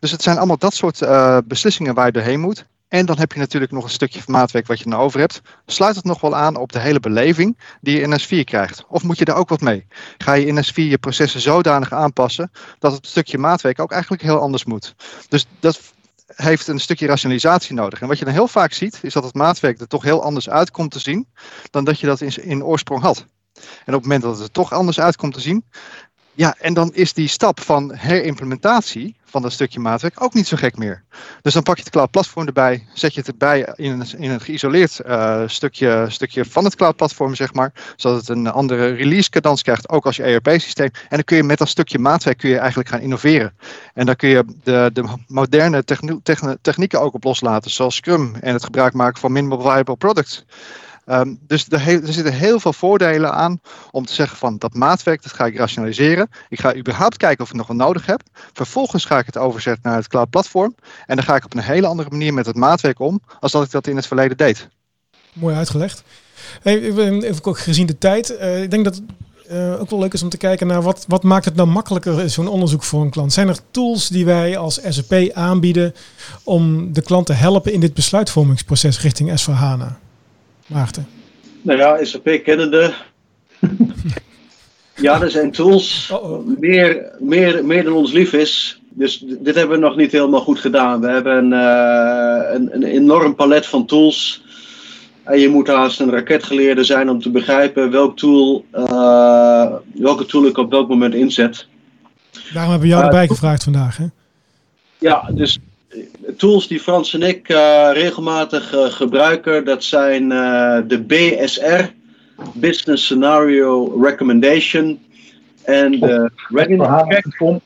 Dus 0.00 0.10
het 0.10 0.22
zijn 0.22 0.36
allemaal 0.36 0.58
dat 0.58 0.74
soort 0.74 1.00
uh, 1.00 1.38
beslissingen 1.44 1.94
waar 1.94 2.06
je 2.06 2.12
doorheen 2.12 2.40
moet. 2.40 2.66
En 2.88 3.06
dan 3.06 3.18
heb 3.18 3.32
je 3.32 3.38
natuurlijk 3.38 3.72
nog 3.72 3.84
een 3.84 3.90
stukje 3.90 4.20
maatwerk 4.26 4.66
wat 4.66 4.78
je 4.78 4.88
nou 4.88 5.02
over 5.02 5.20
hebt. 5.20 5.40
Sluit 5.66 5.96
het 5.96 6.04
nog 6.04 6.20
wel 6.20 6.36
aan 6.36 6.56
op 6.56 6.72
de 6.72 6.78
hele 6.78 7.00
beleving 7.00 7.58
die 7.80 7.96
je 7.96 8.02
in 8.02 8.20
S4 8.20 8.44
krijgt? 8.44 8.84
Of 8.88 9.02
moet 9.02 9.18
je 9.18 9.24
daar 9.24 9.36
ook 9.36 9.48
wat 9.48 9.60
mee? 9.60 9.86
Ga 10.18 10.32
je 10.32 10.46
in 10.46 10.64
S4 10.64 10.74
je 10.74 10.98
processen 10.98 11.40
zodanig 11.40 11.92
aanpassen 11.92 12.50
dat 12.78 12.92
het 12.92 13.06
stukje 13.06 13.38
maatwerk 13.38 13.80
ook 13.80 13.92
eigenlijk 13.92 14.22
heel 14.22 14.40
anders 14.40 14.64
moet? 14.64 14.94
Dus 15.28 15.46
dat 15.60 15.80
heeft 16.26 16.66
een 16.66 16.80
stukje 16.80 17.06
rationalisatie 17.06 17.74
nodig. 17.74 18.00
En 18.00 18.08
wat 18.08 18.18
je 18.18 18.24
dan 18.24 18.34
heel 18.34 18.48
vaak 18.48 18.72
ziet, 18.72 18.98
is 19.02 19.12
dat 19.12 19.24
het 19.24 19.34
maatwerk 19.34 19.80
er 19.80 19.86
toch 19.86 20.02
heel 20.02 20.22
anders 20.22 20.48
uit 20.48 20.70
komt 20.70 20.90
te 20.90 20.98
zien 20.98 21.28
dan 21.70 21.84
dat 21.84 22.00
je 22.00 22.06
dat 22.06 22.20
in, 22.20 22.44
in 22.44 22.64
oorsprong 22.64 23.02
had. 23.02 23.24
En 23.54 23.94
op 23.94 24.00
het 24.00 24.02
moment 24.02 24.22
dat 24.22 24.32
het 24.34 24.42
er 24.42 24.50
toch 24.50 24.72
anders 24.72 25.00
uit 25.00 25.16
komt 25.16 25.34
te 25.34 25.40
zien, 25.40 25.64
ja, 26.34 26.54
en 26.58 26.74
dan 26.74 26.90
is 26.92 27.12
die 27.12 27.28
stap 27.28 27.60
van 27.60 27.94
herimplementatie 27.94 29.16
van 29.24 29.42
dat 29.42 29.52
stukje 29.52 29.80
maatwerk 29.80 30.22
ook 30.22 30.34
niet 30.34 30.46
zo 30.46 30.56
gek 30.56 30.76
meer. 30.76 31.02
Dus 31.42 31.52
dan 31.52 31.62
pak 31.62 31.76
je 31.76 31.82
het 31.82 31.92
cloud 31.92 32.10
platform 32.10 32.46
erbij, 32.46 32.86
zet 32.92 33.14
je 33.14 33.20
het 33.20 33.28
erbij 33.28 33.72
in 33.76 33.90
een, 33.90 34.06
in 34.18 34.30
een 34.30 34.40
geïsoleerd 34.40 35.00
uh, 35.06 35.42
stukje, 35.46 36.06
stukje 36.08 36.44
van 36.44 36.64
het 36.64 36.76
cloud 36.76 36.96
platform, 36.96 37.34
zeg 37.34 37.52
maar. 37.52 37.72
Zodat 37.96 38.18
het 38.18 38.28
een 38.28 38.46
andere 38.46 38.88
release 38.88 39.30
cadans 39.30 39.62
krijgt, 39.62 39.88
ook 39.88 40.06
als 40.06 40.16
je 40.16 40.22
ERP-systeem. 40.22 40.90
En 40.92 41.16
dan 41.16 41.24
kun 41.24 41.36
je 41.36 41.42
met 41.42 41.58
dat 41.58 41.68
stukje 41.68 41.98
maatwerk 41.98 42.38
kun 42.38 42.50
je 42.50 42.58
eigenlijk 42.58 42.88
gaan 42.88 43.00
innoveren. 43.00 43.54
En 43.94 44.06
dan 44.06 44.16
kun 44.16 44.28
je 44.28 44.44
de, 44.62 44.90
de 44.92 45.04
moderne 45.26 45.84
technieken 46.62 47.00
ook 47.00 47.14
op 47.14 47.24
loslaten, 47.24 47.70
zoals 47.70 47.94
Scrum 47.94 48.34
en 48.40 48.52
het 48.52 48.64
gebruik 48.64 48.92
maken 48.92 49.20
van 49.20 49.32
minimal 49.32 49.60
viable 49.60 49.96
products. 49.96 50.44
Um, 51.06 51.38
dus 51.46 51.66
er, 51.68 51.88
er, 51.88 52.12
zitten 52.12 52.32
heel 52.32 52.60
veel 52.60 52.72
voordelen 52.72 53.32
aan 53.32 53.60
om 53.90 54.06
te 54.06 54.12
zeggen 54.12 54.36
van 54.36 54.58
dat 54.58 54.74
maatwerk, 54.74 55.22
dat 55.22 55.32
ga 55.32 55.46
ik 55.46 55.56
rationaliseren. 55.56 56.28
Ik 56.48 56.60
ga 56.60 56.76
überhaupt 56.76 57.16
kijken 57.16 57.44
of 57.44 57.50
ik 57.50 57.56
nog 57.56 57.66
wat 57.66 57.76
nodig 57.76 58.06
heb. 58.06 58.22
Vervolgens 58.52 59.04
ga 59.04 59.18
ik 59.18 59.26
het 59.26 59.38
overzetten 59.38 59.82
naar 59.90 59.96
het 59.96 60.08
cloud 60.08 60.30
platform. 60.30 60.74
En 61.06 61.16
dan 61.16 61.24
ga 61.24 61.36
ik 61.36 61.44
op 61.44 61.54
een 61.54 61.62
hele 61.62 61.86
andere 61.86 62.10
manier 62.10 62.34
met 62.34 62.46
het 62.46 62.56
maatwerk 62.56 62.98
om, 62.98 63.20
als 63.40 63.52
dat 63.52 63.64
ik 63.64 63.70
dat 63.70 63.86
in 63.86 63.96
het 63.96 64.06
verleden 64.06 64.36
deed. 64.36 64.68
Mooi 65.32 65.56
uitgelegd. 65.56 66.02
Even 66.62 67.56
gezien 67.56 67.86
de 67.86 67.98
tijd. 67.98 68.30
Uh, 68.30 68.62
ik 68.62 68.70
denk 68.70 68.84
dat 68.84 68.94
het 68.94 69.04
uh, 69.50 69.80
ook 69.80 69.90
wel 69.90 69.98
leuk 69.98 70.12
is 70.12 70.22
om 70.22 70.28
te 70.28 70.36
kijken 70.36 70.66
naar 70.66 70.82
wat, 70.82 71.04
wat 71.08 71.22
maakt 71.22 71.44
het 71.44 71.54
nou 71.54 71.68
makkelijker, 71.68 72.30
zo'n 72.30 72.48
onderzoek 72.48 72.82
voor 72.82 73.02
een 73.02 73.10
klant. 73.10 73.32
Zijn 73.32 73.48
er 73.48 73.58
tools 73.70 74.08
die 74.08 74.24
wij 74.24 74.56
als 74.56 74.80
SAP 74.88 75.30
aanbieden 75.32 75.94
om 76.44 76.92
de 76.92 77.02
klant 77.02 77.26
te 77.26 77.32
helpen 77.32 77.72
in 77.72 77.80
dit 77.80 77.94
besluitvormingsproces 77.94 79.00
richting 79.00 79.40
S4HANA? 79.40 80.03
Maarten? 80.66 81.06
Nou 81.62 81.78
ja, 81.78 82.04
SAP 82.04 82.40
kennende. 82.44 82.92
ja, 84.96 85.22
er 85.22 85.30
zijn 85.30 85.50
tools. 85.50 86.12
Meer, 86.58 87.12
meer, 87.18 87.64
meer 87.64 87.84
dan 87.84 87.92
ons 87.92 88.12
lief 88.12 88.32
is. 88.32 88.80
dus 88.90 89.24
dit 89.26 89.54
hebben 89.54 89.80
we 89.80 89.86
nog 89.86 89.96
niet 89.96 90.12
helemaal 90.12 90.40
goed 90.40 90.58
gedaan. 90.58 91.00
We 91.00 91.08
hebben 91.08 91.52
eh, 91.52 92.54
een, 92.54 92.74
een 92.74 92.84
enorm 92.84 93.34
palet 93.34 93.66
van 93.66 93.86
tools. 93.86 94.42
En 95.22 95.38
je 95.38 95.48
moet 95.48 95.68
haast 95.68 96.00
een 96.00 96.10
raketgeleerde 96.10 96.84
zijn 96.84 97.10
om 97.10 97.20
te 97.22 97.30
begrijpen 97.30 97.90
welk 97.90 98.16
tool, 98.16 98.64
eh, 98.70 99.72
welke 99.94 100.26
tool 100.26 100.46
ik 100.46 100.58
op 100.58 100.70
welk 100.70 100.88
moment 100.88 101.14
inzet. 101.14 101.66
Daarom 102.52 102.70
hebben 102.70 102.88
we 102.88 102.94
jou 102.94 103.00
Eh, 103.00 103.06
erbij 103.06 103.26
gevraagd 103.26 103.64
vandaag. 103.64 103.96
Hè? 103.96 104.06
Ja, 104.98 105.30
dus 105.32 105.58
tools 106.36 106.68
die 106.68 106.80
Frans 106.80 107.14
en 107.14 107.22
ik 107.22 107.48
eh, 107.48 107.90
regelmatig 107.92 108.74
eh, 108.74 108.84
gebruiken, 108.84 109.64
dat 109.64 109.84
zijn 109.84 110.32
eh, 110.32 110.78
de 110.86 111.02
BSR, 111.02 111.84
Business 112.52 113.04
Scenario 113.04 114.00
Recommendation, 114.02 115.00
en 115.62 116.00
de 116.00 116.30
Ready 116.48 116.78
Check. 117.08 117.60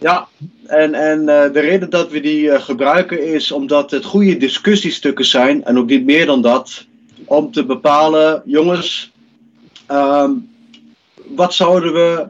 Ja, 0.00 0.28
en, 0.66 0.94
en 0.94 1.26
de 1.26 1.60
reden 1.60 1.90
dat 1.90 2.10
we 2.10 2.20
die 2.20 2.60
gebruiken 2.60 3.26
is 3.26 3.52
omdat 3.52 3.90
het 3.90 4.04
goede 4.04 4.36
discussiestukken 4.36 5.24
zijn, 5.24 5.64
en 5.64 5.78
ook 5.78 5.88
niet 5.88 6.04
meer 6.04 6.26
dan 6.26 6.42
dat, 6.42 6.86
om 7.24 7.52
te 7.52 7.64
bepalen, 7.64 8.42
jongens, 8.44 9.12
ehm, 9.86 10.30
wat 11.26 11.54
zouden 11.54 11.92
we 11.92 12.28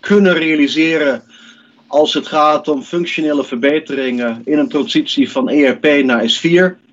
kunnen 0.00 0.34
realiseren 0.34 1.22
als 1.86 2.14
het 2.14 2.26
gaat 2.26 2.68
om 2.68 2.82
functionele 2.82 3.44
verbeteringen 3.44 4.42
in 4.44 4.58
een 4.58 4.68
transitie 4.68 5.30
van 5.30 5.48
ERP 5.48 6.04
naar 6.04 6.30
S4. 6.30 6.84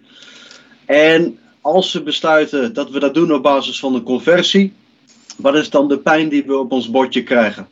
En 0.85 1.37
als 1.61 1.93
we 1.93 2.01
besluiten 2.01 2.73
dat 2.73 2.89
we 2.89 2.99
dat 2.99 3.13
doen 3.13 3.33
op 3.33 3.43
basis 3.43 3.79
van 3.79 3.95
een 3.95 4.03
conversie, 4.03 4.73
wat 5.37 5.55
is 5.55 5.69
dan 5.69 5.87
de 5.87 5.97
pijn 5.97 6.29
die 6.29 6.43
we 6.43 6.57
op 6.57 6.71
ons 6.71 6.89
bordje 6.89 7.23
krijgen? 7.23 7.67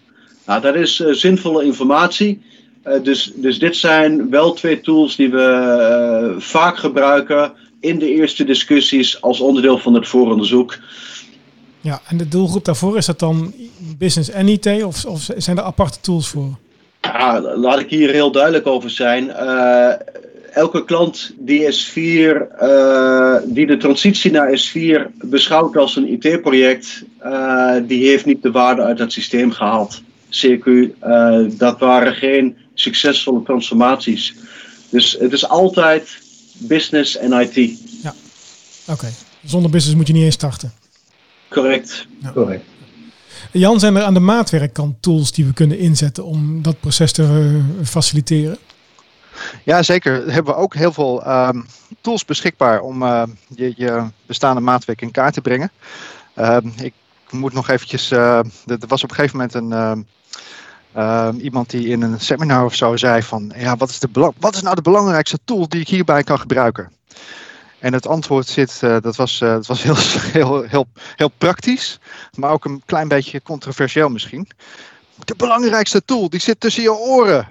Nou, 0.46 0.62
dat 0.62 0.76
is 0.76 1.00
eh, 1.00 1.14
zinvolle 1.14 1.66
informatie. 1.66 2.42
Eh, 2.84 3.04
dus, 3.04 3.32
dus 3.36 3.60
dit 3.60 3.76
zijn 3.76 4.30
wel 4.30 4.54
twee 4.54 4.82
tools 4.82 5.16
die 5.16 5.30
we 5.30 5.44
eh, 5.44 6.42
vaak 6.42 6.78
gebruiken 6.78 7.54
in 7.80 8.00
de 8.00 8.14
eerste 8.14 8.44
discussies 8.44 9.22
als 9.22 9.40
onderdeel 9.40 9.78
van 9.78 9.94
het 9.94 10.08
vooronderzoek. 10.08 10.78
Ja, 11.82 12.02
en 12.08 12.18
de 12.18 12.28
doelgroep 12.28 12.66
daarvoor, 12.66 12.98
is 12.98 13.06
dat 13.06 13.20
dan 13.20 13.54
business 13.98 14.30
en 14.30 14.48
IT 14.48 14.84
of, 14.84 15.06
of 15.06 15.30
zijn 15.38 15.58
er 15.58 15.64
aparte 15.64 16.00
tools 16.00 16.28
voor? 16.28 16.58
Ja, 17.02 17.42
laat 17.42 17.80
ik 17.80 17.90
hier 17.90 18.12
heel 18.12 18.32
duidelijk 18.32 18.68
over 18.68 18.90
zijn. 18.90 19.32
Eh, 19.32 19.94
elke 20.52 20.86
klant 20.86 21.34
die 21.38 21.72
S4, 21.72 22.48
eh, 22.58 23.36
die 23.46 23.66
de 23.68 23.78
transitie 23.78 24.32
naar 24.32 24.60
S4 24.60 25.12
beschouwt 25.26 25.78
als 25.78 25.96
een 25.96 26.12
IT-project, 26.12 27.04
eh, 27.20 27.76
die 27.88 28.08
heeft 28.08 28.26
niet 28.26 28.44
de 28.44 28.52
waarde 28.52 28.82
uit 28.82 29.00
het 29.00 29.12
systeem 29.12 29.52
gehaald. 29.52 30.02
CQ, 30.30 30.66
eh, 31.00 31.40
dat 31.50 31.80
waren 31.80 32.16
geen 32.16 32.58
succesvolle 32.74 33.44
transformaties. 33.44 34.36
Dus 34.90 35.18
het 35.20 35.34
is 35.34 35.48
altijd 35.48 36.10
business 36.58 37.18
en 37.18 37.32
IT. 37.42 37.80
Oké, 38.88 39.08
zonder 39.44 39.72
business 39.72 39.98
moet 39.98 40.08
je 40.08 40.14
niet 40.14 40.24
eens 40.24 40.36
starten. 40.36 40.74
Correct. 41.50 42.06
Correct. 42.34 42.64
Jan, 43.52 43.80
zijn 43.80 43.96
er 43.96 44.04
aan 44.04 44.14
de 44.14 44.20
maatwerkkant 44.20 45.02
tools 45.02 45.32
die 45.32 45.46
we 45.46 45.54
kunnen 45.54 45.78
inzetten 45.80 46.24
om 46.26 46.62
dat 46.62 46.80
proces 46.80 47.12
te 47.12 47.24
eh, 47.24 47.86
faciliteren? 47.86 48.58
Ja, 49.64 49.84
zeker. 49.84 50.26
We 50.26 50.32
hebben 50.32 50.56
ook 50.56 50.76
heel 50.76 50.92
veel 50.94 51.24
ehm, 51.24 51.62
tools 52.02 52.26
beschikbaar 52.26 52.82
om 52.82 53.04
eh, 53.04 53.24
je, 53.56 53.74
je 53.76 54.04
bestaande 54.26 54.62
maatwerk 54.62 55.02
in 55.02 55.12
kaart 55.12 55.34
te 55.34 55.42
brengen. 55.42 55.72
Ehm, 56.36 56.68
ik 56.76 56.94
moet 57.30 57.54
nog 57.54 57.70
eventjes. 57.70 58.12
eh, 58.12 58.38
er 58.66 58.88
was 58.88 59.04
op 59.04 59.10
een 59.10 59.16
gegeven 59.16 59.38
moment 59.38 59.54
een. 59.54 60.06
ehm, 60.94 61.36
iemand 61.40 61.70
die 61.70 61.88
in 61.88 62.02
een 62.02 62.20
seminar 62.20 62.66
of 62.66 62.76
zo 62.76 62.98
zei 62.98 63.24
van 63.24 63.54
ja, 63.58 63.76
wat 63.78 63.90
is, 63.90 64.00
de 64.00 64.32
wat 64.40 64.56
is 64.56 64.62
nou 64.62 64.76
de 64.76 64.82
belangrijkste 64.82 65.40
tool 65.46 65.70
die 65.70 65.82
ik 65.82 65.88
hierbij 65.88 66.24
kan 66.24 66.40
gebruiken? 66.40 66.92
En 67.82 67.94
het 67.94 68.08
antwoord 68.08 68.48
zit, 68.48 68.80
eh, 68.82 68.98
dat 69.02 69.16
was, 69.16 69.42
eh, 69.42 69.52
dat 69.52 69.66
was 69.68 69.84
heel, 69.84 69.96
heel, 70.42 70.62
heel, 70.62 70.88
heel 71.16 71.32
praktisch, 71.38 72.00
maar 72.36 72.52
ook 72.52 72.66
een 72.66 72.82
klein 72.86 73.08
beetje 73.08 73.42
controversieel 73.42 74.10
misschien. 74.10 74.48
De 75.26 75.36
belangrijkste 75.36 76.06
tool, 76.06 76.30
die 76.30 76.40
zit 76.40 76.60
tussen 76.60 76.84
je 76.84 76.94
oren. 76.94 77.48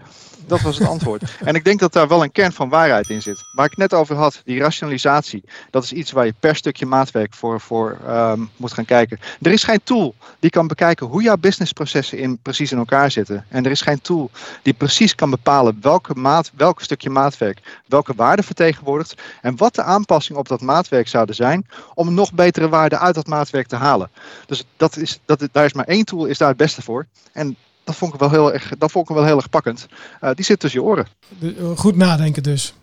Dat 0.50 0.60
was 0.60 0.78
het 0.78 0.88
antwoord. 0.88 1.22
En 1.44 1.54
ik 1.54 1.64
denk 1.64 1.80
dat 1.80 1.92
daar 1.92 2.08
wel 2.08 2.22
een 2.22 2.32
kern 2.32 2.52
van 2.52 2.68
waarheid 2.68 3.10
in 3.10 3.22
zit. 3.22 3.44
Waar 3.52 3.66
ik 3.66 3.76
net 3.76 3.94
over 3.94 4.16
had, 4.16 4.40
die 4.44 4.60
rationalisatie. 4.60 5.44
Dat 5.70 5.82
is 5.82 5.92
iets 5.92 6.12
waar 6.12 6.26
je 6.26 6.34
per 6.40 6.56
stukje 6.56 6.86
maatwerk 6.86 7.34
voor, 7.34 7.60
voor 7.60 7.98
ehm, 8.06 8.40
moet 8.56 8.72
gaan 8.72 8.84
kijken. 8.84 9.20
Er 9.42 9.52
is 9.52 9.62
geen 9.62 9.80
tool 9.84 10.14
die 10.38 10.50
kan 10.50 10.66
bekijken 10.66 11.06
hoe 11.06 11.22
jouw 11.22 11.36
businessprocessen 11.36 12.18
in, 12.18 12.38
precies 12.38 12.72
in 12.72 12.78
elkaar 12.78 13.10
zitten. 13.10 13.44
En 13.48 13.64
er 13.64 13.70
is 13.70 13.80
geen 13.80 14.00
tool 14.00 14.30
die 14.62 14.72
precies 14.72 15.14
kan 15.14 15.30
bepalen 15.30 15.78
welke 15.80 16.14
maat, 16.14 16.50
welk 16.54 16.80
stukje 16.80 17.10
maatwerk 17.10 17.82
welke 17.86 18.14
waarde 18.16 18.42
vertegenwoordigt. 18.42 19.14
En 19.40 19.56
wat 19.56 19.74
de 19.74 19.82
aanpassingen 19.82 20.40
op 20.40 20.48
dat 20.48 20.60
maatwerk 20.60 21.08
zouden 21.08 21.34
zijn 21.34 21.66
om 21.94 22.14
nog 22.14 22.32
betere 22.32 22.68
waarde 22.68 22.98
uit 22.98 23.14
dat 23.14 23.26
maatwerk 23.26 23.66
te 23.66 23.76
halen. 23.76 24.10
Dus 24.46 24.64
dat 24.76 24.96
is, 24.96 25.20
dat, 25.24 25.48
daar 25.52 25.64
is 25.64 25.72
maar 25.72 25.86
één 25.86 26.04
tool, 26.04 26.26
is 26.26 26.38
daar 26.38 26.48
het 26.48 26.56
beste 26.56 26.82
voor. 26.82 27.06
En 27.32 27.56
dat 27.90 27.98
vond 27.98 28.14
ik 28.14 28.20
wel 28.20 28.30
heel 28.30 28.52
erg, 28.52 28.72
dat 28.78 28.90
vond 28.90 29.08
ik 29.08 29.14
wel 29.14 29.24
heel 29.24 29.36
erg 29.36 29.48
pakkend. 29.50 29.86
Eh, 30.20 30.30
die 30.34 30.44
zit 30.44 30.60
tussen 30.60 30.80
je 30.80 30.86
oren. 30.86 31.06
Eh, 31.40 31.48
goed 31.76 31.96
nadenken 31.96 32.42
dus. 32.42 32.74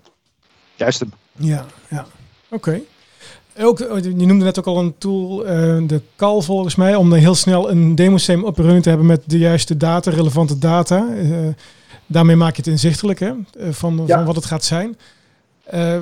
Juist 0.76 1.00
hem. 1.00 1.12
Ja, 1.38 1.66
ja. 1.90 2.06
Oké. 2.50 2.82
Ook, 3.60 3.80
eh, 3.80 4.04
je 4.04 4.26
noemde 4.26 4.44
net 4.46 4.60
ook 4.60 4.66
al 4.66 4.80
een 4.80 4.96
tool, 4.98 5.46
eh, 5.46 5.78
de 5.88 6.02
CAL 6.16 6.42
volgens 6.42 6.76
mij, 6.76 6.96
om 6.96 7.14
heel 7.14 7.36
snel 7.36 7.72
een 7.72 7.96
demo-system 7.96 8.44
op 8.44 8.58
een 8.58 8.66
run 8.66 8.82
te 8.82 8.90
hebben 8.90 9.08
met 9.08 9.22
de 9.26 9.38
juiste 9.38 9.78
data, 9.78 10.12
relevante 10.12 10.58
data. 10.58 11.08
Daarmee 12.06 12.36
maak 12.36 12.52
je 12.52 12.62
het 12.62 12.68
inzichtelijk 12.72 13.20
hè, 13.20 13.32
van, 13.72 14.04
Ja. 14.08 14.16
van 14.18 14.26
wat 14.26 14.36
het 14.36 14.46
gaat 14.46 14.64
zijn. 14.64 14.98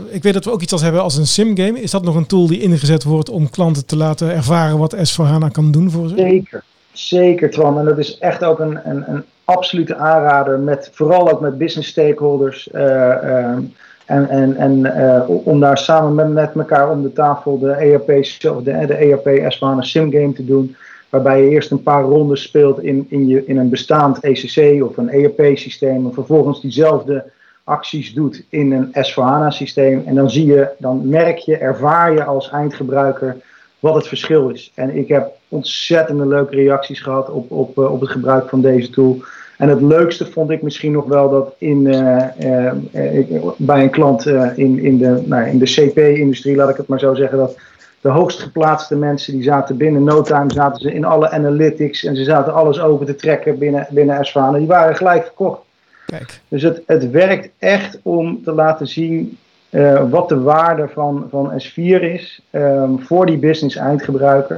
Ik 0.09 0.23
weet 0.23 0.33
dat 0.33 0.45
we 0.45 0.51
ook 0.51 0.61
iets 0.61 0.71
als 0.71 0.81
hebben 0.81 1.01
als 1.01 1.15
een 1.15 1.27
sim-game. 1.27 1.81
Is 1.81 1.91
dat 1.91 2.03
nog 2.03 2.15
een 2.15 2.25
tool 2.25 2.47
die 2.47 2.61
ingezet 2.61 3.03
wordt 3.03 3.29
om 3.29 3.49
klanten 3.49 3.85
te 3.85 3.95
laten 3.95 4.33
ervaren 4.33 4.77
wat 4.77 4.95
S4HANA 4.95 5.51
kan 5.51 5.71
doen 5.71 5.91
voor 5.91 6.07
ze? 6.09 6.15
Zeker, 6.17 6.63
zeker 6.99 7.49
Twan. 7.49 7.79
En 7.79 7.85
dat 7.85 7.97
is 7.97 8.17
echt 8.17 8.43
ook 8.43 8.59
een, 8.59 8.79
een, 8.83 9.03
een 9.07 9.23
absolute 9.45 9.95
aanrader, 9.95 10.59
met, 10.59 10.89
vooral 10.93 11.31
ook 11.31 11.41
met 11.41 11.57
business 11.57 11.89
stakeholders. 11.89 12.71
eh, 12.71 13.39
ehm, 13.39 13.61
en 14.05 14.29
en, 14.29 14.55
en 14.55 14.85
eh, 14.85 15.29
om 15.29 15.59
daar 15.59 15.77
samen 15.77 16.33
met, 16.33 16.55
met 16.55 16.69
elkaar 16.69 16.91
om 16.91 17.01
de 17.01 17.13
tafel 17.13 17.59
de 17.59 17.71
ERP, 17.71 18.07
de, 18.39 18.85
de 18.87 18.93
ERP 18.93 19.53
S4HANA 19.53 19.79
Sim 19.79 20.11
Game 20.11 20.33
te 20.33 20.45
doen. 20.45 20.75
Waarbij 21.09 21.43
je 21.43 21.49
eerst 21.49 21.71
een 21.71 21.83
paar 21.83 22.03
rondes 22.03 22.41
speelt 22.41 22.83
in, 22.83 23.05
in, 23.09 23.27
je, 23.27 23.45
in 23.45 23.57
een 23.57 23.69
bestaand 23.69 24.19
ECC 24.19 24.83
of 24.83 24.97
een 24.97 25.09
ERP-systeem. 25.09 26.05
En 26.05 26.13
vervolgens 26.13 26.61
diezelfde 26.61 27.31
acties 27.63 28.13
doet 28.13 28.43
in 28.49 28.71
een 28.71 28.87
S4HANA-systeem. 28.87 30.03
En 30.05 30.15
dan 30.15 30.29
zie 30.29 30.45
je, 30.45 30.69
dan 30.77 31.09
merk 31.09 31.37
je, 31.37 31.57
ervaar 31.57 32.13
je 32.13 32.23
als 32.23 32.49
eindgebruiker 32.49 33.37
wat 33.85 33.95
het 33.95 34.07
verschil 34.07 34.49
is. 34.49 34.71
En 34.75 34.97
ik 34.97 35.07
heb 35.07 35.31
ontzettende 35.49 36.27
leuke 36.27 36.55
reacties 36.55 36.99
gehad 37.01 37.29
op, 37.29 37.51
op, 37.51 37.77
eh, 37.77 37.91
op 37.91 37.99
het 38.01 38.09
gebruik 38.09 38.49
van 38.49 38.61
deze 38.61 38.89
tool. 38.89 39.23
En 39.57 39.69
het 39.69 39.81
leukste 39.81 40.25
vond 40.25 40.49
ik 40.49 40.61
misschien 40.61 40.91
nog 40.91 41.05
wel 41.05 41.29
dat 41.29 41.53
in, 41.57 41.87
eh, 41.87 42.67
eh, 42.91 43.17
ik- 43.17 43.41
bij 43.57 43.83
een 43.83 43.89
klant 43.89 44.25
in, 44.55 44.79
in 44.79 44.97
de, 44.97 45.21
nou, 45.25 45.47
in 45.47 45.59
de 45.59 45.65
CP-industrie, 45.65 46.55
laat 46.55 46.69
ik 46.69 46.77
het 46.77 46.87
maar 46.87 46.99
zo 46.99 47.13
zeggen, 47.13 47.37
dat 47.37 47.57
de 48.01 48.09
hoogst 48.09 48.39
geplaatste 48.39 48.95
mensen 48.95 49.33
die 49.33 49.43
zaten 49.43 49.77
binnen 49.77 50.03
no 50.03 50.21
time, 50.21 50.51
zaten 50.53 50.81
ze 50.81 50.93
in 50.93 51.05
alle 51.05 51.29
analytics 51.29 52.03
en 52.03 52.15
ze 52.15 52.23
zaten 52.23 52.53
alles 52.53 52.79
over 52.79 53.05
te 53.05 53.15
trekken 53.15 53.57
binnen, 53.57 53.87
binnen 53.89 54.25
S4HANA. 54.27 54.57
Die 54.57 54.67
waren 54.67 54.95
gelijk 54.95 55.23
verkocht. 55.23 55.61
Kijk. 56.05 56.39
Dus 56.47 56.61
het, 56.61 56.81
het 56.85 57.11
werkt 57.11 57.49
echt 57.59 57.99
om 58.03 58.43
te 58.43 58.51
laten 58.51 58.87
zien 58.87 59.37
eh, 59.75 60.09
wat 60.09 60.29
de 60.29 60.39
waarde 60.39 60.87
van, 60.93 61.27
van 61.29 61.61
S4 61.61 62.01
is 62.01 62.41
ehm, 62.49 62.97
voor 62.97 63.25
die 63.25 63.37
business 63.37 63.75
eindgebruiker. 63.75 64.55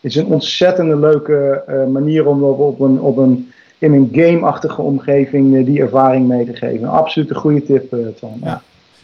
Het 0.00 0.10
is 0.10 0.16
een 0.16 0.26
ontzettende 0.26 0.96
leuke 0.96 1.62
eh, 1.66 1.86
manier 1.86 2.26
om 2.26 2.42
op, 2.42 2.58
op 2.58 2.80
een, 2.80 3.00
op 3.00 3.16
een, 3.16 3.52
in 3.78 3.92
een 3.92 4.08
game-achtige 4.12 4.82
omgeving 4.82 5.56
eh, 5.56 5.64
die 5.64 5.80
ervaring 5.80 6.28
mee 6.28 6.46
te 6.46 6.56
geven. 6.56 6.82
Een 6.82 6.88
absolute 6.88 7.34
goede 7.34 7.62
tip, 7.62 7.96
Tom. 8.18 8.40
Ja. 8.42 8.62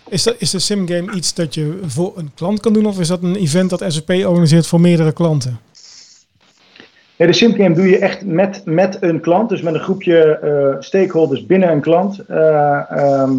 Is, 0.08 0.22
dat, 0.22 0.34
is 0.38 0.50
de 0.50 0.58
sim-game 0.58 1.12
iets 1.12 1.34
dat 1.34 1.54
je 1.54 1.78
voor 1.86 2.12
een 2.16 2.30
klant 2.34 2.60
kan 2.60 2.72
doen 2.72 2.86
of 2.86 3.00
is 3.00 3.08
dat 3.08 3.22
een 3.22 3.36
event 3.36 3.70
dat 3.70 3.84
SAP 3.86 4.10
organiseert 4.10 4.66
voor 4.66 4.80
meerdere 4.80 5.12
klanten? 5.12 5.58
De 7.16 7.32
simgame 7.32 7.74
doe 7.74 7.88
je 7.88 7.98
echt 7.98 8.24
met, 8.24 8.62
met 8.64 8.96
een 9.00 9.20
klant, 9.20 9.48
dus 9.48 9.62
met 9.62 9.74
een 9.74 9.80
groepje 9.80 10.38
eh, 10.38 10.80
stakeholders 10.80 11.46
binnen 11.46 11.70
een 11.70 11.80
klant. 11.80 12.18
Eh, 12.18 12.90
ehm, 12.90 13.32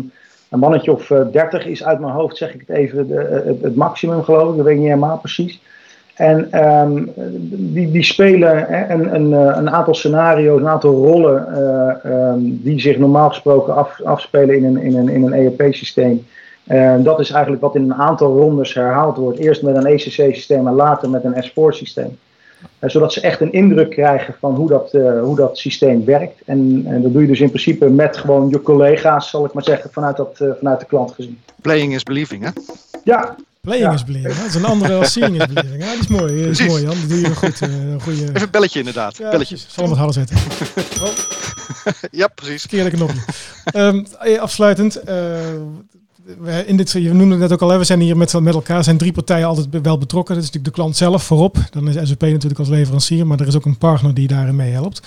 een 0.53 0.59
mannetje 0.59 0.91
of 0.91 1.11
eh, 1.11 1.21
30 1.31 1.65
is 1.65 1.83
uit 1.83 1.99
mijn 1.99 2.13
hoofd, 2.13 2.37
zeg 2.37 2.53
ik 2.53 2.63
het 2.67 2.77
even, 2.77 3.07
de, 3.07 3.43
het, 3.45 3.61
het 3.61 3.75
maximum 3.75 4.23
geloof 4.23 4.49
ik, 4.49 4.55
dat 4.55 4.65
weet 4.65 4.73
ik 4.73 4.79
niet 4.79 4.89
helemaal 4.89 5.17
precies. 5.17 5.61
En 6.13 6.51
ehm, 6.51 7.03
die, 7.73 7.91
die 7.91 8.03
spelen 8.03 8.57
hè, 8.67 8.93
een, 8.93 9.15
een, 9.15 9.33
eh, 9.33 9.57
een 9.57 9.69
aantal 9.69 9.93
scenario's, 9.93 10.61
een 10.61 10.67
aantal 10.67 11.05
rollen 11.05 11.47
eh, 11.47 12.11
ehm, 12.11 12.39
die 12.41 12.79
zich 12.79 12.97
normaal 12.97 13.29
gesproken 13.29 13.75
af, 13.75 14.01
afspelen 14.01 14.55
in 14.55 14.65
een, 14.65 14.77
in 14.77 14.95
een, 14.95 15.09
in 15.09 15.23
een 15.23 15.33
ERP-systeem. 15.33 16.25
Eh, 16.63 16.95
dat 16.99 17.19
is 17.19 17.31
eigenlijk 17.31 17.61
wat 17.61 17.75
in 17.75 17.83
een 17.83 17.93
aantal 17.93 18.37
rondes 18.37 18.73
herhaald 18.73 19.17
wordt. 19.17 19.39
Eerst 19.39 19.61
met 19.61 19.75
een 19.75 19.85
ECC-systeem 19.85 20.67
en 20.67 20.73
later 20.73 21.09
met 21.09 21.23
een 21.23 21.43
S4-systeem. 21.43 22.17
Eh, 22.79 22.89
zodat 22.89 23.13
ze 23.13 23.21
echt 23.21 23.41
een 23.41 23.53
indruk 23.53 23.89
krijgen 23.89 24.35
van 24.39 24.55
hoe 24.55 24.67
dat, 24.69 24.93
eh, 24.93 25.21
hoe 25.21 25.35
dat 25.35 25.57
systeem 25.57 26.05
werkt. 26.05 26.41
En, 26.45 26.83
en 26.87 27.01
dat 27.01 27.13
doe 27.13 27.21
je 27.21 27.27
dus 27.27 27.39
in 27.39 27.47
principe 27.49 27.89
met 27.89 28.17
gewoon 28.17 28.49
je 28.49 28.61
collega's, 28.61 29.29
zal 29.29 29.45
ik 29.45 29.53
maar 29.53 29.63
zeggen, 29.63 29.89
vanuit, 29.91 30.17
dat, 30.17 30.39
eh, 30.39 30.47
vanuit 30.57 30.79
de 30.79 30.85
klant 30.85 31.11
gezien. 31.11 31.39
Playing 31.61 31.93
is 31.93 32.03
believing, 32.03 32.43
hè? 32.43 32.49
Ja. 33.03 33.35
Playing 33.61 33.85
Ja. 33.87 33.93
is 33.93 34.03
believing. 34.03 34.33
hè? 34.33 34.39
Dat 34.39 34.49
is 34.49 34.55
een 34.55 34.65
andere 34.65 34.95
als 34.97 35.11
seeing 35.11 35.41
is 35.41 35.47
believing. 35.53 35.83
Ja, 35.83 35.91
die 35.91 35.99
is 35.99 36.07
mooi. 36.07 36.27
Die 36.35 36.37
is 36.41 36.45
Precies. 36.45 36.67
mooi, 36.67 36.83
Jan. 36.83 36.95
Dat 36.99 37.09
doe 37.09 37.19
je 37.19 37.35
goed. 37.35 37.61
eh, 37.61 37.69
een 37.91 38.01
goede... 38.01 38.21
Even 38.21 38.41
een 38.41 38.49
belletje 38.51 38.79
inderdaad. 38.79 39.17
Ja, 39.17 39.29
belletje. 39.29 39.57
Zal 39.57 39.83
hem 39.87 39.87
wat 39.87 39.97
harder 39.97 40.13
zetten. 40.13 40.37
ja, 42.21 42.27
precies. 42.27 42.61
Verkeerde 42.61 42.89
knopje. 42.89 43.19
Ehm, 43.65 44.03
eh, 44.19 44.39
afsluitend. 44.39 44.95
eh, 44.95 45.15
je 46.25 47.13
noemde 47.13 47.29
het 47.29 47.39
net 47.39 47.51
ook 47.51 47.61
al, 47.61 47.77
we 47.77 47.83
zijn 47.83 47.99
hier 47.99 48.17
met, 48.17 48.39
met 48.39 48.53
elkaar. 48.53 48.83
zijn 48.83 48.97
drie 48.97 49.11
partijen 49.11 49.47
altijd 49.47 49.67
wel 49.81 49.97
betrokken. 49.97 50.35
Dat 50.35 50.43
is 50.43 50.49
natuurlijk 50.49 50.75
de 50.75 50.81
klant 50.81 50.97
zelf 50.97 51.23
voorop. 51.23 51.57
Dan 51.71 51.87
is 51.87 52.09
SAP 52.09 52.21
natuurlijk 52.21 52.59
als 52.59 52.69
leverancier. 52.69 53.27
Maar 53.27 53.39
er 53.39 53.47
is 53.47 53.55
ook 53.55 53.65
een 53.65 53.77
partner 53.77 54.13
die 54.13 54.27
daarin 54.27 54.55
meehelpt. 54.55 55.01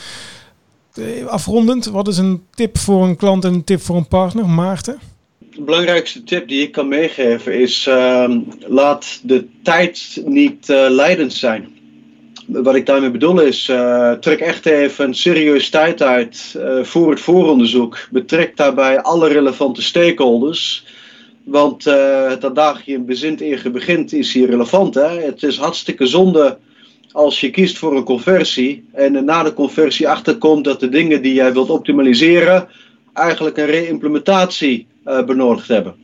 Eh, 0.94 1.26
Afrondend, 1.26 1.84
wat 1.84 2.08
is 2.08 2.18
een 2.18 2.42
tip 2.54 2.78
voor 2.78 3.04
een 3.04 3.16
klant 3.16 3.44
en 3.44 3.52
een 3.54 3.64
tip 3.64 3.80
voor 3.80 3.96
een 3.96 4.08
partner? 4.08 4.48
Maarten? 4.48 4.98
De 5.38 5.62
belangrijkste 5.62 6.24
tip 6.24 6.48
die 6.48 6.62
ik 6.62 6.72
kan 6.72 6.88
meegeven 6.88 7.60
is: 7.60 7.86
ehm, 7.86 8.40
laat 8.66 9.20
de 9.22 9.46
tijd 9.62 10.22
niet 10.24 10.70
eh, 10.70 10.86
leidend 10.88 11.32
zijn. 11.32 11.74
Wat 12.46 12.74
ik 12.74 12.86
daarmee 12.86 13.10
bedoel 13.10 13.40
is: 13.40 13.68
eh, 13.68 14.12
trek 14.12 14.40
echt 14.40 14.66
even 14.66 15.14
serieus 15.14 15.70
tijd 15.70 16.02
uit 16.02 16.58
voor 16.82 17.10
het 17.10 17.20
vooronderzoek. 17.20 18.08
Betrek 18.10 18.56
daarbij 18.56 19.00
alle 19.02 19.28
relevante 19.28 19.82
stakeholders. 19.82 20.84
Want 21.47 21.86
eh 21.86 22.28
het 22.28 22.44
adagium 22.44 23.07
bezint 23.07 23.40
eer 23.40 23.61
je 23.62 23.70
begint 23.70 24.12
is 24.12 24.32
hier 24.32 24.51
relevant. 24.51 24.94
Hè? 24.94 25.20
Het 25.20 25.42
is 25.42 25.57
hartstikke 25.57 26.07
zonde 26.07 26.59
als 27.12 27.40
je 27.40 27.51
kiest 27.51 27.78
voor 27.78 27.97
een 27.97 28.05
conversie 28.05 28.84
en 28.92 29.24
na 29.24 29.42
de 29.42 29.53
conversie 29.53 30.09
achterkomt 30.09 30.64
dat 30.64 30.80
de 30.80 30.88
dingen 30.88 31.22
die 31.22 31.34
jij 31.34 31.53
wilt 31.53 31.70
optimaliseren 31.70 32.68
eigenlijk 33.12 33.57
een 33.57 33.66
reimplementatie 33.66 34.86
eh, 35.05 35.24
benodigd 35.24 35.68
hebben. 35.68 35.94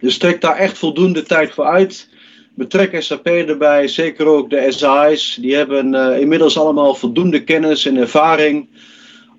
Dus 0.00 0.18
trek 0.18 0.40
daar 0.40 0.56
echt 0.56 0.78
voldoende 0.78 1.22
tijd 1.22 1.52
voor 1.52 1.64
uit. 1.64 2.08
Betrek 2.54 3.02
SAP 3.02 3.26
erbij, 3.26 3.88
zeker 3.88 4.26
ook 4.26 4.50
de 4.50 4.66
SI's. 4.68 5.38
Die 5.40 5.54
hebben 5.54 5.94
eh, 5.94 6.20
inmiddels 6.20 6.58
allemaal 6.58 6.94
voldoende 6.94 7.44
kennis 7.44 7.86
en 7.86 7.96
ervaring 7.96 8.68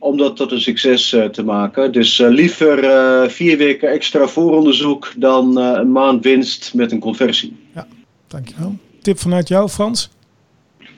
om 0.06 0.18
dat 0.18 0.36
tot 0.36 0.52
een 0.52 0.62
succes 0.62 1.14
eh, 1.14 1.26
te 1.26 1.44
maken. 1.44 1.92
Dus 1.92 2.20
eh, 2.20 2.30
liever 2.30 2.84
eh, 2.84 3.30
vier 3.30 3.58
weken 3.58 3.90
extra 3.90 4.28
vooronderzoek 4.28 5.14
dan 5.18 5.60
eh, 5.60 5.72
een 5.76 5.92
maand 5.92 6.24
winst 6.24 6.74
met 6.74 6.92
een 6.92 7.00
conversie. 7.00 7.58
Ja, 7.74 7.88
dankjewel. 8.28 8.76
Tip 9.02 9.20
vanuit 9.20 9.48
jou, 9.48 9.70
Frans? 9.70 10.10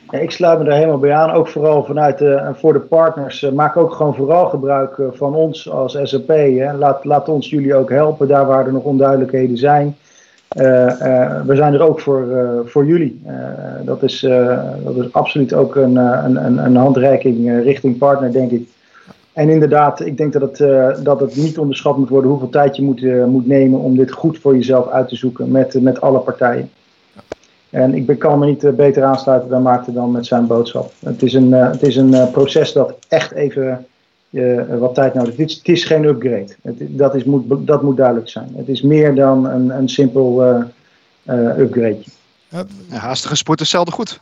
Ja, 0.09 0.17
ik 0.19 0.31
sluit 0.31 0.59
me 0.59 0.65
daar 0.65 0.75
helemaal 0.75 0.99
bij 0.99 1.13
aan. 1.13 1.31
Ook 1.31 1.47
vooral 1.47 1.83
vanuit 1.83 2.17
de, 2.17 2.33
en 2.33 2.55
voor 2.55 2.73
de 2.73 2.79
partners. 2.79 3.41
maak 3.41 3.77
ook 3.77 3.93
gewoon 3.93 4.15
vooral 4.15 4.49
gebruik 4.49 5.01
van 5.11 5.35
ons 5.35 5.69
als 5.69 5.97
SAP. 6.03 6.27
Hè. 6.27 6.73
Laat, 6.73 7.05
laat 7.05 7.29
ons 7.29 7.49
jullie 7.49 7.75
ook 7.75 7.89
helpen 7.89 8.27
daar 8.27 8.45
waar 8.45 8.65
er 8.65 8.73
nog 8.73 8.83
onduidelijkheden 8.83 9.57
zijn. 9.57 9.95
Eh, 10.47 11.01
eh, 11.01 11.41
we 11.45 11.55
zijn 11.55 11.73
er 11.73 11.81
ook 11.81 11.99
voor, 11.99 12.31
eh, 12.31 12.59
voor 12.65 12.85
jullie. 12.85 13.21
Eh, 13.25 13.35
dat, 13.85 14.03
is, 14.03 14.23
eh, 14.23 14.59
dat 14.83 14.95
is 14.95 15.13
absoluut 15.13 15.53
ook 15.53 15.75
een, 15.75 15.97
eh, 15.97 16.23
een, 16.25 16.45
een, 16.45 16.57
een 16.57 16.75
handreiking 16.75 17.63
richting 17.63 17.97
partner, 17.97 18.31
denk 18.31 18.51
ik. 18.51 18.67
En 19.37 19.49
inderdaad, 19.49 19.99
ik 19.99 20.17
denk 20.17 20.33
dat 20.33 20.41
het, 20.41 20.59
eh, 20.59 21.03
dat 21.03 21.19
het 21.19 21.35
niet 21.35 21.57
onderschat 21.57 21.97
moet 21.97 22.09
worden 22.09 22.29
hoeveel 22.29 22.49
tijd 22.49 22.75
je 22.75 22.81
moet, 22.81 23.03
eh, 23.03 23.25
moet 23.25 23.47
nemen 23.47 23.79
om 23.79 23.97
dit 23.97 24.11
goed 24.11 24.39
voor 24.39 24.55
jezelf 24.55 24.89
uit 24.89 25.07
te 25.07 25.15
zoeken 25.15 25.51
met, 25.51 25.75
eh, 25.75 25.81
met 25.81 26.01
alle 26.01 26.19
partijen. 26.19 26.69
En 27.69 27.93
ik 27.93 28.19
kan 28.19 28.39
me 28.39 28.45
niet 28.45 28.75
beter 28.75 29.03
aansluiten 29.03 29.49
bij 29.49 29.59
Maarten 29.59 29.93
dan 29.93 30.11
met 30.11 30.25
zijn 30.25 30.47
boodschap. 30.47 30.91
Het 30.99 31.23
is 31.23 31.33
een, 31.33 31.51
het 31.51 31.81
is 31.81 31.95
een 31.95 32.31
proces 32.31 32.73
dat 32.73 32.93
echt 33.07 33.31
even 33.31 33.85
wat 34.79 34.95
tijd 34.95 35.13
nodig 35.13 35.35
heeft. 35.35 35.57
Het 35.57 35.67
is, 35.67 35.85
geen 35.85 36.03
upgrade. 36.03 36.55
Dat, 36.77 37.15
is, 37.15 37.23
moet, 37.23 37.67
dat 37.67 37.81
moet 37.81 37.97
duidelijk 37.97 38.29
zijn. 38.29 38.49
Het 38.55 38.67
is 38.67 38.81
meer 38.81 39.15
dan 39.15 39.45
een, 39.45 39.69
een 39.69 39.89
simpel 39.89 40.43
upgrade. 41.57 42.03
Haastige 42.89 43.35
spoed 43.35 43.61
is 43.61 43.69
zelden 43.69 43.93
goed. 43.93 44.19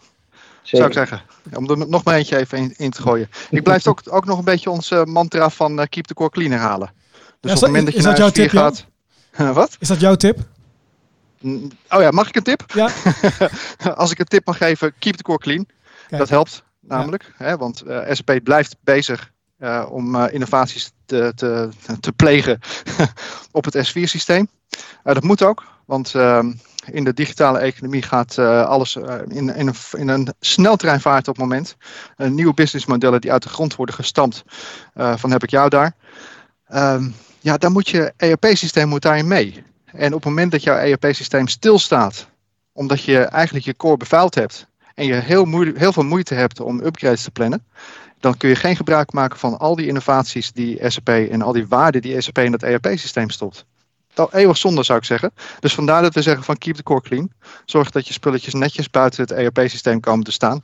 Zeker. 0.65 0.77
Zou 0.77 0.85
ik 0.85 0.93
zeggen. 0.93 1.21
Om 1.53 1.69
er 1.69 1.89
nog 1.89 2.03
maar 2.03 2.15
eentje 2.15 2.37
even 2.37 2.57
in, 2.57 2.73
in 2.77 2.91
te 2.91 3.01
gooien. 3.01 3.29
Ik 3.49 3.63
blijf 3.63 3.87
ook, 3.87 4.01
ook 4.05 4.25
nog 4.25 4.37
een 4.37 4.43
beetje 4.43 4.69
onze 4.69 5.05
mantra 5.05 5.49
van 5.49 5.79
eh, 5.79 5.85
keep 5.89 6.05
the 6.05 6.13
core 6.13 6.29
clean 6.29 6.51
herhalen. 6.51 6.93
Dus 7.39 7.51
Ja, 7.51 7.55
op 7.55 7.55
het 7.55 7.61
moment 7.61 7.85
dat 7.85 7.93
je 7.93 7.99
is 7.99 8.05
dat 8.05 8.17
jouw 8.17 8.29
S4 8.29 8.31
tip, 8.31 8.49
gaat... 8.49 8.85
Wat? 9.53 9.75
Is 9.79 9.87
dat 9.87 9.99
jouw 9.99 10.15
tip? 10.15 10.39
Mm, 11.41 11.71
Oh 11.89 12.01
ja, 12.01 12.11
mag 12.11 12.27
ik 12.27 12.35
een 12.35 12.43
tip? 12.43 12.63
Ja. 12.73 12.89
Als 13.95 14.11
ik 14.11 14.19
een 14.19 14.25
tip 14.25 14.45
mag 14.45 14.57
geven, 14.57 14.93
keep 14.99 15.15
the 15.15 15.23
core 15.23 15.39
clean. 15.39 15.67
Kijk. 16.07 16.19
Dat 16.19 16.29
helpt 16.29 16.63
namelijk. 16.79 17.33
Hè, 17.37 17.57
want 17.57 17.81
eh, 17.81 18.13
SAP 18.13 18.39
blijft 18.43 18.75
bezig 18.83 19.31
eh, 19.57 19.85
om 19.89 20.15
eh, 20.15 20.33
innovaties 20.33 20.91
te, 21.05 21.31
te, 21.35 21.69
te 21.99 22.11
plegen 22.11 22.59
op 23.51 23.65
het 23.65 23.89
S4-systeem. 23.89 24.47
dat 25.03 25.23
moet 25.23 25.43
ook, 25.43 25.63
want 25.85 26.15
ehm, 26.15 26.53
in 26.91 27.03
de 27.03 27.13
digitale 27.13 27.59
economie 27.59 28.01
gaat 28.01 28.37
eh, 28.37 28.65
alles 28.65 28.95
eh, 28.95 29.15
in, 29.27 29.55
in, 29.55 29.67
een, 29.67 29.75
in 29.91 30.07
een 30.07 30.33
sneltreinvaart 30.39 31.27
op 31.27 31.35
het 31.35 31.43
moment. 31.43 31.75
Eh, 32.17 32.29
nieuwe 32.29 32.53
businessmodellen 32.53 33.21
die 33.21 33.31
uit 33.31 33.43
de 33.43 33.49
grond 33.49 33.75
worden 33.75 33.95
gestampt. 33.95 34.43
van 34.93 35.31
heb 35.31 35.43
ik 35.43 35.49
jou 35.49 35.69
daar. 35.69 35.95
Ehm, 36.67 37.09
ja, 37.39 37.57
dan 37.57 37.71
moet 37.71 37.89
je 37.89 38.13
ERP-systeem 38.17 38.87
moet 38.87 39.01
daarin 39.01 39.27
mee. 39.27 39.63
En 39.85 40.13
op 40.13 40.23
het 40.23 40.25
moment 40.25 40.51
dat 40.51 40.63
jouw 40.63 40.77
ERP-systeem 40.77 41.47
stilstaat, 41.47 42.27
omdat 42.73 43.03
je 43.03 43.19
eigenlijk 43.19 43.65
je 43.65 43.75
core 43.75 43.97
bevuild 43.97 44.35
hebt 44.35 44.67
en 44.93 45.05
je 45.05 45.13
heel, 45.13 45.49
heel 45.75 45.93
veel 45.93 46.03
moeite 46.03 46.33
hebt 46.33 46.59
om 46.59 46.81
upgrades 46.81 47.23
te 47.23 47.31
plannen, 47.31 47.65
dan 48.19 48.37
kun 48.37 48.49
je 48.49 48.55
geen 48.55 48.75
gebruik 48.75 49.11
maken 49.11 49.39
van 49.39 49.59
al 49.59 49.75
die 49.75 49.87
innovaties 49.87 50.51
die 50.51 50.89
SAP 50.89 51.09
en 51.09 51.41
al 51.41 51.51
die 51.51 51.67
waarden 51.67 52.01
die 52.01 52.21
SAP 52.21 52.37
in 52.37 52.51
het 52.51 52.63
ERP-systeem 52.63 53.29
stopt. 53.29 53.65
Dat 54.15 54.33
eeuwig 54.33 54.57
zonde 54.57 54.83
zou 54.83 54.97
ik 54.97 55.05
zeggen. 55.05 55.31
Dus 55.59 55.73
vandaar 55.73 56.01
dat 56.01 56.13
we 56.13 56.21
zeggen 56.21 56.43
van 56.43 56.57
keep 56.57 56.75
the 56.75 56.83
core 56.83 57.01
clean. 57.01 57.31
Zorg 57.65 57.91
dat 57.91 58.07
je 58.07 58.13
spulletjes 58.13 58.53
netjes 58.53 58.89
buiten 58.89 59.21
het 59.21 59.31
ERP-systeem 59.31 59.99
komen 59.99 60.25
te 60.25 60.31
staan. 60.31 60.61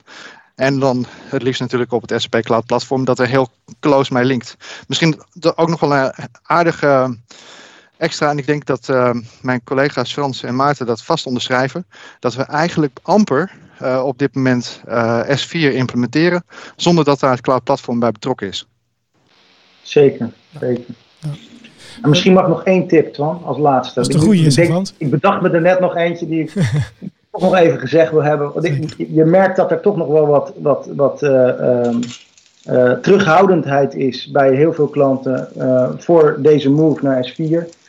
En 0.55 0.79
dan 0.79 1.05
het 1.09 1.41
liefst 1.41 1.61
natuurlijk 1.61 1.91
op 1.91 2.09
het 2.09 2.21
SAP 2.21 2.41
Cloud 2.41 2.65
platform 2.65 3.05
dat 3.05 3.19
er 3.19 3.27
heel 3.27 3.49
close 3.79 4.13
mee 4.13 4.23
linkt. 4.23 4.55
Misschien 4.87 5.21
ook 5.55 5.69
nog 5.69 5.79
wel 5.79 5.95
een 5.95 6.13
aardige 6.43 7.17
extra. 7.97 8.29
En 8.29 8.37
ik 8.37 8.45
denk 8.45 8.65
dat 8.65 8.89
eh, 8.89 9.13
mijn 9.41 9.63
collega's 9.63 10.13
Frans 10.13 10.43
en 10.43 10.55
Maarten 10.55 10.85
dat 10.85 11.03
vast 11.03 11.25
onderschrijven. 11.25 11.85
Dat 12.19 12.33
we 12.33 12.43
eigenlijk 12.43 12.99
amper 13.01 13.51
eh, 13.79 14.03
op 14.05 14.17
dit 14.17 14.35
moment 14.35 14.81
eh, 14.85 15.37
S4 15.37 15.73
implementeren. 15.73 16.43
Zonder 16.75 17.03
dat 17.03 17.19
daar 17.19 17.31
het 17.31 17.41
cloud 17.41 17.63
platform 17.63 17.99
bij 17.99 18.11
betrokken 18.11 18.47
is. 18.47 18.67
Zeker, 19.81 20.31
zeker. 20.59 20.85
En 22.01 22.09
misschien 22.09 22.33
mag 22.33 22.47
nog 22.47 22.63
één 22.63 22.87
tip, 22.87 23.13
Twan, 23.13 23.41
als 23.45 23.57
laatste. 23.57 23.93
Dat 23.99 24.07
is 24.09 24.13
de 24.15 24.19
Ik- 24.19 24.25
goeie, 24.25 24.45
ik, 24.45 24.55
denk- 24.55 24.87
ik 24.97 25.09
bedacht 25.09 25.41
me 25.41 25.49
er 25.49 25.61
net 25.61 25.79
nog 25.79 25.95
eentje 25.95 26.27
die 26.27 26.41
ik 26.41 26.53
toch 27.31 27.41
nog 27.41 27.55
even 27.55 27.79
gezegd 27.79 28.11
wil 28.11 28.23
hebben. 28.23 28.51
Want 28.53 28.65
ik, 28.65 28.95
je 28.97 29.25
merkt 29.25 29.55
dat 29.55 29.71
er 29.71 29.79
toch 29.81 29.97
nog 29.97 30.07
wel 30.07 30.27
wat, 30.27 30.53
wat, 30.57 30.87
wat 30.95 31.21
eh, 31.23 31.59
ehm, 31.59 31.95
eh, 32.63 32.91
terughoudendheid 32.91 33.95
is 33.95 34.29
bij 34.31 34.55
heel 34.55 34.73
veel 34.73 34.87
klanten 34.87 35.47
eh, 35.59 35.89
voor 35.97 36.37
deze 36.39 36.69
move 36.69 37.03
naar 37.03 37.33
S4. 37.33 37.79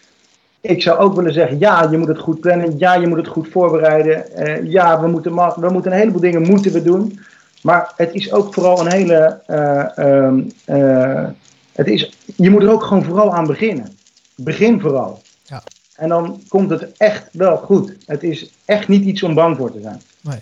Ik 0.61 0.83
zou 0.83 0.99
ook 0.99 1.15
willen 1.17 1.33
zeggen, 1.33 1.59
ja, 1.59 1.89
je 1.91 1.99
moet 1.99 2.09
het 2.09 2.19
goed 2.19 2.41
plannen. 2.41 2.79
Ja, 2.79 2.95
je 2.95 3.07
moet 3.07 3.19
het 3.19 3.29
goed 3.29 3.49
voorbereiden. 3.49 4.25
ja, 4.71 5.01
we 5.01 5.07
moeten, 5.09 5.35
we 5.35 5.69
moeten 5.73 5.93
een 5.93 5.99
heleboel 5.99 6.21
dingen 6.21 6.43
moeten 6.43 6.73
we 6.73 6.83
doen. 6.83 7.19
Maar 7.63 7.93
het 7.97 8.15
is 8.15 8.33
ook 8.33 8.55
vooral 8.55 8.81
een 8.81 8.93
hele... 8.93 9.41
het 11.73 11.87
is, 11.87 12.11
je 12.37 12.51
moet 12.51 12.63
er 12.63 12.71
ook 12.73 12.83
gewoon 12.85 13.05
vooral 13.05 13.35
aan 13.35 13.47
beginnen. 13.47 13.99
Begin 14.37 14.81
vooral. 14.81 15.23
Ja. 15.45 15.63
En 15.95 16.09
dan 16.09 16.43
komt 16.49 16.71
het 16.71 16.87
echt 16.97 17.23
wel 17.33 17.57
goed. 17.57 17.93
Het 18.07 18.23
is 18.23 18.51
echt 18.65 18.89
niet 18.89 19.05
iets 19.05 19.23
om 19.23 19.35
bang 19.35 19.57
voor 19.57 19.73
te 19.73 19.81
zijn. 19.83 20.03
Nee. 20.21 20.39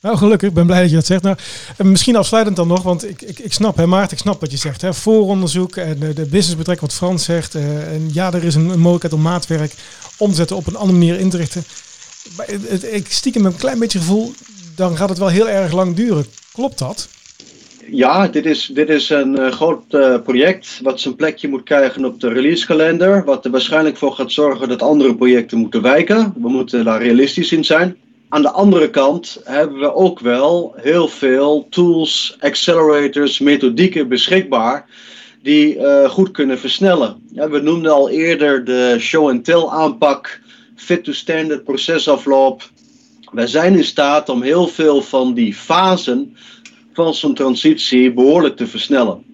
Nou, 0.00 0.16
gelukkig. 0.16 0.48
Ik 0.48 0.54
ben 0.54 0.66
blij 0.66 0.80
dat 0.80 0.88
je 0.90 0.94
dat 0.96 1.06
zegt. 1.06 1.22
Nou, 1.22 1.36
eh, 1.76 1.86
misschien 1.86 2.16
afsluitend 2.16 2.56
dan 2.56 2.68
nog, 2.68 2.82
want 2.82 3.08
ik, 3.08 3.22
ik, 3.22 3.38
ik 3.38 3.52
snap, 3.52 3.76
hè, 3.76 3.86
Maarten, 3.86 4.12
ik 4.16 4.22
snap 4.22 4.40
wat 4.40 4.50
je 4.50 4.56
zegt. 4.56 4.80
Hè. 4.80 4.94
Vooronderzoek 4.94 5.76
en 5.76 5.98
de, 5.98 6.12
de 6.12 6.26
businessbetrek, 6.26 6.80
wat 6.80 6.92
Frans 6.92 7.24
zegt. 7.24 7.54
eh, 7.54 7.92
en 7.92 8.08
ja, 8.12 8.32
er 8.32 8.44
is 8.44 8.54
een, 8.54 8.68
een 8.68 8.78
mogelijkheid 8.78 9.14
om 9.14 9.22
maatwerk 9.22 9.74
om 10.18 10.30
te 10.30 10.36
zetten 10.36 10.56
op 10.56 10.66
een 10.66 10.76
andere 10.76 10.98
manier 10.98 11.18
in 11.18 11.30
te 11.30 11.36
richten. 11.36 11.64
Maar 12.36 12.46
het, 12.46 12.68
het- 12.68 12.92
ik 12.92 13.12
stiekem 13.12 13.42
met 13.42 13.52
een 13.52 13.58
klein 13.58 13.78
beetje 13.78 13.98
gevoel, 13.98 14.32
dan 14.74 14.96
gaat 14.96 15.08
het 15.08 15.18
wel 15.18 15.28
heel 15.28 15.48
erg 15.48 15.72
lang 15.72 15.96
duren. 15.96 16.26
Klopt 16.52 16.78
dat? 16.78 17.08
Ja, 17.90 18.28
dit 18.28 18.46
is, 18.46 18.66
dit 18.66 18.88
is 18.88 19.10
een 19.10 19.38
eh, 19.38 19.52
groot 19.52 19.94
eh, 19.94 20.22
project 20.22 20.80
wat 20.82 21.00
zijn 21.00 21.16
plekje 21.16 21.48
moet 21.48 21.62
krijgen 21.62 22.04
op 22.04 22.20
de 22.20 22.28
releasekalender. 22.28 23.24
Wat 23.24 23.44
er 23.44 23.50
waarschijnlijk 23.50 23.96
voor 23.96 24.12
gaat 24.12 24.32
zorgen 24.32 24.68
dat 24.68 24.82
andere 24.82 25.16
projecten 25.16 25.58
moeten 25.58 25.82
wijken. 25.82 26.34
We 26.36 26.48
moeten 26.48 26.84
daar 26.84 27.02
realistisch 27.02 27.52
in 27.52 27.64
zijn. 27.64 27.96
Aan 28.28 28.42
de 28.42 28.50
andere 28.50 28.90
kant 28.90 29.40
hebben 29.44 29.78
we 29.78 29.94
ook 29.94 30.20
wel 30.20 30.74
heel 30.76 31.08
veel 31.08 31.66
tools, 31.70 32.36
accelerators, 32.40 33.38
methodieken 33.38 34.08
beschikbaar 34.08 34.86
die 35.42 35.78
eh, 35.78 36.10
goed 36.10 36.30
kunnen 36.30 36.58
versnellen. 36.58 37.16
Ja, 37.32 37.48
we 37.50 37.60
noemden 37.60 37.92
al 37.92 38.08
eerder 38.08 38.64
de 38.64 38.96
show-and-tell 38.98 39.66
aanpak, 39.66 40.40
fit-to-standard 40.76 41.64
procesafloop. 41.64 42.70
Wij 43.32 43.46
zijn 43.46 43.76
in 43.76 43.84
staat 43.84 44.28
om 44.28 44.42
heel 44.42 44.66
veel 44.66 45.02
van 45.02 45.34
die 45.34 45.54
fasen 45.54 46.36
van 47.04 47.14
zo'n 47.14 47.34
transitie 47.34 48.12
behoorlijk 48.12 48.56
te 48.56 48.66
versnellen. 48.66 49.24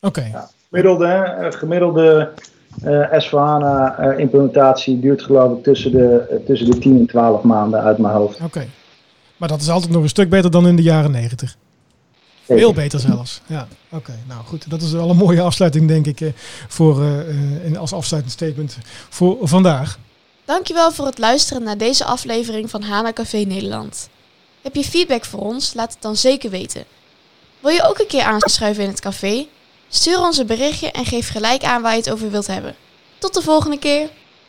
Oké. 0.00 0.48
Gemiddelde, 0.68 1.06
hè, 1.06 1.52
gemiddelde 1.52 2.32
uh, 2.84 3.24
S4HANA 3.24 4.18
implementatie 4.18 5.00
duurt 5.00 5.22
geloof 5.22 5.58
ik 5.58 5.64
tussen 5.64 5.92
de, 5.92 6.42
tussen 6.46 6.70
de 6.70 6.78
10 6.78 6.98
en 6.98 7.06
12 7.06 7.42
maanden 7.42 7.80
uit 7.80 7.98
mijn 7.98 8.14
hoofd. 8.14 8.40
Oké. 8.40 8.66
Maar 9.36 9.48
dat 9.48 9.60
is 9.60 9.68
altijd 9.68 9.92
nog 9.92 10.02
een 10.02 10.08
stuk 10.08 10.28
beter 10.28 10.50
dan 10.50 10.66
in 10.66 10.76
de 10.76 10.82
jaren 10.82 11.10
90. 11.10 11.56
Veel 12.42 12.72
beter 12.72 13.00
zelfs. 13.00 13.40
Ja, 13.46 13.68
oké. 13.90 14.12
Nou 14.28 14.44
goed, 14.44 14.70
dat 14.70 14.82
is 14.82 14.92
wel 14.92 15.10
een 15.10 15.16
mooie 15.16 15.40
afsluiting 15.40 15.88
denk 15.88 16.06
ik 16.06 16.32
voor, 16.68 17.02
uh, 17.02 17.78
als 17.78 17.92
afsluitend 17.92 18.34
statement 18.34 18.78
voor 19.08 19.36
vandaag. 19.42 19.98
Dankjewel 20.44 20.92
voor 20.92 21.06
het 21.06 21.18
luisteren 21.18 21.62
naar 21.62 21.78
deze 21.78 22.04
aflevering 22.04 22.70
van 22.70 22.82
Hana 22.82 23.12
Café 23.12 23.38
Nederland. 23.38 24.08
Heb 24.66 24.74
je 24.74 24.84
feedback 24.84 25.24
voor 25.24 25.40
ons? 25.40 25.74
Laat 25.74 25.92
het 25.92 26.02
dan 26.02 26.16
zeker 26.16 26.50
weten. 26.50 26.84
Wil 27.60 27.70
je 27.70 27.88
ook 27.88 27.98
een 27.98 28.06
keer 28.06 28.22
aanschuiven 28.22 28.82
in 28.82 28.88
het 28.88 29.00
café? 29.00 29.46
Stuur 29.88 30.18
ons 30.18 30.38
een 30.38 30.46
berichtje 30.46 30.90
en 30.90 31.04
geef 31.04 31.28
gelijk 31.28 31.64
aan 31.64 31.82
waar 31.82 31.92
je 31.92 31.98
het 31.98 32.10
over 32.10 32.30
wilt 32.30 32.46
hebben. 32.46 32.74
Tot 33.18 33.34
de 33.34 33.42
volgende 33.42 33.78
keer. 33.78 34.08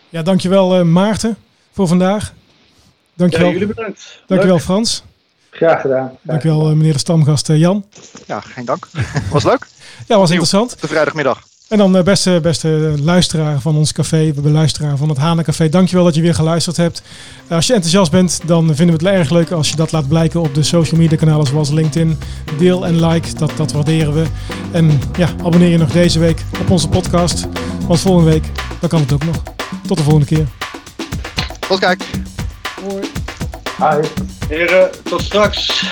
Ja, 0.09 0.21
dankjewel 0.21 0.79
uh, 0.79 0.85
Maarten 0.85 1.37
voor 1.71 1.87
vandaag. 1.87 2.33
Dankjewel. 3.13 3.47
Ja, 3.47 3.53
jullie 3.53 3.67
bedankt. 3.67 4.21
Dankjewel 4.27 4.55
Leuk. 4.55 4.65
Frans. 4.65 5.03
Graag 5.49 5.81
gedaan. 5.81 6.07
Graag 6.07 6.19
dankjewel 6.21 6.69
uh, 6.69 6.75
meneer 6.75 6.93
de 6.93 6.99
stamgast 6.99 7.49
uh, 7.49 7.57
Jan. 7.57 7.85
Ja, 8.25 8.39
geen 8.39 8.65
dank. 8.65 8.87
Was 9.31 9.43
leuk? 9.43 9.67
ja, 10.07 10.17
was 10.17 10.29
interessant. 10.29 10.81
De 10.81 10.87
vrijdagmiddag. 10.87 11.47
En 11.67 11.77
dan 11.77 12.03
beste, 12.03 12.39
beste 12.41 12.93
luisteraar 13.03 13.59
van 13.59 13.75
ons 13.75 13.91
café, 13.91 14.33
de 14.33 14.49
luisteraar 14.49 14.97
van 14.97 15.09
het 15.09 15.17
Hanencafé. 15.17 15.69
Dankjewel 15.69 16.05
dat 16.05 16.15
je 16.15 16.21
weer 16.21 16.35
geluisterd 16.35 16.77
hebt. 16.77 17.01
Als 17.49 17.67
je 17.67 17.73
enthousiast 17.73 18.11
bent, 18.11 18.39
dan 18.45 18.75
vinden 18.75 18.97
we 18.97 19.07
het 19.07 19.15
erg 19.17 19.29
leuk 19.29 19.51
als 19.51 19.69
je 19.69 19.75
dat 19.75 19.91
laat 19.91 20.07
blijken 20.07 20.41
op 20.41 20.53
de 20.53 20.63
social 20.63 20.99
media 20.99 21.17
kanalen 21.17 21.47
zoals 21.47 21.69
LinkedIn. 21.69 22.19
Deel 22.57 22.85
en 22.85 23.05
like, 23.07 23.33
dat, 23.33 23.51
dat 23.55 23.71
waarderen 23.71 24.13
we. 24.13 24.25
En 24.71 24.99
ja, 25.17 25.29
abonneer 25.43 25.69
je 25.69 25.77
nog 25.77 25.91
deze 25.91 26.19
week 26.19 26.41
op 26.61 26.69
onze 26.69 26.87
podcast. 26.87 27.47
Want 27.87 27.99
volgende 27.99 28.31
week, 28.31 28.45
dan 28.79 28.89
kan 28.89 28.99
het 28.99 29.13
ook 29.13 29.25
nog. 29.25 29.43
Tot 29.87 29.97
de 29.97 30.03
volgende 30.03 30.27
keer. 30.27 30.47
Tot 31.67 31.79
kijk. 31.79 32.03
Hoi. 32.81 33.03
Hi. 33.77 34.07
Heren, 34.47 34.89
tot 35.03 35.21
straks. 35.21 35.85